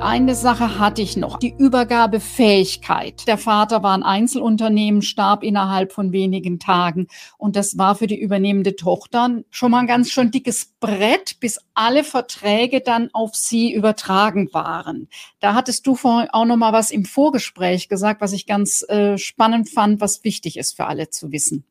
Eine 0.04 0.34
Sache 0.34 0.78
hatte 0.78 1.00
ich 1.00 1.16
noch, 1.16 1.38
die 1.38 1.54
Übergabefähigkeit. 1.56 3.26
Der 3.26 3.38
Vater 3.38 3.82
war 3.82 3.96
ein 3.96 4.02
Einzelunternehmen, 4.02 5.00
starb 5.00 5.42
innerhalb 5.42 5.92
von 5.92 6.12
wenigen 6.12 6.58
Tagen 6.58 7.06
und 7.38 7.56
das 7.56 7.78
war 7.78 7.94
für 7.94 8.06
die 8.06 8.20
übernehmende 8.20 8.76
Tochter 8.76 9.40
schon 9.48 9.70
mal 9.70 9.78
ein 9.78 9.86
ganz 9.86 10.10
schön 10.10 10.30
dickes 10.30 10.74
Brett, 10.78 11.40
bis 11.40 11.58
alle 11.72 12.04
Verträge 12.04 12.82
dann 12.82 13.08
auf 13.14 13.34
sie 13.34 13.72
übertragen 13.72 14.52
waren. 14.52 15.08
Da 15.40 15.54
hattest 15.54 15.86
du 15.86 15.94
vorhin 15.94 16.28
auch 16.30 16.44
noch 16.44 16.58
mal 16.58 16.74
was 16.74 16.90
im 16.90 17.06
Vorgespräch 17.06 17.88
gesagt, 17.88 18.20
was 18.20 18.34
ich 18.34 18.44
ganz 18.44 18.82
äh, 18.86 19.16
spannend 19.16 19.70
fand, 19.70 20.02
was 20.02 20.22
wichtig 20.22 20.58
ist 20.58 20.76
für 20.76 20.84
alle 20.84 21.08
zu 21.08 21.32
wissen. 21.32 21.64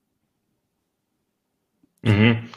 Mhm. 2.01 2.49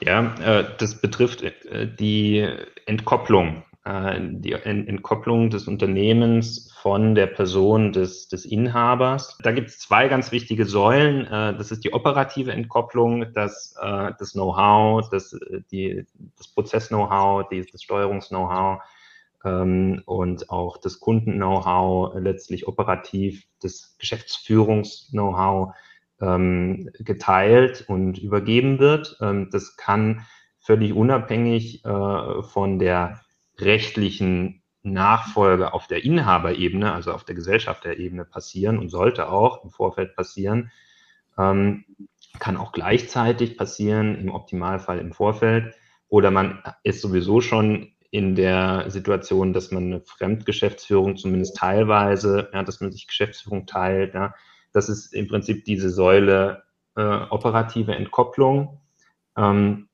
Ja, 0.00 0.32
äh, 0.36 0.64
das 0.78 1.00
betrifft 1.00 1.42
äh, 1.42 1.92
die 1.92 2.48
Entkopplung, 2.86 3.64
äh, 3.84 4.18
die 4.20 4.52
Entkopplung 4.52 5.50
des 5.50 5.68
Unternehmens 5.68 6.72
von 6.80 7.14
der 7.14 7.26
Person 7.26 7.92
des, 7.92 8.28
des 8.28 8.44
Inhabers. 8.44 9.38
Da 9.42 9.52
gibt 9.52 9.68
es 9.68 9.78
zwei 9.78 10.08
ganz 10.08 10.32
wichtige 10.32 10.66
Säulen. 10.66 11.26
Das 11.30 11.70
ist 11.70 11.82
die 11.84 11.94
operative 11.94 12.52
Entkopplung, 12.52 13.32
das, 13.32 13.74
das 13.80 14.32
Know-how, 14.32 15.08
das, 15.08 15.34
die, 15.70 16.04
das 16.36 16.48
Prozess-Know-how, 16.48 17.48
das 17.72 17.82
Steuerungs-Know-how 17.82 18.82
ähm, 19.44 20.02
und 20.06 20.50
auch 20.50 20.78
das 20.78 21.00
Kunden-Know-how, 21.00 22.14
letztlich 22.16 22.66
operativ 22.66 23.44
das 23.62 23.96
Geschäftsführungs-Know-how 23.98 25.74
ähm, 26.20 26.90
geteilt 26.98 27.84
und 27.86 28.18
übergeben 28.18 28.78
wird. 28.78 29.16
Ähm, 29.20 29.48
das 29.52 29.76
kann 29.76 30.26
völlig 30.60 30.94
unabhängig 30.94 31.84
äh, 31.84 32.42
von 32.42 32.78
der 32.78 33.20
rechtlichen 33.58 34.62
Nachfolge 34.82 35.72
auf 35.72 35.86
der 35.86 36.04
Inhaberebene, 36.04 36.92
also 36.92 37.12
auf 37.12 37.24
der 37.24 37.34
Gesellschafterebene 37.34 38.24
passieren 38.24 38.78
und 38.78 38.90
sollte 38.90 39.30
auch 39.30 39.64
im 39.64 39.70
Vorfeld 39.70 40.14
passieren. 40.14 40.70
Ähm, 41.38 41.84
kann 42.38 42.56
auch 42.56 42.72
gleichzeitig 42.72 43.56
passieren, 43.56 44.16
im 44.16 44.30
Optimalfall 44.30 44.98
im 44.98 45.12
Vorfeld. 45.12 45.74
Oder 46.08 46.30
man 46.30 46.62
ist 46.82 47.00
sowieso 47.00 47.40
schon 47.40 47.92
in 48.10 48.34
der 48.34 48.90
Situation, 48.90 49.52
dass 49.52 49.70
man 49.70 49.84
eine 49.84 50.00
Fremdgeschäftsführung 50.00 51.16
zumindest 51.16 51.56
teilweise, 51.56 52.50
ja, 52.52 52.62
dass 52.62 52.80
man 52.80 52.92
sich 52.92 53.08
Geschäftsführung 53.08 53.66
teilt, 53.66 54.14
ja, 54.14 54.34
das 54.72 54.88
ist 54.88 55.14
im 55.14 55.28
Prinzip 55.28 55.64
diese 55.64 55.90
Säule 55.90 56.64
äh, 56.96 57.02
operative 57.02 57.94
Entkopplung. 57.94 58.80
Ähm, 59.36 59.88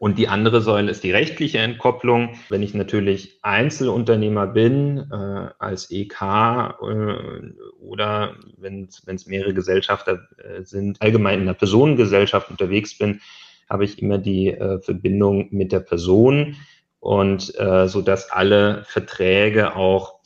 und 0.00 0.18
die 0.18 0.28
andere 0.28 0.60
Säule 0.60 0.90
ist 0.90 1.02
die 1.02 1.10
rechtliche 1.10 1.58
Entkopplung. 1.58 2.36
Wenn 2.48 2.62
ich 2.62 2.74
natürlich 2.74 3.38
Einzelunternehmer 3.42 4.46
bin, 4.46 5.10
äh, 5.10 5.48
als 5.58 5.90
EK 5.90 6.22
äh, 6.22 6.74
oder 7.80 8.36
wenn 8.56 8.88
es 8.88 9.26
mehrere 9.26 9.54
Gesellschafter 9.54 10.28
äh, 10.38 10.62
sind, 10.62 11.02
allgemein 11.02 11.40
in 11.40 11.42
einer 11.42 11.54
Personengesellschaft 11.54 12.50
unterwegs 12.50 12.96
bin, 12.96 13.20
habe 13.68 13.84
ich 13.84 14.00
immer 14.00 14.18
die 14.18 14.48
äh, 14.48 14.80
Verbindung 14.80 15.48
mit 15.50 15.72
der 15.72 15.80
Person 15.80 16.56
und 17.00 17.58
äh, 17.58 17.88
so 17.88 18.00
dass 18.00 18.30
alle 18.30 18.84
Verträge 18.84 19.76
auch 19.76 20.20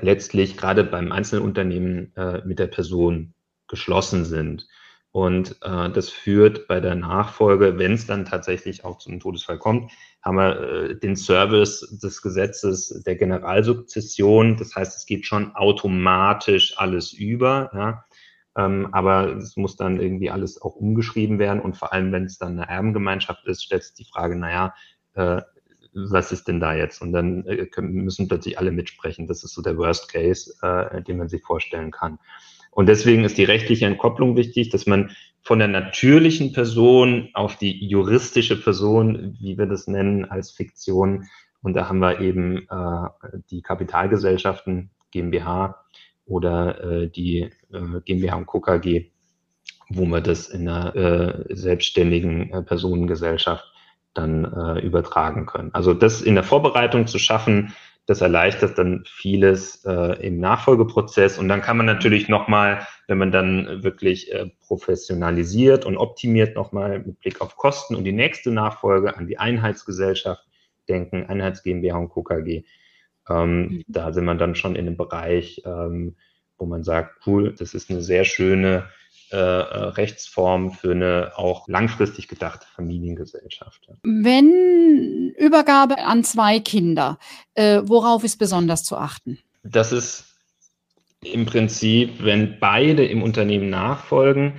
letztlich 0.00 0.56
gerade 0.56 0.84
beim 0.84 1.12
Einzelunternehmen 1.12 2.14
äh, 2.16 2.42
mit 2.44 2.58
der 2.58 2.66
Person 2.66 3.34
geschlossen 3.68 4.24
sind. 4.24 4.66
Und 5.14 5.62
äh, 5.62 5.90
das 5.90 6.10
führt 6.10 6.66
bei 6.66 6.80
der 6.80 6.96
Nachfolge, 6.96 7.78
wenn 7.78 7.92
es 7.92 8.04
dann 8.04 8.24
tatsächlich 8.24 8.84
auch 8.84 8.98
zu 8.98 9.10
einem 9.10 9.20
Todesfall 9.20 9.58
kommt, 9.58 9.92
haben 10.22 10.36
wir 10.36 10.60
äh, 10.60 10.98
den 10.98 11.14
Service 11.14 12.00
des 12.02 12.20
Gesetzes 12.20 13.00
der 13.06 13.14
Generalsukzession. 13.14 14.56
Das 14.56 14.74
heißt, 14.74 14.96
es 14.96 15.06
geht 15.06 15.24
schon 15.24 15.54
automatisch 15.54 16.76
alles 16.78 17.12
über. 17.12 17.70
Ja? 17.72 18.04
Ähm, 18.56 18.88
aber 18.90 19.36
es 19.36 19.56
muss 19.56 19.76
dann 19.76 20.00
irgendwie 20.00 20.30
alles 20.30 20.60
auch 20.60 20.74
umgeschrieben 20.74 21.38
werden. 21.38 21.62
Und 21.62 21.76
vor 21.76 21.92
allem, 21.92 22.10
wenn 22.10 22.24
es 22.24 22.38
dann 22.38 22.58
eine 22.58 22.68
Erbengemeinschaft 22.68 23.46
ist, 23.46 23.62
stellt 23.62 23.84
sich 23.84 23.94
die 23.94 24.10
Frage, 24.10 24.34
naja, 24.34 24.74
äh, 25.12 25.42
was 25.92 26.32
ist 26.32 26.48
denn 26.48 26.58
da 26.58 26.74
jetzt? 26.74 27.00
Und 27.00 27.12
dann 27.12 27.46
äh, 27.46 27.68
müssen 27.80 28.26
plötzlich 28.26 28.58
alle 28.58 28.72
mitsprechen. 28.72 29.28
Das 29.28 29.44
ist 29.44 29.54
so 29.54 29.62
der 29.62 29.76
Worst 29.76 30.12
Case, 30.12 30.56
äh, 30.60 31.04
den 31.04 31.18
man 31.18 31.28
sich 31.28 31.44
vorstellen 31.44 31.92
kann. 31.92 32.18
Und 32.74 32.86
deswegen 32.86 33.24
ist 33.24 33.38
die 33.38 33.44
rechtliche 33.44 33.86
Entkopplung 33.86 34.36
wichtig, 34.36 34.68
dass 34.70 34.86
man 34.86 35.12
von 35.42 35.58
der 35.58 35.68
natürlichen 35.68 36.52
Person 36.52 37.30
auf 37.34 37.56
die 37.56 37.86
juristische 37.86 38.60
Person, 38.60 39.36
wie 39.40 39.56
wir 39.56 39.66
das 39.66 39.86
nennen, 39.86 40.24
als 40.24 40.50
Fiktion. 40.50 41.26
Und 41.62 41.74
da 41.74 41.88
haben 41.88 42.00
wir 42.00 42.20
eben 42.20 42.66
äh, 42.68 43.08
die 43.50 43.62
Kapitalgesellschaften 43.62 44.90
GmbH 45.12 45.84
oder 46.26 46.82
äh, 46.82 47.08
die 47.08 47.50
äh, 47.72 48.00
GmbH 48.04 48.36
und 48.36 48.46
KKG, 48.46 49.10
wo 49.88 50.04
man 50.04 50.24
das 50.24 50.48
in 50.48 50.68
einer 50.68 50.96
äh, 50.96 51.54
selbstständigen 51.54 52.52
äh, 52.52 52.62
Personengesellschaft 52.62 53.64
dann 54.14 54.44
äh, 54.44 54.80
übertragen 54.80 55.46
können. 55.46 55.70
Also 55.74 55.94
das 55.94 56.22
in 56.22 56.34
der 56.34 56.44
Vorbereitung 56.44 57.06
zu 57.06 57.18
schaffen, 57.18 57.72
das 58.06 58.20
erleichtert 58.20 58.78
dann 58.78 59.04
vieles 59.06 59.84
äh, 59.84 60.26
im 60.26 60.38
Nachfolgeprozess. 60.38 61.38
Und 61.38 61.48
dann 61.48 61.62
kann 61.62 61.78
man 61.78 61.86
natürlich 61.86 62.28
nochmal, 62.28 62.86
wenn 63.08 63.18
man 63.18 63.32
dann 63.32 63.82
wirklich 63.82 64.32
äh, 64.32 64.50
professionalisiert 64.60 65.86
und 65.86 65.96
optimiert, 65.96 66.54
nochmal 66.54 66.98
mit 66.98 67.20
Blick 67.20 67.40
auf 67.40 67.56
Kosten 67.56 67.94
und 67.94 68.04
die 68.04 68.12
nächste 68.12 68.50
Nachfolge 68.50 69.16
an 69.16 69.26
die 69.26 69.38
Einheitsgesellschaft 69.38 70.44
denken, 70.88 71.26
Einheits 71.26 71.62
GmbH 71.62 71.96
und 71.96 72.10
KKG. 72.10 72.64
Ähm, 73.28 73.60
mhm. 73.60 73.84
Da 73.88 74.12
sind 74.12 74.26
wir 74.26 74.34
dann 74.34 74.54
schon 74.54 74.76
in 74.76 74.86
einem 74.86 74.98
Bereich, 74.98 75.62
ähm, 75.64 76.16
wo 76.58 76.66
man 76.66 76.84
sagt, 76.84 77.26
cool, 77.26 77.54
das 77.58 77.72
ist 77.72 77.90
eine 77.90 78.02
sehr 78.02 78.24
schöne 78.24 78.84
äh, 79.34 79.76
Rechtsform 79.96 80.72
für 80.72 80.92
eine 80.92 81.32
auch 81.36 81.68
langfristig 81.68 82.28
gedachte 82.28 82.66
Familiengesellschaft. 82.74 83.88
Wenn 84.02 85.32
Übergabe 85.36 85.98
an 85.98 86.24
zwei 86.24 86.60
Kinder, 86.60 87.18
äh, 87.54 87.80
worauf 87.84 88.24
ist 88.24 88.38
besonders 88.38 88.84
zu 88.84 88.96
achten? 88.96 89.38
Das 89.62 89.92
ist 89.92 90.26
im 91.22 91.46
Prinzip, 91.46 92.22
wenn 92.22 92.58
beide 92.60 93.04
im 93.04 93.22
Unternehmen 93.22 93.70
nachfolgen, 93.70 94.54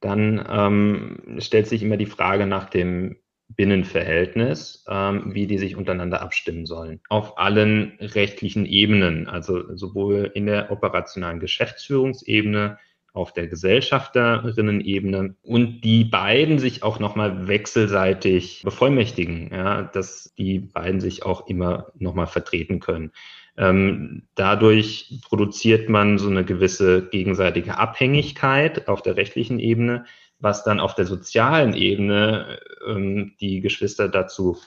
dann 0.00 0.44
ähm, 0.48 1.38
stellt 1.38 1.66
sich 1.66 1.82
immer 1.82 1.96
die 1.96 2.06
Frage 2.06 2.46
nach 2.46 2.70
dem 2.70 3.16
Binnenverhältnis, 3.48 4.84
ähm, 4.88 5.34
wie 5.34 5.46
die 5.46 5.58
sich 5.58 5.76
untereinander 5.76 6.20
abstimmen 6.20 6.66
sollen. 6.66 7.00
Auf 7.08 7.38
allen 7.38 7.96
rechtlichen 8.00 8.66
Ebenen, 8.66 9.28
also 9.28 9.74
sowohl 9.76 10.30
in 10.34 10.46
der 10.46 10.70
operationalen 10.72 11.40
Geschäftsführungsebene 11.40 12.78
auf 13.16 13.32
der 13.32 13.48
Gesellschafterinnen-Ebene 13.48 15.36
und 15.42 15.80
die 15.80 16.04
beiden 16.04 16.58
sich 16.58 16.82
auch 16.82 16.98
nochmal 17.00 17.48
wechselseitig 17.48 18.62
bevollmächtigen, 18.62 19.50
ja, 19.52 19.82
dass 19.82 20.34
die 20.36 20.58
beiden 20.58 21.00
sich 21.00 21.24
auch 21.24 21.46
immer 21.46 21.92
nochmal 21.98 22.26
vertreten 22.26 22.78
können. 22.78 23.12
Ähm, 23.56 24.28
dadurch 24.34 25.20
produziert 25.26 25.88
man 25.88 26.18
so 26.18 26.28
eine 26.28 26.44
gewisse 26.44 27.08
gegenseitige 27.08 27.78
Abhängigkeit 27.78 28.86
auf 28.86 29.00
der 29.00 29.16
rechtlichen 29.16 29.58
Ebene, 29.58 30.04
was 30.38 30.62
dann 30.62 30.78
auf 30.78 30.94
der 30.94 31.06
sozialen 31.06 31.72
Ebene 31.72 32.58
ähm, 32.86 33.32
die 33.40 33.62
Geschwister 33.62 34.10
dazu 34.10 34.58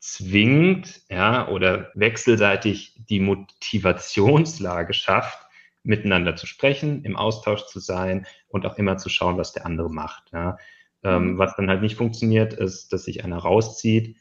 zwingt, 0.00 1.02
ja, 1.08 1.48
oder 1.48 1.90
wechselseitig 1.94 2.94
die 3.08 3.20
Motivationslage 3.20 4.92
schafft, 4.92 5.45
miteinander 5.86 6.36
zu 6.36 6.46
sprechen, 6.46 7.04
im 7.04 7.16
Austausch 7.16 7.66
zu 7.66 7.78
sein 7.78 8.26
und 8.48 8.66
auch 8.66 8.78
immer 8.78 8.96
zu 8.98 9.08
schauen, 9.08 9.38
was 9.38 9.52
der 9.52 9.66
andere 9.66 9.90
macht. 9.90 10.32
Ja. 10.32 10.58
Ähm, 11.02 11.32
mhm. 11.32 11.38
was 11.38 11.54
dann 11.56 11.68
halt 11.68 11.82
nicht 11.82 11.96
funktioniert, 11.96 12.52
ist, 12.54 12.92
dass 12.92 13.04
sich 13.04 13.24
einer 13.24 13.38
rauszieht 13.38 14.16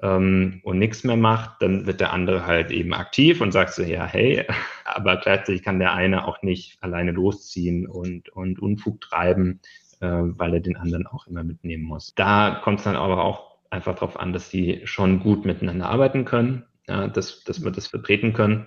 ähm, 0.00 0.60
und 0.64 0.78
nichts 0.78 1.04
mehr 1.04 1.16
macht, 1.16 1.60
dann 1.60 1.86
wird 1.86 2.00
der 2.00 2.12
andere 2.12 2.46
halt 2.46 2.70
eben 2.70 2.94
aktiv 2.94 3.40
und 3.40 3.52
sagt 3.52 3.74
so, 3.74 3.82
ja, 3.82 4.06
hey, 4.06 4.46
aber 4.84 5.16
gleichzeitig 5.16 5.62
kann 5.62 5.78
der 5.78 5.92
eine 5.92 6.26
auch 6.26 6.42
nicht 6.42 6.82
alleine 6.82 7.12
losziehen 7.12 7.86
und, 7.86 8.30
und 8.30 8.60
Unfug 8.60 9.00
treiben, 9.00 9.60
äh, 10.00 10.06
weil 10.08 10.54
er 10.54 10.60
den 10.60 10.76
anderen 10.76 11.06
auch 11.06 11.26
immer 11.26 11.44
mitnehmen 11.44 11.84
muss. 11.84 12.14
Da 12.14 12.60
kommt 12.62 12.78
es 12.78 12.84
dann 12.84 12.96
aber 12.96 13.22
auch 13.22 13.58
einfach 13.70 13.94
darauf 13.94 14.18
an, 14.18 14.32
dass 14.32 14.50
die 14.50 14.80
schon 14.84 15.20
gut 15.20 15.44
miteinander 15.44 15.88
arbeiten 15.88 16.24
können, 16.24 16.64
ja, 16.88 17.06
dass, 17.08 17.44
dass 17.44 17.62
wir 17.62 17.70
das 17.70 17.86
vertreten 17.86 18.32
können, 18.32 18.66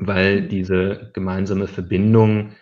weil 0.00 0.48
diese 0.48 1.10
gemeinsame 1.12 1.68
Verbindung, 1.68 2.56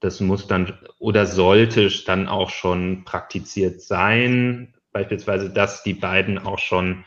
das 0.00 0.20
muss 0.20 0.46
dann 0.46 0.78
oder 0.98 1.26
sollte 1.26 1.90
dann 2.06 2.28
auch 2.28 2.50
schon 2.50 3.04
praktiziert 3.04 3.82
sein, 3.82 4.74
beispielsweise, 4.92 5.50
dass 5.50 5.82
die 5.82 5.94
beiden 5.94 6.38
auch 6.38 6.58
schon 6.58 7.04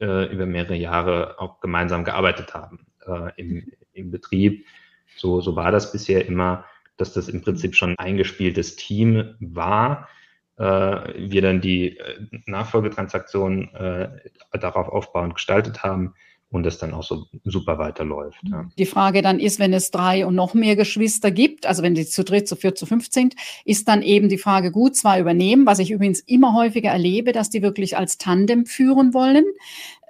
äh, 0.00 0.30
über 0.32 0.46
mehrere 0.46 0.76
Jahre 0.76 1.40
auch 1.40 1.60
gemeinsam 1.60 2.04
gearbeitet 2.04 2.54
haben 2.54 2.86
äh, 3.06 3.30
im, 3.36 3.72
im 3.92 4.10
Betrieb. 4.10 4.66
So, 5.16 5.40
so 5.40 5.56
war 5.56 5.72
das 5.72 5.90
bisher 5.90 6.26
immer, 6.26 6.64
dass 6.96 7.12
das 7.14 7.28
im 7.28 7.40
Prinzip 7.40 7.74
schon 7.74 7.90
ein 7.90 7.98
eingespieltes 7.98 8.76
Team 8.76 9.36
war. 9.40 10.08
Äh, 10.56 10.62
wir 10.62 11.40
dann 11.40 11.60
die 11.60 11.98
äh, 11.98 12.26
Nachfolgetransaktion 12.46 13.74
äh, 13.74 14.08
darauf 14.52 14.88
aufbauend 14.88 15.34
gestaltet 15.34 15.82
haben 15.82 16.14
und 16.50 16.64
das 16.64 16.78
dann 16.78 16.94
auch 16.94 17.02
so 17.02 17.26
super 17.44 17.78
weiterläuft. 17.78 18.40
Ja. 18.44 18.68
Die 18.78 18.86
Frage 18.86 19.22
dann 19.22 19.40
ist, 19.40 19.58
wenn 19.58 19.72
es 19.72 19.90
drei 19.90 20.24
und 20.24 20.34
noch 20.34 20.54
mehr 20.54 20.76
Geschwister 20.76 21.30
gibt, 21.30 21.66
also 21.66 21.82
wenn 21.82 21.94
die 21.94 22.06
zu 22.06 22.22
dritt, 22.22 22.46
zu 22.46 22.56
viert, 22.56 22.78
zu 22.78 22.86
fünf 22.86 23.10
sind, 23.10 23.34
ist 23.64 23.88
dann 23.88 24.02
eben 24.02 24.28
die 24.28 24.38
Frage, 24.38 24.70
gut, 24.70 24.94
zwei 24.94 25.20
übernehmen, 25.20 25.66
was 25.66 25.80
ich 25.80 25.90
übrigens 25.90 26.20
immer 26.20 26.54
häufiger 26.54 26.90
erlebe, 26.90 27.32
dass 27.32 27.50
die 27.50 27.62
wirklich 27.62 27.96
als 27.96 28.18
Tandem 28.18 28.66
führen 28.66 29.14
wollen. 29.14 29.44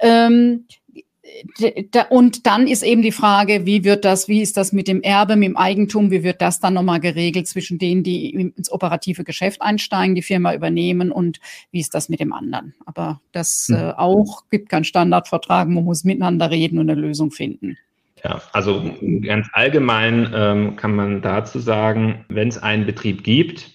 Ähm, 0.00 0.66
und 2.10 2.46
dann 2.46 2.66
ist 2.66 2.82
eben 2.82 3.02
die 3.02 3.12
Frage, 3.12 3.64
wie 3.64 3.84
wird 3.84 4.04
das, 4.04 4.28
wie 4.28 4.42
ist 4.42 4.56
das 4.56 4.72
mit 4.72 4.88
dem 4.88 5.00
Erbe, 5.02 5.36
mit 5.36 5.48
dem 5.48 5.56
Eigentum, 5.56 6.10
wie 6.10 6.22
wird 6.22 6.42
das 6.42 6.60
dann 6.60 6.74
nochmal 6.74 7.00
geregelt 7.00 7.48
zwischen 7.48 7.78
denen, 7.78 8.02
die 8.02 8.30
ins 8.30 8.70
operative 8.70 9.24
Geschäft 9.24 9.62
einsteigen, 9.62 10.14
die 10.14 10.22
Firma 10.22 10.54
übernehmen 10.54 11.10
und 11.10 11.40
wie 11.70 11.80
ist 11.80 11.94
das 11.94 12.08
mit 12.08 12.20
dem 12.20 12.32
anderen? 12.32 12.74
Aber 12.84 13.20
das 13.32 13.66
hm. 13.68 13.76
äh, 13.76 13.92
auch 13.92 14.44
gibt 14.50 14.68
keinen 14.68 14.84
Standardvertrag, 14.84 15.68
man 15.68 15.84
muss 15.84 16.04
miteinander 16.04 16.50
reden 16.50 16.78
und 16.78 16.90
eine 16.90 17.00
Lösung 17.00 17.30
finden. 17.30 17.78
Ja, 18.22 18.40
also 18.52 18.90
ganz 19.22 19.48
allgemein 19.52 20.30
ähm, 20.34 20.76
kann 20.76 20.94
man 20.94 21.20
dazu 21.20 21.58
sagen, 21.58 22.24
wenn 22.28 22.48
es 22.48 22.58
einen 22.58 22.86
Betrieb 22.86 23.22
gibt, 23.22 23.70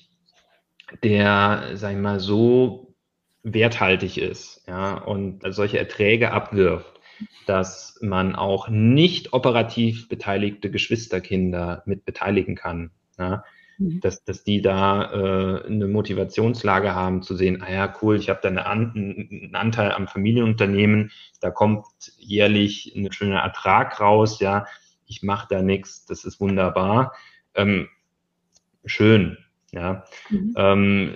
der, 1.03 1.71
sag 1.75 1.91
ich 1.91 1.99
mal, 1.99 2.19
so 2.19 2.95
werthaltig 3.43 4.17
ist, 4.17 4.63
ja, 4.67 4.97
und 4.97 5.41
solche 5.49 5.77
Erträge 5.77 6.31
abwirft, 6.31 6.98
dass 7.45 7.97
man 8.01 8.35
auch 8.35 8.69
nicht 8.69 9.33
operativ 9.33 10.07
beteiligte 10.09 10.71
Geschwisterkinder 10.71 11.83
mit 11.85 12.05
beteiligen 12.05 12.55
kann. 12.55 12.91
Ja? 13.17 13.43
Mhm. 13.77 14.01
Dass, 14.01 14.23
dass 14.23 14.43
die 14.43 14.61
da 14.61 15.11
äh, 15.11 15.65
eine 15.65 15.87
Motivationslage 15.87 16.93
haben 16.93 17.21
zu 17.21 17.35
sehen, 17.35 17.61
ah 17.61 17.71
ja, 17.71 17.93
cool, 18.01 18.17
ich 18.17 18.29
habe 18.29 18.39
da 18.41 18.49
eine 18.49 18.65
An 18.65 18.91
einen 18.95 19.55
Anteil 19.55 19.91
am 19.91 20.07
Familienunternehmen, 20.07 21.11
da 21.39 21.49
kommt 21.49 21.85
jährlich 22.17 22.93
ein 22.95 23.11
schöner 23.11 23.39
Ertrag 23.39 23.99
raus, 23.99 24.39
ja, 24.39 24.65
ich 25.05 25.23
mache 25.23 25.47
da 25.49 25.61
nichts, 25.61 26.05
das 26.05 26.23
ist 26.23 26.39
wunderbar. 26.39 27.13
Ähm, 27.55 27.89
schön, 28.85 29.37
ja. 29.71 30.05
Mhm. 30.29 30.53
Ähm, 30.55 31.15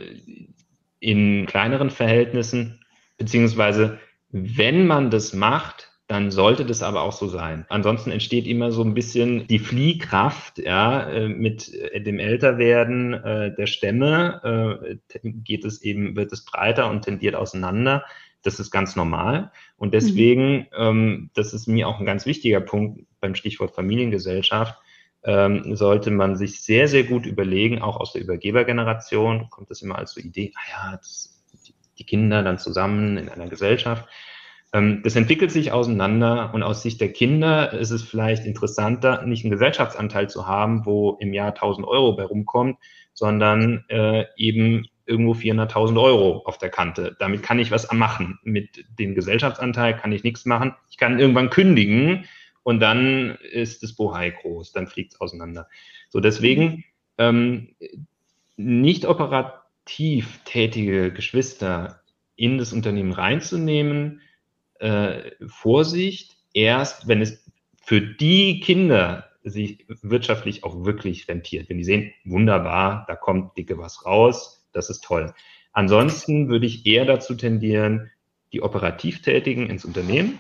in 0.99 1.45
kleineren 1.45 1.89
Verhältnissen, 1.89 2.84
beziehungsweise 3.18 3.99
wenn 4.32 4.88
man 4.88 5.12
das 5.12 5.34
macht, 5.34 5.91
dann 6.08 6.32
sollte 6.32 6.66
das 6.66 6.84
aber 6.84 7.01
auch 7.01 7.14
so 7.14 7.28
sein. 7.28 7.66
Ansonsten 7.70 8.12
entsteht 8.12 8.45
immer 8.45 8.72
so 8.72 8.84
ein 8.84 8.93
bisschen 8.93 9.47
die 9.47 9.60
Fliehkraft, 9.60 10.60
ja, 10.60 11.10
äh, 11.10 11.30
mit 11.30 11.74
äh, 11.74 12.01
dem 12.01 12.20
Älterwerden 12.20 13.14
äh, 13.14 13.56
der 13.56 13.68
Stämme 13.68 14.99
geht 15.24 15.64
es 15.66 15.82
eben, 15.82 16.16
wird 16.16 16.32
es 16.34 16.45
breiter 16.45 16.89
und 16.89 17.04
tendiert 17.04 17.36
auseinander. 17.36 18.04
Das 18.41 18.60
ist 18.60 18.72
ganz 18.72 18.97
normal. 18.97 19.51
Und 19.78 19.93
deswegen, 19.93 20.68
mhm. 20.78 21.30
das 21.34 21.54
ist 21.54 21.68
mir 21.68 21.88
auch 21.88 21.99
ein 21.99 22.06
ganz 22.06 22.26
wichtiger 22.26 22.60
Punkt 22.60 23.06
beim 23.22 23.36
Stichwort 23.36 23.74
Familiengesellschaft, 23.74 24.78
ähm, 25.24 25.76
sollte 25.76 26.12
man 26.12 26.36
sich 26.36 26.62
sehr, 26.62 26.89
sehr 26.89 27.04
gut 27.04 27.26
überlegen, 27.26 27.82
auch 27.82 27.97
aus 27.97 28.12
der 28.12 28.22
Übergebergeneration, 28.22 29.49
kommt 29.49 29.72
das 29.72 29.82
immer 29.82 29.97
als 29.97 30.12
so 30.12 30.20
Idee, 30.20 30.51
ah 30.56 30.91
ja, 30.91 30.97
das, 30.97 31.41
die 31.97 32.06
Kinder 32.06 32.43
dann 32.43 32.60
zusammen 32.60 33.18
in 33.18 33.30
einer 33.30 33.47
Gesellschaft. 33.47 34.08
Ähm, 34.74 35.01
das 35.03 35.15
entwickelt 35.15 35.51
sich 35.51 35.71
auseinander 35.71 36.51
und 36.53 36.63
aus 36.63 36.82
Sicht 36.82 36.99
der 36.99 37.13
Kinder 37.13 37.71
ist 37.74 37.91
es 37.91 38.01
vielleicht 38.01 38.45
interessanter, 38.45 39.26
nicht 39.26 39.45
einen 39.45 39.51
Gesellschaftsanteil 39.51 40.30
zu 40.30 40.47
haben, 40.47 40.86
wo 40.86 41.17
im 41.19 41.34
Jahr 41.34 41.49
1000 41.49 41.88
Euro 41.88 42.15
bei 42.15 42.24
rumkommt, 42.24 42.78
sondern 43.13 43.86
äh, 43.88 44.26
eben 44.36 44.88
irgendwo 45.05 45.34
400.000 45.34 46.01
Euro 46.01 46.43
auf 46.45 46.57
der 46.57 46.69
Kante. 46.69 47.15
Damit 47.19 47.43
kann 47.43 47.59
ich 47.59 47.71
was 47.71 47.91
machen. 47.91 48.39
Mit 48.43 48.86
dem 48.99 49.15
Gesellschaftsanteil 49.15 49.95
kann 49.95 50.11
ich 50.11 50.24
nichts 50.24 50.45
machen. 50.45 50.76
Ich 50.89 50.97
kann 50.97 51.19
irgendwann 51.19 51.49
kündigen 51.49 52.26
und 52.63 52.80
dann 52.80 53.38
ist 53.51 53.84
das 53.84 53.93
Bohai 53.93 54.32
groß, 54.32 54.71
dann 54.71 54.88
fliegt 54.88 55.13
es 55.13 55.21
auseinander. 55.21 55.67
So 56.09 56.19
deswegen 56.19 56.86
ähm, 57.17 57.76
nicht 58.55 59.05
operativ 59.05 60.39
tätige 60.45 61.11
Geschwister 61.11 62.01
in 62.36 62.57
das 62.57 62.74
Unternehmen 62.74 63.11
reinzunehmen, 63.11 64.21
äh, 64.84 65.32
Vorsicht, 65.48 66.36
erst 66.54 67.08
wenn 67.08 67.22
es 67.22 67.44
für 67.82 68.02
die 68.02 68.60
Kinder 68.60 69.30
sich 69.44 69.86
wirtschaftlich 70.02 70.64
auch 70.64 70.86
wirklich 70.86 71.28
rentiert. 71.28 71.70
Wenn 71.70 71.78
die 71.78 71.84
sehen, 71.84 72.14
wunderbar, 72.26 73.06
da 73.08 73.16
kommt 73.16 73.58
dicke 73.58 73.78
was 73.78 74.06
raus, 74.06 74.66
das 74.74 74.90
ist 74.90 75.04
toll. 75.04 75.34
Ansonsten 75.72 76.50
würde 76.50 76.66
ich 76.66 76.86
eher 76.86 77.06
dazu 77.06 77.36
tendieren, 77.36 78.12
die 78.52 78.62
operativ 78.62 79.22
Tätigen 79.22 79.70
ins 79.70 79.86
Unternehmen 79.86 80.40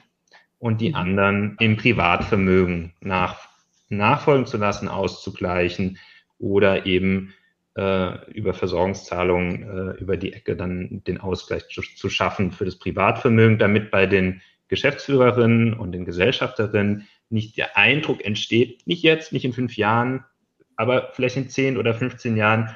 und 0.59 0.81
die 0.81 0.89
mhm. 0.89 0.95
anderen 0.95 1.57
im 1.59 1.77
Privatvermögen 1.77 2.93
nach, 2.99 3.49
nachfolgen 3.89 4.45
zu 4.45 4.57
lassen, 4.57 4.87
auszugleichen 4.87 5.97
oder 6.37 6.85
eben 6.85 7.33
äh, 7.75 8.31
über 8.31 8.53
Versorgungszahlungen 8.53 9.63
äh, 9.63 10.01
über 10.01 10.17
die 10.17 10.33
Ecke 10.33 10.55
dann 10.55 11.03
den 11.07 11.19
Ausgleich 11.19 11.67
zu, 11.69 11.81
zu, 11.81 12.09
schaffen 12.09 12.51
für 12.51 12.65
das 12.65 12.77
Privatvermögen, 12.77 13.57
damit 13.57 13.91
bei 13.91 14.05
den 14.05 14.41
Geschäftsführerinnen 14.67 15.73
und 15.73 15.91
den 15.91 16.05
Gesellschafterinnen 16.05 17.07
nicht 17.29 17.57
der 17.57 17.77
Eindruck 17.77 18.23
entsteht, 18.23 18.85
nicht 18.85 19.03
jetzt, 19.03 19.33
nicht 19.33 19.45
in 19.45 19.53
fünf 19.53 19.75
Jahren, 19.75 20.23
aber 20.75 21.11
vielleicht 21.13 21.37
in 21.37 21.49
zehn 21.49 21.77
oder 21.77 21.93
15 21.93 22.37
Jahren, 22.37 22.75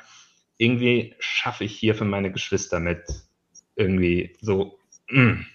irgendwie 0.57 1.15
schaffe 1.19 1.63
ich 1.63 1.77
hier 1.77 1.95
für 1.95 2.05
meine 2.05 2.31
Geschwister 2.31 2.79
mit. 2.79 3.03
Irgendwie 3.75 4.35
so. 4.41 4.79
Mh 5.09 5.23
mm. 5.23 5.45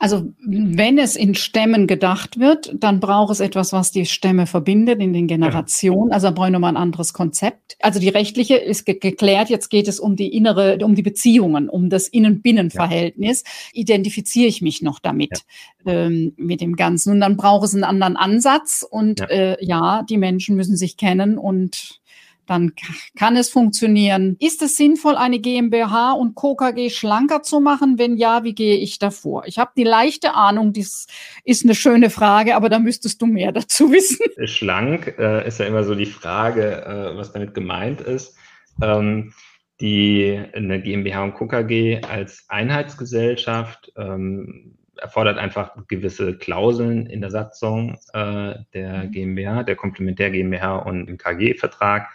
Also 0.00 0.32
wenn 0.40 0.96
es 0.96 1.16
in 1.16 1.34
Stämmen 1.34 1.88
gedacht 1.88 2.38
wird, 2.38 2.72
dann 2.78 3.00
braucht 3.00 3.32
es 3.32 3.40
etwas, 3.40 3.72
was 3.72 3.90
die 3.90 4.06
Stämme 4.06 4.46
verbindet 4.46 5.00
in 5.00 5.12
den 5.12 5.26
Generationen. 5.26 6.10
Ja. 6.10 6.14
Also 6.14 6.28
da 6.28 6.30
brauche 6.30 6.46
ich 6.46 6.52
nochmal 6.52 6.72
ein 6.72 6.76
anderes 6.76 7.12
Konzept. 7.12 7.76
Also 7.80 7.98
die 7.98 8.08
rechtliche 8.08 8.56
ist 8.56 8.84
ge 8.84 8.94
geklärt. 8.98 9.50
Jetzt 9.50 9.70
geht 9.70 9.88
es 9.88 9.98
um 9.98 10.14
die 10.14 10.28
innere, 10.28 10.78
um 10.84 10.94
die 10.94 11.02
Beziehungen, 11.02 11.68
um 11.68 11.90
das 11.90 12.06
Innen-Binnen-Verhältnis. 12.06 13.42
Ja. 13.44 13.80
Identifiziere 13.80 14.46
ich 14.46 14.62
mich 14.62 14.82
noch 14.82 15.00
damit, 15.00 15.42
ja. 15.84 15.92
ähm, 15.92 16.32
mit 16.36 16.60
dem 16.60 16.76
Ganzen. 16.76 17.14
Und 17.14 17.20
dann 17.20 17.36
braucht 17.36 17.64
es 17.64 17.74
einen 17.74 17.84
anderen 17.84 18.16
Ansatz. 18.16 18.86
Und 18.88 19.28
äh, 19.28 19.56
ja, 19.60 20.04
die 20.08 20.16
Menschen 20.16 20.54
müssen 20.54 20.76
sich 20.76 20.96
kennen 20.96 21.38
und 21.38 22.00
dann 22.48 22.72
kann 23.16 23.36
es 23.36 23.50
funktionieren. 23.50 24.36
Ist 24.40 24.62
es 24.62 24.76
sinnvoll, 24.76 25.16
eine 25.16 25.38
GmbH 25.38 26.12
und 26.12 26.34
KKG 26.34 26.90
schlanker 26.90 27.42
zu 27.42 27.60
machen? 27.60 27.98
Wenn 27.98 28.16
ja, 28.16 28.44
wie 28.44 28.54
gehe 28.54 28.76
ich 28.76 28.98
davor? 28.98 29.44
Ich 29.46 29.58
habe 29.58 29.72
die 29.76 29.84
leichte 29.84 30.34
Ahnung, 30.34 30.72
das 30.72 31.06
ist 31.44 31.64
eine 31.64 31.74
schöne 31.74 32.10
Frage, 32.10 32.56
aber 32.56 32.68
da 32.68 32.78
müsstest 32.78 33.20
du 33.22 33.26
mehr 33.26 33.52
dazu 33.58 33.92
wissen. 33.92 34.24
Schlank 34.46 35.14
äh, 35.18 35.46
ist 35.46 35.60
ja 35.60 35.66
immer 35.66 35.84
so 35.84 35.94
die 35.94 36.06
Frage, 36.06 36.84
äh, 36.84 37.16
was 37.16 37.32
damit 37.32 37.54
gemeint 37.54 38.00
ist. 38.00 38.36
Ähm, 38.82 39.32
die 39.80 40.42
eine 40.54 40.82
GmbH 40.82 41.22
und 41.22 41.34
KKG 41.34 42.02
als 42.02 42.44
Einheitsgesellschaft 42.48 43.92
ähm, 43.96 44.74
erfordert 44.96 45.38
einfach 45.38 45.76
gewisse 45.86 46.36
Klauseln 46.36 47.06
in 47.06 47.20
der 47.20 47.30
Satzung 47.30 47.98
äh, 48.12 48.54
der 48.74 49.04
mhm. 49.04 49.12
GmbH, 49.12 49.62
der 49.62 49.76
Komplementär 49.76 50.30
GmbH 50.30 50.76
und 50.76 51.08
im 51.08 51.18
KG-Vertrag 51.18 52.08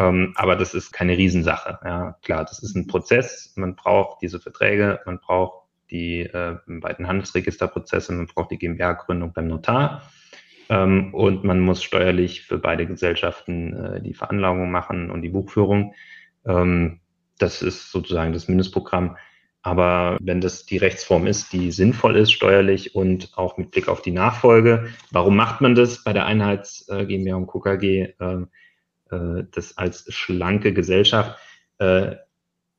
ähm, 0.00 0.32
aber 0.36 0.56
das 0.56 0.72
ist 0.72 0.92
keine 0.92 1.18
Riesensache. 1.18 1.78
Ja, 1.84 2.16
klar, 2.22 2.46
das 2.46 2.62
ist 2.62 2.74
ein 2.74 2.86
Prozess. 2.86 3.52
Man 3.56 3.76
braucht 3.76 4.22
diese 4.22 4.40
Verträge, 4.40 4.98
man 5.04 5.20
braucht 5.20 5.66
die 5.90 6.20
äh, 6.20 6.56
beiden 6.66 7.06
Handelsregisterprozesse, 7.06 8.14
man 8.14 8.26
braucht 8.26 8.50
die 8.50 8.56
GmbH-Gründung 8.56 9.34
beim 9.34 9.48
Notar. 9.48 10.10
Ähm, 10.70 11.12
und 11.12 11.44
man 11.44 11.60
muss 11.60 11.82
steuerlich 11.82 12.42
für 12.42 12.56
beide 12.56 12.86
Gesellschaften 12.86 13.74
äh, 13.74 14.00
die 14.00 14.14
Veranlagung 14.14 14.70
machen 14.70 15.10
und 15.10 15.20
die 15.20 15.28
Buchführung. 15.28 15.94
Ähm, 16.46 17.00
das 17.38 17.60
ist 17.60 17.92
sozusagen 17.92 18.32
das 18.32 18.48
Mindestprogramm. 18.48 19.18
Aber 19.60 20.16
wenn 20.22 20.40
das 20.40 20.64
die 20.64 20.78
Rechtsform 20.78 21.26
ist, 21.26 21.52
die 21.52 21.72
sinnvoll 21.72 22.16
ist 22.16 22.32
steuerlich 22.32 22.94
und 22.94 23.36
auch 23.36 23.58
mit 23.58 23.70
Blick 23.70 23.88
auf 23.88 24.00
die 24.00 24.12
Nachfolge, 24.12 24.86
warum 25.10 25.36
macht 25.36 25.60
man 25.60 25.74
das 25.74 26.02
bei 26.02 26.14
der 26.14 26.24
Einheits 26.24 26.88
äh, 26.88 27.04
GmbH 27.04 27.36
und 27.36 27.48
KKG, 27.48 28.14
äh, 29.10 29.44
das 29.50 29.76
als 29.78 30.12
schlanke 30.12 30.72
Gesellschaft? 30.72 31.38
Äh, 31.78 32.16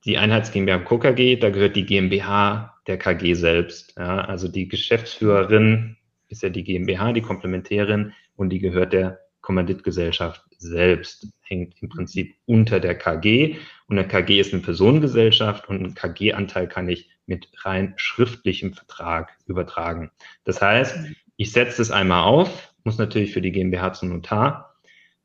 die 0.06 0.18
Einheits 0.18 0.52
GmbH 0.52 0.80
KKG, 0.80 1.36
da 1.38 1.50
gehört 1.50 1.76
die 1.76 1.86
GmbH 1.86 2.76
der 2.88 2.98
KG 2.98 3.34
selbst. 3.34 3.96
Ja? 3.98 4.26
Also 4.26 4.48
die 4.48 4.68
Geschäftsführerin 4.68 5.98
ist 6.28 6.44
ja 6.44 6.50
die 6.50 6.64
GmbH, 6.64 7.14
die 7.14 7.22
Komplementärin, 7.22 8.14
und 8.36 8.50
die 8.50 8.60
gehört 8.60 8.94
der 8.94 9.20
Kommanditgesellschaft 9.42 10.44
selbst, 10.58 11.28
hängt 11.42 11.82
im 11.82 11.90
Prinzip 11.90 12.36
unter 12.46 12.80
der 12.80 12.98
KG. 12.98 13.58
Und 13.88 14.00
eine 14.00 14.08
KG 14.08 14.40
ist 14.40 14.54
eine 14.54 14.62
Personengesellschaft 14.62 15.68
und 15.68 15.78
einen 15.78 15.96
KG-Anteil 15.96 16.68
kann 16.68 16.88
ich 16.90 17.10
mit 17.26 17.50
rein 17.66 17.94
schriftlichem 17.98 18.74
Vertrag 18.74 19.38
übertragen. 19.46 20.12
Das 20.44 20.62
heißt, 20.62 20.98
ich 21.38 21.52
setze 21.52 21.82
es 21.82 21.92
einmal 21.92 22.24
auf, 22.24 22.74
muss 22.84 22.98
natürlich 22.98 23.34
für 23.34 23.42
die 23.42 23.52
GmbH 23.52 23.94
zum 23.94 24.10
Notar, 24.10 24.76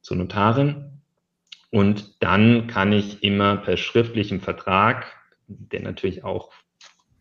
zur 0.00 0.16
Notarin. 0.16 0.95
Und 1.70 2.22
dann 2.22 2.66
kann 2.66 2.92
ich 2.92 3.22
immer 3.22 3.56
per 3.56 3.76
schriftlichem 3.76 4.40
Vertrag, 4.40 5.06
der 5.48 5.82
natürlich 5.82 6.24
auch 6.24 6.52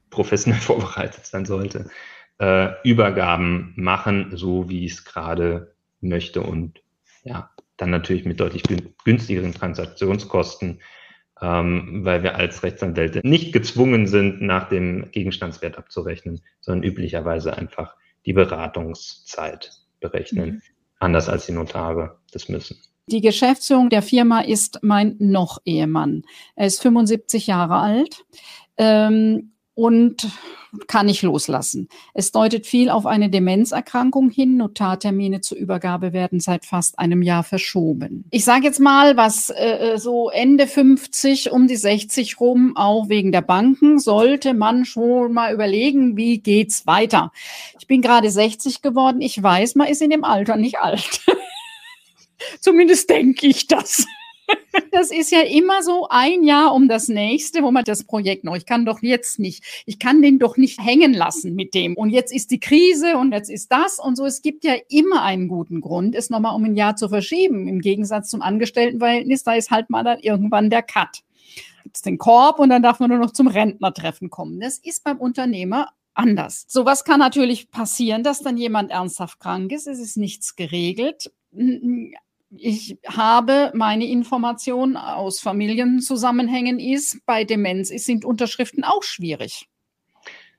professionell 0.09 0.61
vorbereitet 0.61 1.25
sein 1.25 1.45
sollte, 1.45 1.89
äh, 2.39 2.69
Übergaben 2.83 3.73
machen, 3.75 4.35
so 4.35 4.69
wie 4.69 4.85
ich 4.85 4.93
es 4.93 5.05
gerade 5.05 5.75
möchte 6.01 6.41
und 6.41 6.81
ja, 7.23 7.49
dann 7.77 7.89
natürlich 7.89 8.25
mit 8.25 8.39
deutlich 8.39 8.63
günstigeren 9.03 9.53
Transaktionskosten, 9.53 10.81
ähm, 11.41 12.05
weil 12.05 12.23
wir 12.23 12.35
als 12.35 12.63
Rechtsanwälte 12.63 13.21
nicht 13.23 13.51
gezwungen 13.51 14.07
sind, 14.07 14.41
nach 14.41 14.69
dem 14.69 15.11
Gegenstandswert 15.11 15.77
abzurechnen, 15.77 16.41
sondern 16.61 16.83
üblicherweise 16.83 17.57
einfach 17.57 17.95
die 18.25 18.33
Beratungszeit 18.33 19.71
berechnen, 19.99 20.49
mhm. 20.49 20.61
anders 20.99 21.29
als 21.29 21.45
die 21.45 21.51
Notare 21.51 22.19
das 22.31 22.47
müssen. 22.47 22.77
Die 23.07 23.21
Geschäftsführung 23.21 23.89
der 23.89 24.01
Firma 24.01 24.41
ist 24.41 24.79
mein 24.81 25.15
Noch-Ehemann. 25.19 26.23
Er 26.55 26.67
ist 26.67 26.81
75 26.81 27.47
Jahre 27.47 27.75
alt. 27.77 28.25
Ähm, 28.77 29.51
und 29.75 30.27
kann 30.87 31.05
nicht 31.05 31.21
loslassen. 31.21 31.89
Es 32.13 32.31
deutet 32.31 32.65
viel 32.65 32.89
auf 32.89 33.05
eine 33.05 33.29
Demenzerkrankung 33.29 34.29
hin. 34.29 34.57
Notartermine 34.57 35.41
zur 35.41 35.57
Übergabe 35.57 36.13
werden 36.13 36.39
seit 36.39 36.65
fast 36.65 36.97
einem 36.99 37.21
Jahr 37.21 37.43
verschoben. 37.43 38.25
Ich 38.31 38.45
sage 38.45 38.65
jetzt 38.65 38.79
mal, 38.79 39.17
was 39.17 39.49
äh, 39.49 39.93
äh 39.93 39.97
so 39.97 40.29
Ende 40.29 40.67
50, 40.67 41.51
um 41.51 41.67
die 41.67 41.75
60 41.75 42.39
rum, 42.39 42.75
auch 42.75 43.09
wegen 43.09 43.31
der 43.31 43.41
Banken, 43.41 43.99
sollte 43.99 44.53
man 44.53 44.85
schon 44.85 45.33
mal 45.33 45.53
überlegen, 45.53 46.17
wie 46.17 46.39
geht's 46.39 46.87
weiter. 46.87 47.31
Ich 47.79 47.87
bin 47.87 48.01
gerade 48.01 48.29
60 48.29 48.81
geworden. 48.81 49.21
Ich 49.21 49.41
weiß, 49.41 49.75
man 49.75 49.87
ist 49.87 50.01
in 50.01 50.09
dem 50.09 50.23
Alter 50.23 50.55
nicht 50.55 50.79
alt. 50.79 51.21
Zumindest 52.59 53.09
denke 53.09 53.47
ich 53.47 53.67
das. 53.67 54.05
Das 54.91 55.11
ist 55.11 55.31
ja 55.31 55.41
immer 55.41 55.81
so 55.81 56.07
ein 56.09 56.43
Jahr 56.43 56.73
um 56.73 56.87
das 56.87 57.07
nächste, 57.07 57.63
wo 57.63 57.71
man 57.71 57.83
das 57.83 58.03
Projekt 58.03 58.43
noch, 58.43 58.55
ich 58.55 58.65
kann 58.65 58.85
doch 58.85 59.01
jetzt 59.01 59.39
nicht, 59.39 59.63
ich 59.85 59.99
kann 59.99 60.21
den 60.21 60.39
doch 60.39 60.57
nicht 60.57 60.79
hängen 60.83 61.13
lassen 61.13 61.55
mit 61.55 61.73
dem. 61.73 61.95
Und 61.95 62.09
jetzt 62.09 62.33
ist 62.33 62.51
die 62.51 62.59
Krise 62.59 63.17
und 63.17 63.31
jetzt 63.31 63.49
ist 63.49 63.71
das 63.71 63.99
und 63.99 64.15
so. 64.15 64.25
Es 64.25 64.41
gibt 64.41 64.63
ja 64.63 64.75
immer 64.89 65.23
einen 65.23 65.47
guten 65.47 65.81
Grund, 65.81 66.15
es 66.15 66.29
nochmal 66.29 66.55
um 66.55 66.63
ein 66.63 66.75
Jahr 66.75 66.95
zu 66.95 67.09
verschieben. 67.09 67.67
Im 67.67 67.81
Gegensatz 67.81 68.29
zum 68.29 68.41
Angestelltenverhältnis, 68.41 69.43
da 69.43 69.53
ist 69.53 69.71
halt 69.71 69.89
mal 69.89 70.03
dann 70.03 70.19
irgendwann 70.19 70.69
der 70.69 70.83
Cut. 70.83 71.23
Gibt 71.83 71.97
es 71.97 72.01
den 72.01 72.17
Korb 72.17 72.59
und 72.59 72.69
dann 72.69 72.83
darf 72.83 72.99
man 72.99 73.09
nur 73.09 73.19
noch 73.19 73.31
zum 73.31 73.47
Rentnertreffen 73.47 74.29
kommen. 74.29 74.59
Das 74.59 74.77
ist 74.79 75.03
beim 75.03 75.17
Unternehmer 75.17 75.89
anders. 76.13 76.65
Sowas 76.67 77.03
kann 77.03 77.19
natürlich 77.19 77.69
passieren, 77.69 78.23
dass 78.23 78.39
dann 78.41 78.57
jemand 78.57 78.91
ernsthaft 78.91 79.39
krank 79.39 79.71
ist. 79.71 79.87
Es 79.87 79.99
ist 79.99 80.17
nichts 80.17 80.55
geregelt 80.55 81.31
ich 82.57 82.97
habe 83.07 83.71
meine 83.73 84.05
Information 84.05 84.97
aus 84.97 85.39
Familienzusammenhängen 85.39 86.79
ist, 86.79 87.25
bei 87.25 87.43
Demenz 87.43 87.89
sind 87.89 88.25
Unterschriften 88.25 88.83
auch 88.83 89.03
schwierig. 89.03 89.67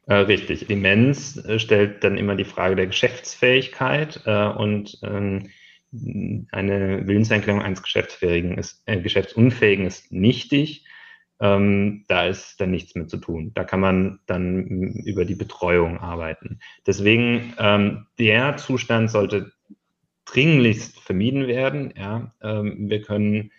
Äh, 0.07 0.15
richtig. 0.15 0.67
Demenz 0.67 1.37
äh, 1.37 1.59
stellt 1.59 2.05
dann 2.05 2.17
immer 2.17 2.37
die 2.37 2.45
Frage 2.45 2.77
der 2.77 2.87
Geschäftsfähigkeit 2.87 4.23
äh, 4.25 4.47
und 4.47 4.99
ähm, 5.03 5.49
eine 6.53 7.07
Willenserklärung 7.07 7.63
eines 7.63 7.83
Geschäftsfähigen 7.83 8.59
ist, 8.59 8.83
äh, 8.87 9.01
Geschäftsunfähigen 9.01 9.87
ist 9.87 10.13
nichtig. 10.13 10.85
Ähm, 11.39 12.05
da 12.09 12.27
ist 12.27 12.61
dann 12.61 12.71
nichts 12.71 12.95
mehr 12.95 13.09
zu 13.09 13.19
tun. 13.19 13.53
Da 13.55 13.65
kann 13.65 13.81
man 13.81 14.21
dann 14.27 14.65
über 15.05 15.25
die 15.25 15.35
Betreuung 15.35 15.99
arbeiten. 15.99 16.61
Deswegen, 16.87 17.53
ähm, 17.59 18.07
der 18.19 18.57
Zustand 18.57 19.11
sollte 19.11 19.53
dringlichst 20.27 21.01
vermieden 21.01 21.47
werden. 21.47 21.95
Ja, 21.97 22.35
ähm, 22.43 22.91
wir 22.91 23.01
können 23.01 23.53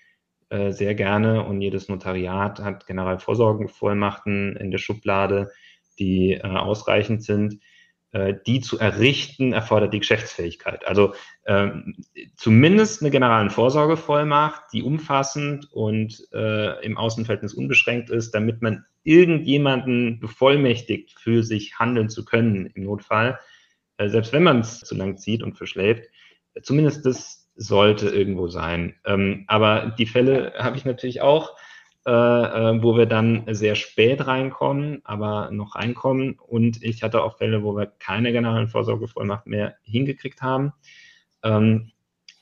äh, 0.49 0.71
sehr 0.71 0.95
gerne 0.95 1.43
und 1.43 1.61
jedes 1.61 1.89
Notariat 1.89 2.59
hat 2.59 2.85
Generalvorsorgevollmachten 2.85 4.55
in 4.55 4.71
der 4.71 4.77
Schublade, 4.77 5.51
die 5.99 6.33
äh, 6.33 6.41
ausreichend 6.43 7.23
sind. 7.23 7.59
Äh, 8.11 8.35
die 8.47 8.61
zu 8.61 8.79
errichten 8.79 9.51
erfordert 9.51 9.93
die 9.93 9.99
Geschäftsfähigkeit. 9.99 10.87
Also 10.87 11.13
ähm, 11.45 11.95
zumindest 12.37 13.01
eine 13.01 13.11
generalen 13.11 13.49
Vorsorgevollmacht, 13.49 14.63
die 14.71 14.81
umfassend 14.81 15.71
und 15.73 16.25
äh, 16.33 16.85
im 16.85 16.97
Außenverhältnis 16.97 17.53
unbeschränkt 17.53 18.09
ist, 18.09 18.31
damit 18.31 18.61
man 18.61 18.85
irgendjemanden 19.03 20.19
bevollmächtigt, 20.21 21.19
für 21.19 21.43
sich 21.43 21.79
handeln 21.79 22.09
zu 22.09 22.23
können 22.23 22.67
im 22.67 22.83
Notfall, 22.85 23.39
äh, 23.97 24.07
selbst 24.07 24.31
wenn 24.31 24.43
man 24.43 24.61
es 24.61 24.79
zu 24.79 24.95
lang 24.95 25.17
zieht 25.17 25.43
und 25.43 25.57
verschläft 25.57 26.05
Zumindest 26.61 27.05
das 27.05 27.49
sollte 27.55 28.09
irgendwo 28.09 28.47
sein. 28.47 28.95
Ähm, 29.05 29.45
aber 29.47 29.95
die 29.97 30.05
Fälle 30.05 30.53
habe 30.57 30.77
ich 30.77 30.85
natürlich 30.85 31.21
auch, 31.21 31.55
äh, 32.05 32.11
äh, 32.11 32.83
wo 32.83 32.95
wir 32.95 33.05
dann 33.05 33.43
sehr 33.53 33.75
spät 33.75 34.27
reinkommen, 34.27 35.01
aber 35.03 35.49
noch 35.51 35.75
reinkommen. 35.75 36.39
Und 36.39 36.83
ich 36.83 37.03
hatte 37.03 37.23
auch 37.23 37.37
Fälle, 37.37 37.63
wo 37.63 37.75
wir 37.75 37.87
keine 37.87 38.31
generellen 38.31 38.69
Vorsorgevollmacht 38.69 39.47
mehr 39.47 39.75
hingekriegt 39.83 40.41
haben. 40.41 40.73
Ähm, 41.43 41.91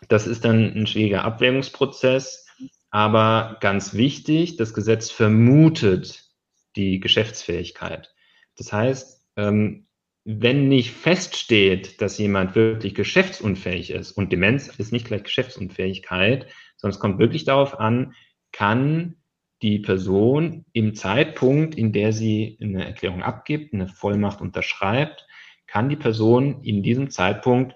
das 0.08 0.28
ist 0.28 0.46
dann 0.46 0.74
ein 0.76 0.88
schwieriger 0.88 1.24
Abwägungsprozess. 1.24 2.46
Aber 2.92 3.58
ganz 3.60 3.94
wichtig, 3.94 4.58
das 4.58 4.74
Gesetz 4.74 5.10
vermutet 5.10 6.26
die 6.76 7.00
Geschäftsfähigkeit. 7.00 8.14
Das 8.58 8.72
heißt, 8.72 9.26
ähm, 9.36 9.85
wenn 10.26 10.68
nicht 10.68 10.92
feststeht, 10.92 12.02
dass 12.02 12.18
jemand 12.18 12.56
wirklich 12.56 12.96
geschäftsunfähig 12.96 13.92
ist, 13.92 14.12
und 14.12 14.32
Demenz 14.32 14.68
ist 14.68 14.92
nicht 14.92 15.06
gleich 15.06 15.24
Geschäftsunfähigkeit, 15.24 16.48
sondern 16.78 16.96
es 16.96 17.00
kommt 17.00 17.20
wirklich 17.20 17.46
darauf 17.46 17.80
an, 17.80 18.16
kann 18.52 19.18
die 19.62 19.80
Person 19.80 20.66
im 20.74 20.96
Zeitpunkt, 20.96 21.76
in 21.76 21.94
der 21.94 22.12
sie 22.12 22.58
eine 22.62 22.86
Erklärung 22.86 23.22
abgibt, 23.22 23.74
eine 23.74 23.88
Vollmacht 23.88 24.42
unterschreibt, 24.42 25.28
kann 25.68 25.90
die 25.90 25.96
Person 25.96 26.64
in 26.64 26.82
diesem 26.82 27.12
Zeitpunkt 27.12 27.76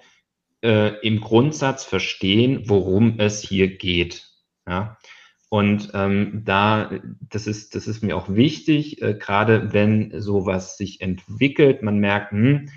äh, 0.61 0.95
im 1.05 1.21
Grundsatz 1.21 1.85
verstehen, 1.85 2.63
worum 2.65 3.19
es 3.19 3.41
hier 3.41 3.77
geht. 3.77 4.27
Ja? 4.67 4.97
Und 5.49 5.89
ähm, 5.95 6.43
da, 6.45 6.91
das 7.27 7.47
ist, 7.47 7.73
das 7.73 7.87
ist 7.87 8.03
mir 8.03 8.15
auch 8.15 8.29
wichtig, 8.29 9.01
äh, 9.01 9.15
gerade 9.15 9.73
wenn 9.73 10.21
sowas 10.21 10.77
sich 10.77 11.01
entwickelt, 11.01 11.81
man 11.81 11.97
merkt, 11.97 12.31
hm, 12.31 12.69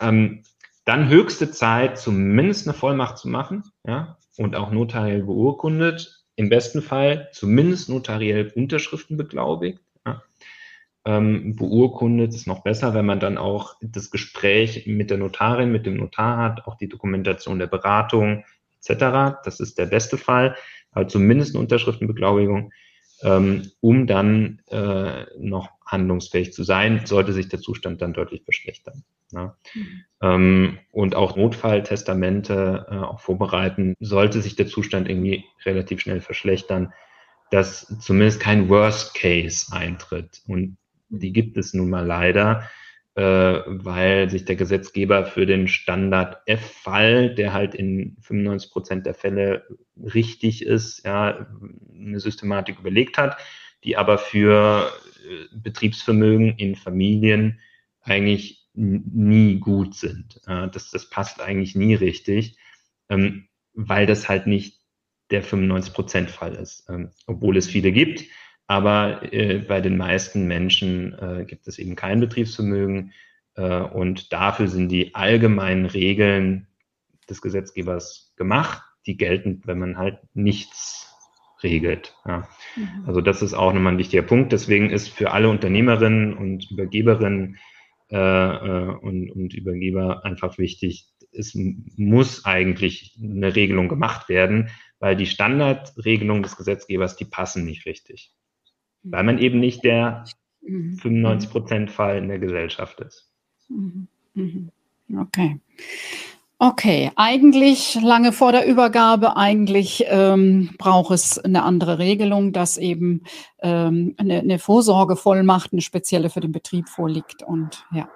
ähm, 0.00 0.42
dann 0.86 1.08
höchste 1.08 1.50
Zeit, 1.50 1.98
zumindest 1.98 2.66
eine 2.66 2.74
Vollmacht 2.74 3.18
zu 3.18 3.28
machen, 3.28 3.64
ja, 3.86 4.18
und 4.36 4.56
auch 4.56 4.70
notariell 4.70 5.22
beurkundet, 5.22 6.24
im 6.36 6.48
besten 6.48 6.82
Fall 6.82 7.28
zumindest 7.32 7.88
notariell 7.88 8.52
Unterschriften 8.54 9.16
beglaubigt. 9.16 9.80
Ja. 10.06 10.22
Ähm, 11.06 11.54
beurkundet 11.56 12.34
ist 12.34 12.46
noch 12.46 12.62
besser, 12.62 12.94
wenn 12.94 13.06
man 13.06 13.20
dann 13.20 13.38
auch 13.38 13.76
das 13.82 14.10
Gespräch 14.10 14.86
mit 14.86 15.10
der 15.10 15.18
Notarin, 15.18 15.70
mit 15.70 15.86
dem 15.86 15.96
Notar 15.96 16.38
hat, 16.38 16.66
auch 16.66 16.76
die 16.76 16.88
Dokumentation 16.88 17.58
der 17.58 17.66
Beratung 17.66 18.44
etc. 18.80 19.38
Das 19.44 19.60
ist 19.60 19.78
der 19.78 19.86
beste 19.86 20.18
Fall 20.18 20.56
halt 20.94 21.10
zumindest 21.10 21.54
eine 21.54 21.62
Unterschriftenbeglaubigung, 21.62 22.72
ähm, 23.22 23.70
um 23.80 24.06
dann 24.06 24.60
äh, 24.70 25.24
noch 25.38 25.70
handlungsfähig 25.86 26.52
zu 26.52 26.64
sein, 26.64 27.06
sollte 27.06 27.32
sich 27.32 27.48
der 27.48 27.60
Zustand 27.60 28.02
dann 28.02 28.12
deutlich 28.12 28.42
verschlechtern. 28.44 29.04
Ja. 29.32 29.56
Mhm. 29.74 30.04
Ähm, 30.22 30.78
und 30.90 31.14
auch 31.14 31.36
Notfalltestamente 31.36 32.86
äh, 32.90 32.94
auch 32.96 33.20
vorbereiten, 33.20 33.94
sollte 34.00 34.40
sich 34.40 34.56
der 34.56 34.66
Zustand 34.66 35.08
irgendwie 35.08 35.44
relativ 35.64 36.00
schnell 36.00 36.20
verschlechtern, 36.20 36.92
dass 37.50 37.86
zumindest 38.00 38.40
kein 38.40 38.68
Worst 38.68 39.14
Case 39.14 39.66
eintritt. 39.72 40.42
Und 40.46 40.76
die 41.08 41.32
gibt 41.32 41.56
es 41.56 41.74
nun 41.74 41.90
mal 41.90 42.06
leider 42.06 42.64
äh, 43.16 43.22
weil 43.66 44.28
sich 44.28 44.44
der 44.44 44.56
Gesetzgeber 44.56 45.24
für 45.24 45.46
den 45.46 45.68
Standard 45.68 46.42
F-Fall, 46.46 47.34
der 47.34 47.52
halt 47.52 47.74
in 47.74 48.16
95 48.20 48.72
Prozent 48.72 49.06
der 49.06 49.14
Fälle 49.14 49.64
richtig 49.96 50.64
ist, 50.64 51.04
ja, 51.04 51.46
eine 51.94 52.20
Systematik 52.20 52.78
überlegt 52.78 53.18
hat, 53.18 53.36
die 53.84 53.96
aber 53.96 54.18
für 54.18 54.90
äh, 55.28 55.56
Betriebsvermögen 55.56 56.56
in 56.56 56.74
Familien 56.74 57.60
eigentlich 58.02 58.64
nie 58.74 59.60
gut 59.60 59.94
sind. 59.94 60.40
Das, 60.46 60.90
das 60.90 61.08
passt 61.08 61.40
eigentlich 61.40 61.74
nie 61.76 61.94
richtig, 61.94 62.58
ähm, 63.08 63.46
weil 63.72 64.06
das 64.06 64.28
halt 64.28 64.46
nicht 64.46 64.80
der 65.30 65.44
95-Prozent-Fall 65.44 66.54
ist, 66.54 66.88
ähm, 66.88 67.10
obwohl 67.26 67.56
es 67.56 67.68
viele 67.68 67.92
gibt. 67.92 68.24
Aber 68.66 69.32
äh, 69.32 69.58
bei 69.58 69.80
den 69.80 69.96
meisten 69.96 70.46
Menschen 70.46 71.12
äh, 71.18 71.44
gibt 71.44 71.66
es 71.68 71.78
eben 71.78 71.96
kein 71.96 72.20
Betriebsvermögen. 72.20 73.12
Und 73.56 74.32
dafür 74.32 74.66
sind 74.66 74.88
die 74.88 75.14
allgemeinen 75.14 75.86
Regeln 75.86 76.66
des 77.30 77.40
Gesetzgebers 77.40 78.32
gemacht, 78.34 78.82
die 79.06 79.16
gelten, 79.16 79.62
wenn 79.64 79.78
man 79.78 79.96
halt 79.96 80.18
nichts 80.34 81.14
regelt. 81.62 82.14
Ja. 82.26 82.48
Mhm. 82.76 83.04
Also 83.06 83.20
das 83.20 83.42
ist 83.42 83.54
auch 83.54 83.72
nochmal 83.72 83.94
ein 83.94 83.98
wichtiger 83.98 84.22
Punkt. 84.22 84.52
Deswegen 84.52 84.90
ist 84.90 85.08
für 85.08 85.32
alle 85.32 85.48
Unternehmerinnen 85.48 86.34
und 86.34 86.70
Übergeberinnen 86.70 87.58
äh, 88.10 88.16
äh, 88.16 88.94
und, 88.96 89.30
und 89.30 89.54
Übergeber 89.54 90.24
einfach 90.24 90.58
wichtig, 90.58 91.08
es 91.32 91.52
muss 91.54 92.44
eigentlich 92.44 93.18
eine 93.20 93.56
Regelung 93.56 93.88
gemacht 93.88 94.28
werden, 94.28 94.70
weil 95.00 95.16
die 95.16 95.26
Standardregelungen 95.26 96.42
des 96.42 96.56
Gesetzgebers, 96.56 97.16
die 97.16 97.24
passen 97.24 97.64
nicht 97.64 97.86
richtig. 97.86 98.32
Weil 99.02 99.24
man 99.24 99.38
eben 99.38 99.58
nicht 99.58 99.84
der 99.84 100.24
95-Prozent-Fall 100.62 102.18
in 102.18 102.28
der 102.28 102.38
Gesellschaft 102.38 103.00
ist. 103.00 103.30
Mhm. 103.68 104.08
Mhm. 104.34 104.70
Okay. 105.18 105.60
Okay, 106.58 107.10
eigentlich 107.16 107.98
lange 108.00 108.32
vor 108.32 108.52
der 108.52 108.66
Übergabe, 108.66 109.36
eigentlich 109.36 110.04
ähm, 110.08 110.70
braucht 110.78 111.12
es 111.12 111.38
eine 111.38 111.64
andere 111.64 111.98
Regelung, 111.98 112.52
dass 112.52 112.78
eben 112.78 113.24
ähm, 113.60 114.14
eine, 114.18 114.38
eine 114.38 114.58
Vorsorgevollmacht, 114.58 115.72
eine 115.72 115.82
spezielle 115.82 116.30
für 116.30 116.40
den 116.40 116.52
Betrieb 116.52 116.88
vorliegt. 116.88 117.42
Und 117.42 117.84
ja. 117.92 118.08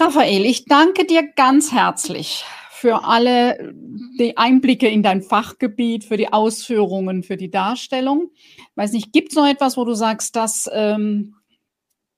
Raphael, 0.00 0.46
ich 0.46 0.64
danke 0.64 1.04
dir 1.04 1.22
ganz 1.36 1.72
herzlich 1.72 2.44
für 2.70 3.04
alle 3.04 3.72
die 4.18 4.36
Einblicke 4.36 4.88
in 4.88 5.02
dein 5.02 5.22
Fachgebiet, 5.22 6.04
für 6.04 6.16
die 6.16 6.32
Ausführungen, 6.32 7.22
für 7.22 7.36
die 7.36 7.50
Darstellung. 7.50 8.30
Weiß 8.74 8.92
nicht, 8.92 9.12
gibt 9.12 9.30
es 9.30 9.36
noch 9.36 9.46
etwas, 9.46 9.76
wo 9.76 9.84
du 9.84 9.94
sagst, 9.94 10.36
das 10.36 10.68
ähm, 10.72 11.36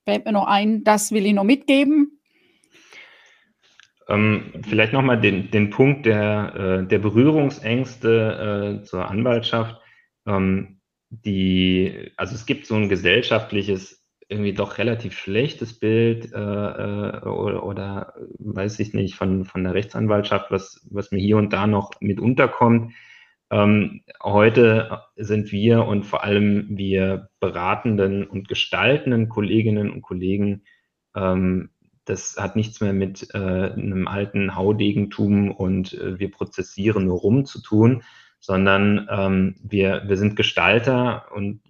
fällt 0.04 0.24
mir 0.24 0.32
noch 0.32 0.46
ein, 0.46 0.84
das 0.84 1.12
will 1.12 1.26
ich 1.26 1.34
noch 1.34 1.44
mitgeben? 1.44 2.15
Ähm, 4.08 4.52
vielleicht 4.62 4.92
nochmal 4.92 5.20
den, 5.20 5.50
den 5.50 5.70
Punkt 5.70 6.06
der, 6.06 6.54
äh, 6.82 6.86
der 6.86 6.98
Berührungsängste 6.98 8.80
äh, 8.80 8.84
zur 8.84 9.08
Anwaltschaft. 9.08 9.80
Ähm, 10.26 10.80
die, 11.10 12.12
also 12.16 12.34
es 12.34 12.46
gibt 12.46 12.66
so 12.66 12.74
ein 12.74 12.88
gesellschaftliches 12.88 14.06
irgendwie 14.28 14.54
doch 14.54 14.78
relativ 14.78 15.16
schlechtes 15.16 15.78
Bild 15.78 16.32
äh, 16.32 16.38
äh, 16.38 17.20
oder, 17.24 17.64
oder 17.64 18.14
weiß 18.38 18.80
ich 18.80 18.92
nicht 18.92 19.14
von, 19.14 19.44
von 19.44 19.62
der 19.62 19.74
Rechtsanwaltschaft, 19.74 20.50
was, 20.50 20.84
was 20.90 21.12
mir 21.12 21.20
hier 21.20 21.36
und 21.36 21.52
da 21.52 21.66
noch 21.66 21.92
mit 22.00 22.18
unterkommt. 22.18 22.92
Ähm, 23.50 24.02
heute 24.22 25.02
sind 25.14 25.52
wir 25.52 25.84
und 25.84 26.04
vor 26.04 26.24
allem 26.24 26.66
wir 26.70 27.28
beratenden 27.38 28.24
und 28.24 28.48
gestaltenden 28.48 29.28
Kolleginnen 29.28 29.90
und 29.92 30.02
Kollegen, 30.02 30.64
ähm, 31.14 31.70
das 32.06 32.36
hat 32.38 32.56
nichts 32.56 32.80
mehr 32.80 32.92
mit 32.92 33.28
äh, 33.34 33.38
einem 33.38 34.08
alten 34.08 34.54
Haudegentum 34.54 35.50
und 35.50 35.94
äh, 35.94 36.18
wir 36.18 36.30
prozessieren 36.30 37.04
nur 37.06 37.18
rum 37.18 37.44
zu 37.44 37.60
tun, 37.60 38.02
sondern 38.40 39.08
ähm, 39.10 39.56
wir, 39.62 40.04
wir 40.06 40.16
sind 40.16 40.36
Gestalter 40.36 41.26
und 41.34 41.60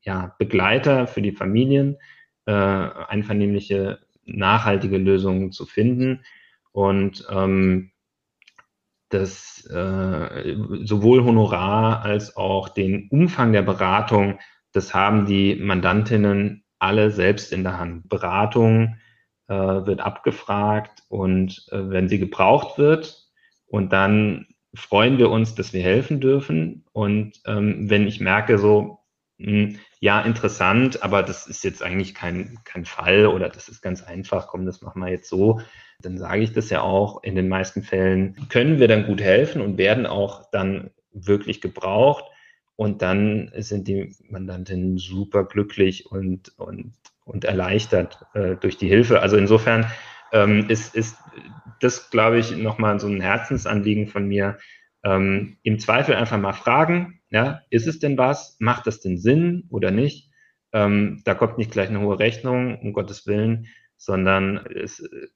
ja, 0.00 0.34
Begleiter 0.38 1.06
für 1.06 1.22
die 1.22 1.32
Familien, 1.32 1.98
äh, 2.46 2.52
einvernehmliche, 2.52 4.00
nachhaltige 4.24 4.98
Lösungen 4.98 5.52
zu 5.52 5.66
finden. 5.66 6.24
Und 6.72 7.26
ähm, 7.30 7.92
das 9.10 9.66
äh, 9.66 10.56
sowohl 10.84 11.22
Honorar 11.22 12.02
als 12.02 12.36
auch 12.36 12.70
den 12.70 13.08
Umfang 13.10 13.52
der 13.52 13.62
Beratung, 13.62 14.38
das 14.72 14.94
haben 14.94 15.26
die 15.26 15.56
Mandantinnen 15.56 16.64
alle 16.78 17.10
selbst 17.10 17.52
in 17.52 17.62
der 17.62 17.78
Hand. 17.78 18.08
Beratung 18.08 18.96
äh, 19.52 19.86
wird 19.86 20.00
abgefragt 20.00 21.02
und 21.08 21.66
äh, 21.70 21.90
wenn 21.90 22.08
sie 22.08 22.18
gebraucht 22.18 22.78
wird 22.78 23.28
und 23.66 23.92
dann 23.92 24.46
freuen 24.74 25.18
wir 25.18 25.30
uns, 25.30 25.54
dass 25.54 25.72
wir 25.72 25.82
helfen 25.82 26.20
dürfen. 26.20 26.84
Und 26.92 27.40
ähm, 27.46 27.90
wenn 27.90 28.06
ich 28.06 28.20
merke, 28.20 28.58
so, 28.58 29.00
hm, 29.38 29.78
ja, 30.00 30.20
interessant, 30.22 31.02
aber 31.02 31.22
das 31.22 31.46
ist 31.46 31.64
jetzt 31.64 31.82
eigentlich 31.82 32.14
kein, 32.14 32.58
kein 32.64 32.84
Fall 32.84 33.26
oder 33.26 33.48
das 33.48 33.68
ist 33.68 33.82
ganz 33.82 34.02
einfach, 34.02 34.48
komm, 34.48 34.66
das 34.66 34.82
machen 34.82 35.02
wir 35.02 35.10
jetzt 35.10 35.28
so. 35.28 35.60
Dann 36.00 36.18
sage 36.18 36.42
ich 36.42 36.52
das 36.52 36.70
ja 36.70 36.80
auch. 36.80 37.22
In 37.22 37.34
den 37.34 37.48
meisten 37.48 37.82
Fällen 37.82 38.48
können 38.48 38.80
wir 38.80 38.88
dann 38.88 39.06
gut 39.06 39.20
helfen 39.20 39.60
und 39.60 39.78
werden 39.78 40.06
auch 40.06 40.50
dann 40.50 40.90
wirklich 41.12 41.60
gebraucht. 41.60 42.24
Und 42.76 43.02
dann 43.02 43.52
sind 43.58 43.86
die 43.86 44.16
Mandantinnen 44.28 44.96
super 44.98 45.44
glücklich 45.44 46.10
und, 46.10 46.58
und, 46.58 46.94
und 47.24 47.44
erleichtert 47.44 48.24
äh, 48.34 48.56
durch 48.56 48.76
die 48.76 48.88
Hilfe. 48.88 49.20
Also 49.20 49.36
insofern 49.36 49.86
ähm, 50.32 50.68
ist, 50.68 50.94
ist 50.94 51.16
das, 51.80 52.10
glaube 52.10 52.38
ich, 52.38 52.56
nochmal 52.56 52.98
so 53.00 53.08
ein 53.08 53.20
Herzensanliegen 53.20 54.06
von 54.06 54.26
mir. 54.26 54.58
Ähm, 55.04 55.58
Im 55.62 55.78
Zweifel 55.78 56.14
einfach 56.14 56.38
mal 56.38 56.52
fragen, 56.52 57.20
ja, 57.30 57.62
ist 57.70 57.86
es 57.86 57.98
denn 57.98 58.18
was? 58.18 58.56
Macht 58.60 58.86
das 58.86 59.00
denn 59.00 59.18
Sinn 59.18 59.64
oder 59.70 59.90
nicht? 59.90 60.30
Ähm, 60.72 61.22
da 61.24 61.34
kommt 61.34 61.58
nicht 61.58 61.70
gleich 61.70 61.88
eine 61.88 62.00
hohe 62.00 62.18
Rechnung, 62.18 62.78
um 62.80 62.92
Gottes 62.92 63.26
Willen, 63.26 63.66
sondern 63.96 64.58
es, 64.66 65.00
äh, 65.00 65.28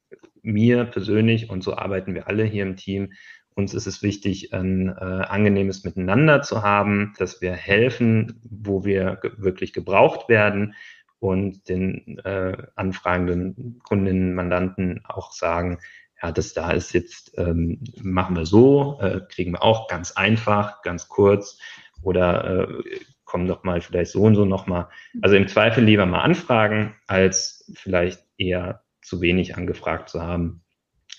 mir 0.42 0.84
persönlich, 0.84 1.50
und 1.50 1.62
so 1.62 1.76
arbeiten 1.76 2.14
wir 2.14 2.28
alle 2.28 2.44
hier 2.44 2.62
im 2.62 2.76
Team, 2.76 3.12
uns 3.54 3.72
ist 3.72 3.86
es 3.86 4.02
wichtig, 4.02 4.52
ein 4.52 4.88
äh, 4.88 4.92
angenehmes 5.00 5.82
Miteinander 5.82 6.42
zu 6.42 6.62
haben, 6.62 7.14
dass 7.18 7.40
wir 7.40 7.52
helfen, 7.52 8.40
wo 8.44 8.84
wir 8.84 9.18
ge 9.22 9.32
wirklich 9.38 9.72
gebraucht 9.72 10.28
werden 10.28 10.74
und 11.18 11.68
den 11.68 12.18
äh, 12.18 12.56
anfragenden 12.74 13.80
Kundinnen, 13.82 14.34
Mandanten 14.34 15.02
auch 15.04 15.32
sagen, 15.32 15.78
ja, 16.22 16.32
das 16.32 16.54
da 16.54 16.70
ist 16.70 16.92
jetzt, 16.92 17.32
ähm, 17.36 17.82
machen 18.00 18.36
wir 18.36 18.46
so, 18.46 18.98
äh, 19.00 19.20
kriegen 19.28 19.52
wir 19.52 19.62
auch 19.62 19.88
ganz 19.88 20.12
einfach, 20.12 20.82
ganz 20.82 21.08
kurz 21.08 21.58
oder 22.02 22.68
äh, 22.68 22.82
komm 23.24 23.46
doch 23.46 23.64
mal 23.64 23.80
vielleicht 23.80 24.12
so 24.12 24.22
und 24.22 24.34
so 24.34 24.44
nochmal. 24.44 24.88
Also 25.20 25.36
im 25.36 25.48
Zweifel 25.48 25.84
lieber 25.84 26.06
mal 26.06 26.22
anfragen, 26.22 26.94
als 27.06 27.70
vielleicht 27.74 28.24
eher 28.38 28.82
zu 29.02 29.20
wenig 29.20 29.56
angefragt 29.56 30.08
zu 30.08 30.22
haben. 30.22 30.62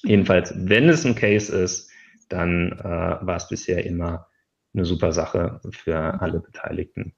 Jedenfalls, 0.03 0.53
wenn 0.55 0.89
es 0.89 1.05
ein 1.05 1.15
Case 1.15 1.55
ist, 1.55 1.91
dann 2.29 2.71
äh, 2.73 2.83
war 2.83 3.35
es 3.35 3.47
bisher 3.47 3.85
immer 3.85 4.27
eine 4.73 4.85
super 4.85 5.11
Sache 5.11 5.61
für 5.71 6.21
alle 6.21 6.39
Beteiligten. 6.39 7.13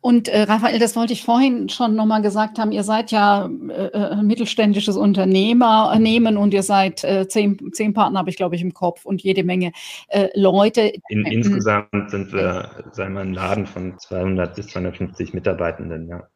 Und 0.00 0.28
äh, 0.28 0.42
Raphael, 0.42 0.78
das 0.78 0.96
wollte 0.96 1.12
ich 1.12 1.24
vorhin 1.24 1.68
schon 1.68 1.94
nochmal 1.94 2.22
gesagt 2.22 2.58
haben, 2.58 2.72
ihr 2.72 2.84
seid 2.84 3.10
ja 3.10 3.50
äh, 3.68 3.86
äh 3.86 4.22
mittelständisches 4.22 4.96
Unternehmernehmen 4.96 6.36
und 6.36 6.54
ihr 6.54 6.62
seid 6.62 7.04
äh, 7.04 7.28
zehn, 7.28 7.58
zehn 7.72 7.92
Partner, 7.92 8.20
habe 8.20 8.30
ich 8.30 8.36
glaube 8.36 8.56
ich 8.56 8.62
im 8.62 8.72
Kopf 8.72 9.04
und 9.04 9.22
jede 9.22 9.44
Menge 9.44 9.72
äh, 10.08 10.28
Leute. 10.34 10.92
In, 11.08 11.26
insgesamt 11.26 12.10
sind 12.10 12.32
wir, 12.32 12.70
sagen 12.92 13.14
wir, 13.14 13.20
ein 13.20 13.34
Laden 13.34 13.66
von 13.66 13.98
200 13.98 14.54
bis 14.54 14.68
250 14.68 15.34
Mitarbeitenden, 15.34 16.08
ja. 16.08 16.28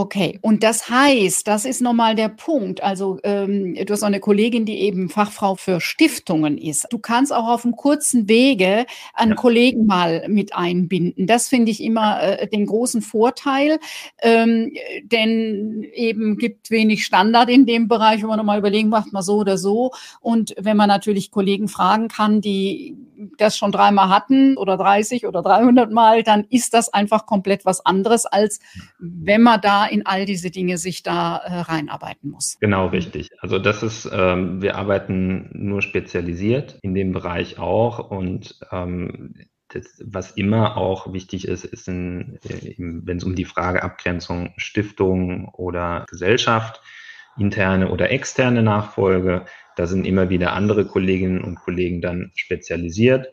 Okay, 0.00 0.38
und 0.40 0.62
das 0.62 0.88
heißt, 0.88 1.46
das 1.46 1.66
ist 1.66 1.82
nochmal 1.82 2.14
der 2.14 2.30
Punkt. 2.30 2.82
Also 2.82 3.18
ähm, 3.22 3.74
du 3.74 3.92
hast 3.92 4.02
eine 4.02 4.18
Kollegin, 4.18 4.64
die 4.64 4.80
eben 4.80 5.10
Fachfrau 5.10 5.56
für 5.56 5.78
Stiftungen 5.82 6.56
ist. 6.56 6.86
Du 6.88 6.98
kannst 6.98 7.34
auch 7.34 7.46
auf 7.46 7.66
einem 7.66 7.76
kurzen 7.76 8.26
Wege 8.26 8.86
einen 9.12 9.32
ja. 9.32 9.36
Kollegen 9.36 9.84
mal 9.84 10.26
mit 10.26 10.54
einbinden. 10.54 11.26
Das 11.26 11.50
finde 11.50 11.70
ich 11.70 11.82
immer 11.82 12.22
äh, 12.22 12.48
den 12.48 12.64
großen 12.64 13.02
Vorteil, 13.02 13.78
ähm, 14.22 14.72
denn 15.04 15.86
eben 15.92 16.38
gibt 16.38 16.70
wenig 16.70 17.04
Standard 17.04 17.50
in 17.50 17.66
dem 17.66 17.86
Bereich, 17.86 18.22
wo 18.22 18.28
man 18.28 18.38
nochmal 18.38 18.58
überlegen, 18.58 18.88
macht 18.88 19.12
man 19.12 19.22
so 19.22 19.36
oder 19.36 19.58
so. 19.58 19.90
Und 20.22 20.54
wenn 20.58 20.78
man 20.78 20.88
natürlich 20.88 21.30
Kollegen 21.30 21.68
fragen 21.68 22.08
kann, 22.08 22.40
die 22.40 22.96
das 23.36 23.56
schon 23.56 23.72
dreimal 23.72 24.08
hatten 24.08 24.56
oder 24.56 24.76
30 24.76 25.26
oder 25.26 25.42
300 25.42 25.90
Mal, 25.90 26.22
dann 26.22 26.46
ist 26.48 26.74
das 26.74 26.92
einfach 26.92 27.26
komplett 27.26 27.64
was 27.64 27.84
anderes, 27.84 28.26
als 28.26 28.60
wenn 28.98 29.42
man 29.42 29.60
da 29.60 29.86
in 29.90 30.06
all 30.06 30.24
diese 30.24 30.50
Dinge 30.50 30.78
sich 30.78 31.02
da 31.02 31.36
äh, 31.38 31.60
reinarbeiten 31.60 32.30
muss. 32.30 32.56
Genau, 32.60 32.86
richtig. 32.86 33.30
Also 33.40 33.58
das 33.58 33.82
ist, 33.82 34.08
ähm, 34.12 34.62
wir 34.62 34.76
arbeiten 34.76 35.50
nur 35.52 35.82
spezialisiert 35.82 36.78
in 36.82 36.94
dem 36.94 37.12
Bereich 37.12 37.58
auch 37.58 38.10
und 38.10 38.58
ähm, 38.70 39.34
das, 39.68 40.02
was 40.04 40.32
immer 40.32 40.76
auch 40.76 41.12
wichtig 41.12 41.46
ist, 41.46 41.64
ist, 41.64 41.88
in, 41.88 42.38
wenn 42.42 43.16
es 43.16 43.24
um 43.24 43.34
die 43.34 43.44
Frage 43.44 43.82
Abgrenzung 43.82 44.52
Stiftung 44.56 45.48
oder 45.48 46.06
Gesellschaft, 46.08 46.82
interne 47.38 47.90
oder 47.90 48.10
externe 48.10 48.62
Nachfolge, 48.62 49.44
da 49.76 49.86
sind 49.86 50.06
immer 50.06 50.28
wieder 50.28 50.52
andere 50.52 50.86
Kolleginnen 50.86 51.42
und 51.42 51.56
Kollegen 51.56 52.00
dann 52.00 52.32
spezialisiert. 52.34 53.28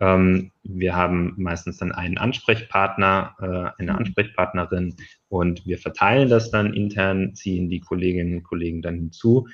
Ähm, 0.00 0.50
wir 0.62 0.96
haben 0.96 1.34
meistens 1.36 1.78
dann 1.78 1.92
einen 1.92 2.18
Ansprechpartner, 2.18 3.36
äh, 3.40 3.80
eine 3.80 3.92
mhm. 3.92 3.98
Ansprechpartnerin 3.98 4.96
und 5.32 5.64
wir 5.64 5.78
verteilen 5.78 6.28
das 6.28 6.50
dann 6.50 6.74
intern, 6.74 7.34
ziehen 7.34 7.70
die 7.70 7.80
Kolleginnen 7.80 8.36
und 8.36 8.42
Kollegen 8.42 8.82
dann 8.82 8.96
hinzu, 8.96 9.48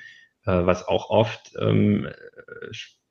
äh, 0.45 0.51
was 0.51 0.85
auch 0.85 1.09
oft 1.09 1.53
ähm, 1.57 2.09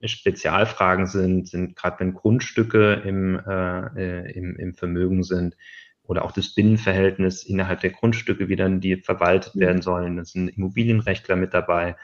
Spezialfragen 0.05 1.07
sind, 1.07 1.49
sind 1.49 1.77
gerade 1.77 2.01
wenn 2.01 2.13
Grundstücke 2.13 3.03
im, 3.07 3.41
äh, 3.41 4.31
im, 4.33 4.57
im 4.57 4.75
Vermögen 4.75 5.23
sind 5.23 5.57
oder 6.03 6.27
auch 6.27 6.33
das 6.33 6.55
Binnenverhältnis 6.55 7.43
innerhalb 7.43 7.81
der 7.81 7.91
Grundstücke, 7.91 8.51
wie 8.51 8.57
dann 8.57 8.83
die 8.83 8.97
verwaltet 8.97 9.55
mhm. 9.55 9.61
werden 9.61 9.81
sollen. 9.81 10.19
Da 10.19 10.27
sind 10.27 10.51
Immobilienrechtler 10.51 11.37
mit 11.37 11.55
dabei. 11.55 11.97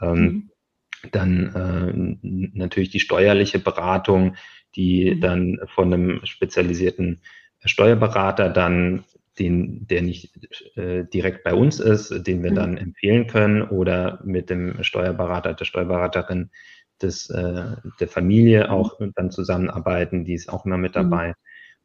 Ähm, 0.00 0.18
mhm. 0.18 0.50
Dann 1.12 1.54
äh, 1.54 2.18
natürlich 2.58 2.90
die 2.90 2.98
steuerliche 2.98 3.60
Beratung, 3.60 4.34
die 4.74 5.14
mhm. 5.14 5.20
dann 5.20 5.60
von 5.72 5.94
einem 5.94 6.26
spezialisierten 6.26 7.20
Steuerberater 7.64 8.48
dann 8.48 9.04
den, 9.40 9.86
der 9.88 10.02
nicht 10.02 10.30
äh, 10.76 11.04
direkt 11.04 11.42
bei 11.42 11.54
uns 11.54 11.80
ist, 11.80 12.10
den 12.26 12.42
wir 12.42 12.52
mhm. 12.52 12.56
dann 12.56 12.76
empfehlen 12.76 13.26
können 13.26 13.62
oder 13.62 14.20
mit 14.22 14.50
dem 14.50 14.82
Steuerberater, 14.84 15.54
der 15.54 15.64
Steuerberaterin 15.64 16.50
des, 17.02 17.30
äh, 17.30 17.76
der 17.98 18.08
Familie 18.08 18.64
mhm. 18.64 18.70
auch 18.70 18.98
dann 19.16 19.30
zusammenarbeiten, 19.30 20.24
die 20.24 20.34
ist 20.34 20.50
auch 20.50 20.66
immer 20.66 20.76
mit 20.76 20.94
mhm. 20.94 21.10
dabei. 21.10 21.28
Mhm. 21.28 21.34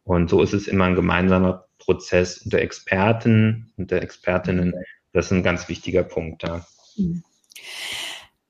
Und 0.03 0.29
so 0.29 0.43
ist 0.43 0.53
es 0.53 0.67
immer 0.67 0.85
ein 0.85 0.95
gemeinsamer 0.95 1.65
Prozess 1.79 2.39
unter 2.39 2.59
Experten 2.59 3.71
und 3.77 3.89
der 3.89 4.03
Expertinnen. 4.03 4.73
Das 5.13 5.27
ist 5.27 5.31
ein 5.31 5.43
ganz 5.43 5.69
wichtiger 5.69 6.03
Punkt. 6.03 6.43
Ja. 6.43 6.65
Mhm. 6.97 7.23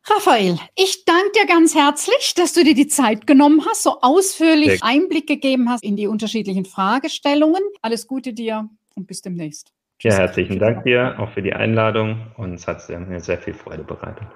Raphael, 0.08 0.60
ich 0.76 1.04
danke 1.06 1.32
dir 1.36 1.48
ganz 1.48 1.74
herzlich, 1.74 2.34
dass 2.36 2.54
du 2.54 2.64
dir 2.64 2.76
die 2.76 2.88
Zeit 2.88 3.26
genommen 3.26 3.66
hast, 3.68 3.82
so 3.82 4.02
ausführlich 4.02 4.84
Einblick 4.84 5.26
gegeben 5.26 5.70
hast 5.70 5.84
in 5.84 5.96
die 5.96 6.06
unterschiedlichen 6.06 6.66
Fragestellungen. 6.66 7.64
Alles 7.82 8.06
Gute 8.06 8.34
dir 8.34 8.70
und 8.96 9.08
bis 9.08 9.22
demnächst. 9.22 9.74
Tschüss. 10.00 10.14
Ja, 10.14 10.20
herzlichen 10.22 10.60
Dank 10.60 10.84
dir 10.84 11.20
auch 11.20 11.32
für 11.32 11.42
die 11.42 11.54
Einladung 11.54 12.32
und 12.38 12.56
es 12.56 12.68
hat 12.68 12.88
mir 12.90 13.20
sehr 13.20 13.38
viel 13.38 13.54
Freude 13.54 13.84
bereitet. 13.84 14.28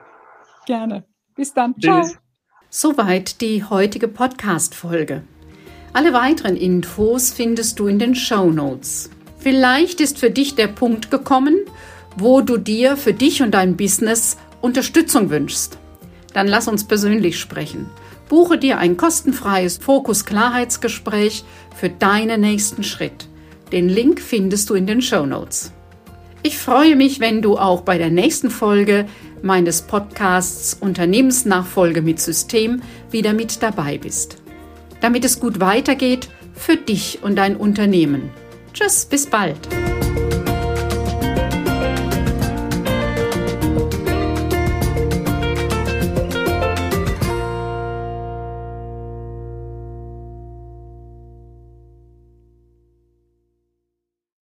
Gerne. 0.65 1.05
Bis 1.35 1.53
dann. 1.53 1.75
Tschüss. 1.75 2.11
Ciao. 2.11 2.21
Soweit 2.69 3.41
die 3.41 3.63
heutige 3.63 4.07
Podcast-Folge. 4.07 5.23
Alle 5.91 6.13
weiteren 6.13 6.55
Infos 6.55 7.33
findest 7.33 7.79
du 7.79 7.87
in 7.87 7.97
den 7.97 8.13
Show 8.13 8.51
Notes. 8.51 9.09
Vielleicht 9.39 10.01
ist 10.01 10.19
für 10.19 10.29
dich 10.29 10.55
der 10.55 10.67
Punkt 10.67 11.09
gekommen, 11.09 11.57
wo 12.15 12.41
du 12.41 12.57
dir 12.57 12.95
für 12.95 13.13
dich 13.13 13.41
und 13.41 13.51
dein 13.51 13.75
Business 13.75 14.37
Unterstützung 14.61 15.29
wünschst, 15.29 15.79
dann 16.33 16.47
lass 16.47 16.67
uns 16.67 16.83
persönlich 16.83 17.39
sprechen. 17.39 17.89
Buche 18.27 18.57
dir 18.57 18.77
ein 18.77 18.97
kostenfreies 18.97 19.77
Fokus-Klarheitsgespräch 19.77 21.43
für 21.75 21.89
deinen 21.89 22.41
nächsten 22.41 22.83
Schritt. 22.83 23.27
Den 23.71 23.89
Link 23.89 24.19
findest 24.19 24.69
du 24.69 24.73
in 24.73 24.87
den 24.87 25.01
Show 25.01 25.25
Notes. 25.25 25.71
Ich 26.41 26.57
freue 26.57 26.95
mich, 26.95 27.19
wenn 27.19 27.41
du 27.41 27.57
auch 27.57 27.81
bei 27.81 27.97
der 27.97 28.09
nächsten 28.09 28.49
Folge 28.49 29.05
meines 29.41 29.81
Podcasts 29.81 30.77
Unternehmensnachfolge 30.79 32.01
mit 32.01 32.19
System 32.19 32.81
wieder 33.11 33.33
mit 33.33 33.61
dabei 33.61 33.97
bist. 33.97 34.37
Damit 35.01 35.25
es 35.25 35.39
gut 35.39 35.59
weitergeht 35.59 36.29
für 36.53 36.75
dich 36.75 37.19
und 37.21 37.35
dein 37.35 37.55
Unternehmen. 37.55 38.29
Tschüss, 38.73 39.05
bis 39.05 39.27
bald. 39.27 39.67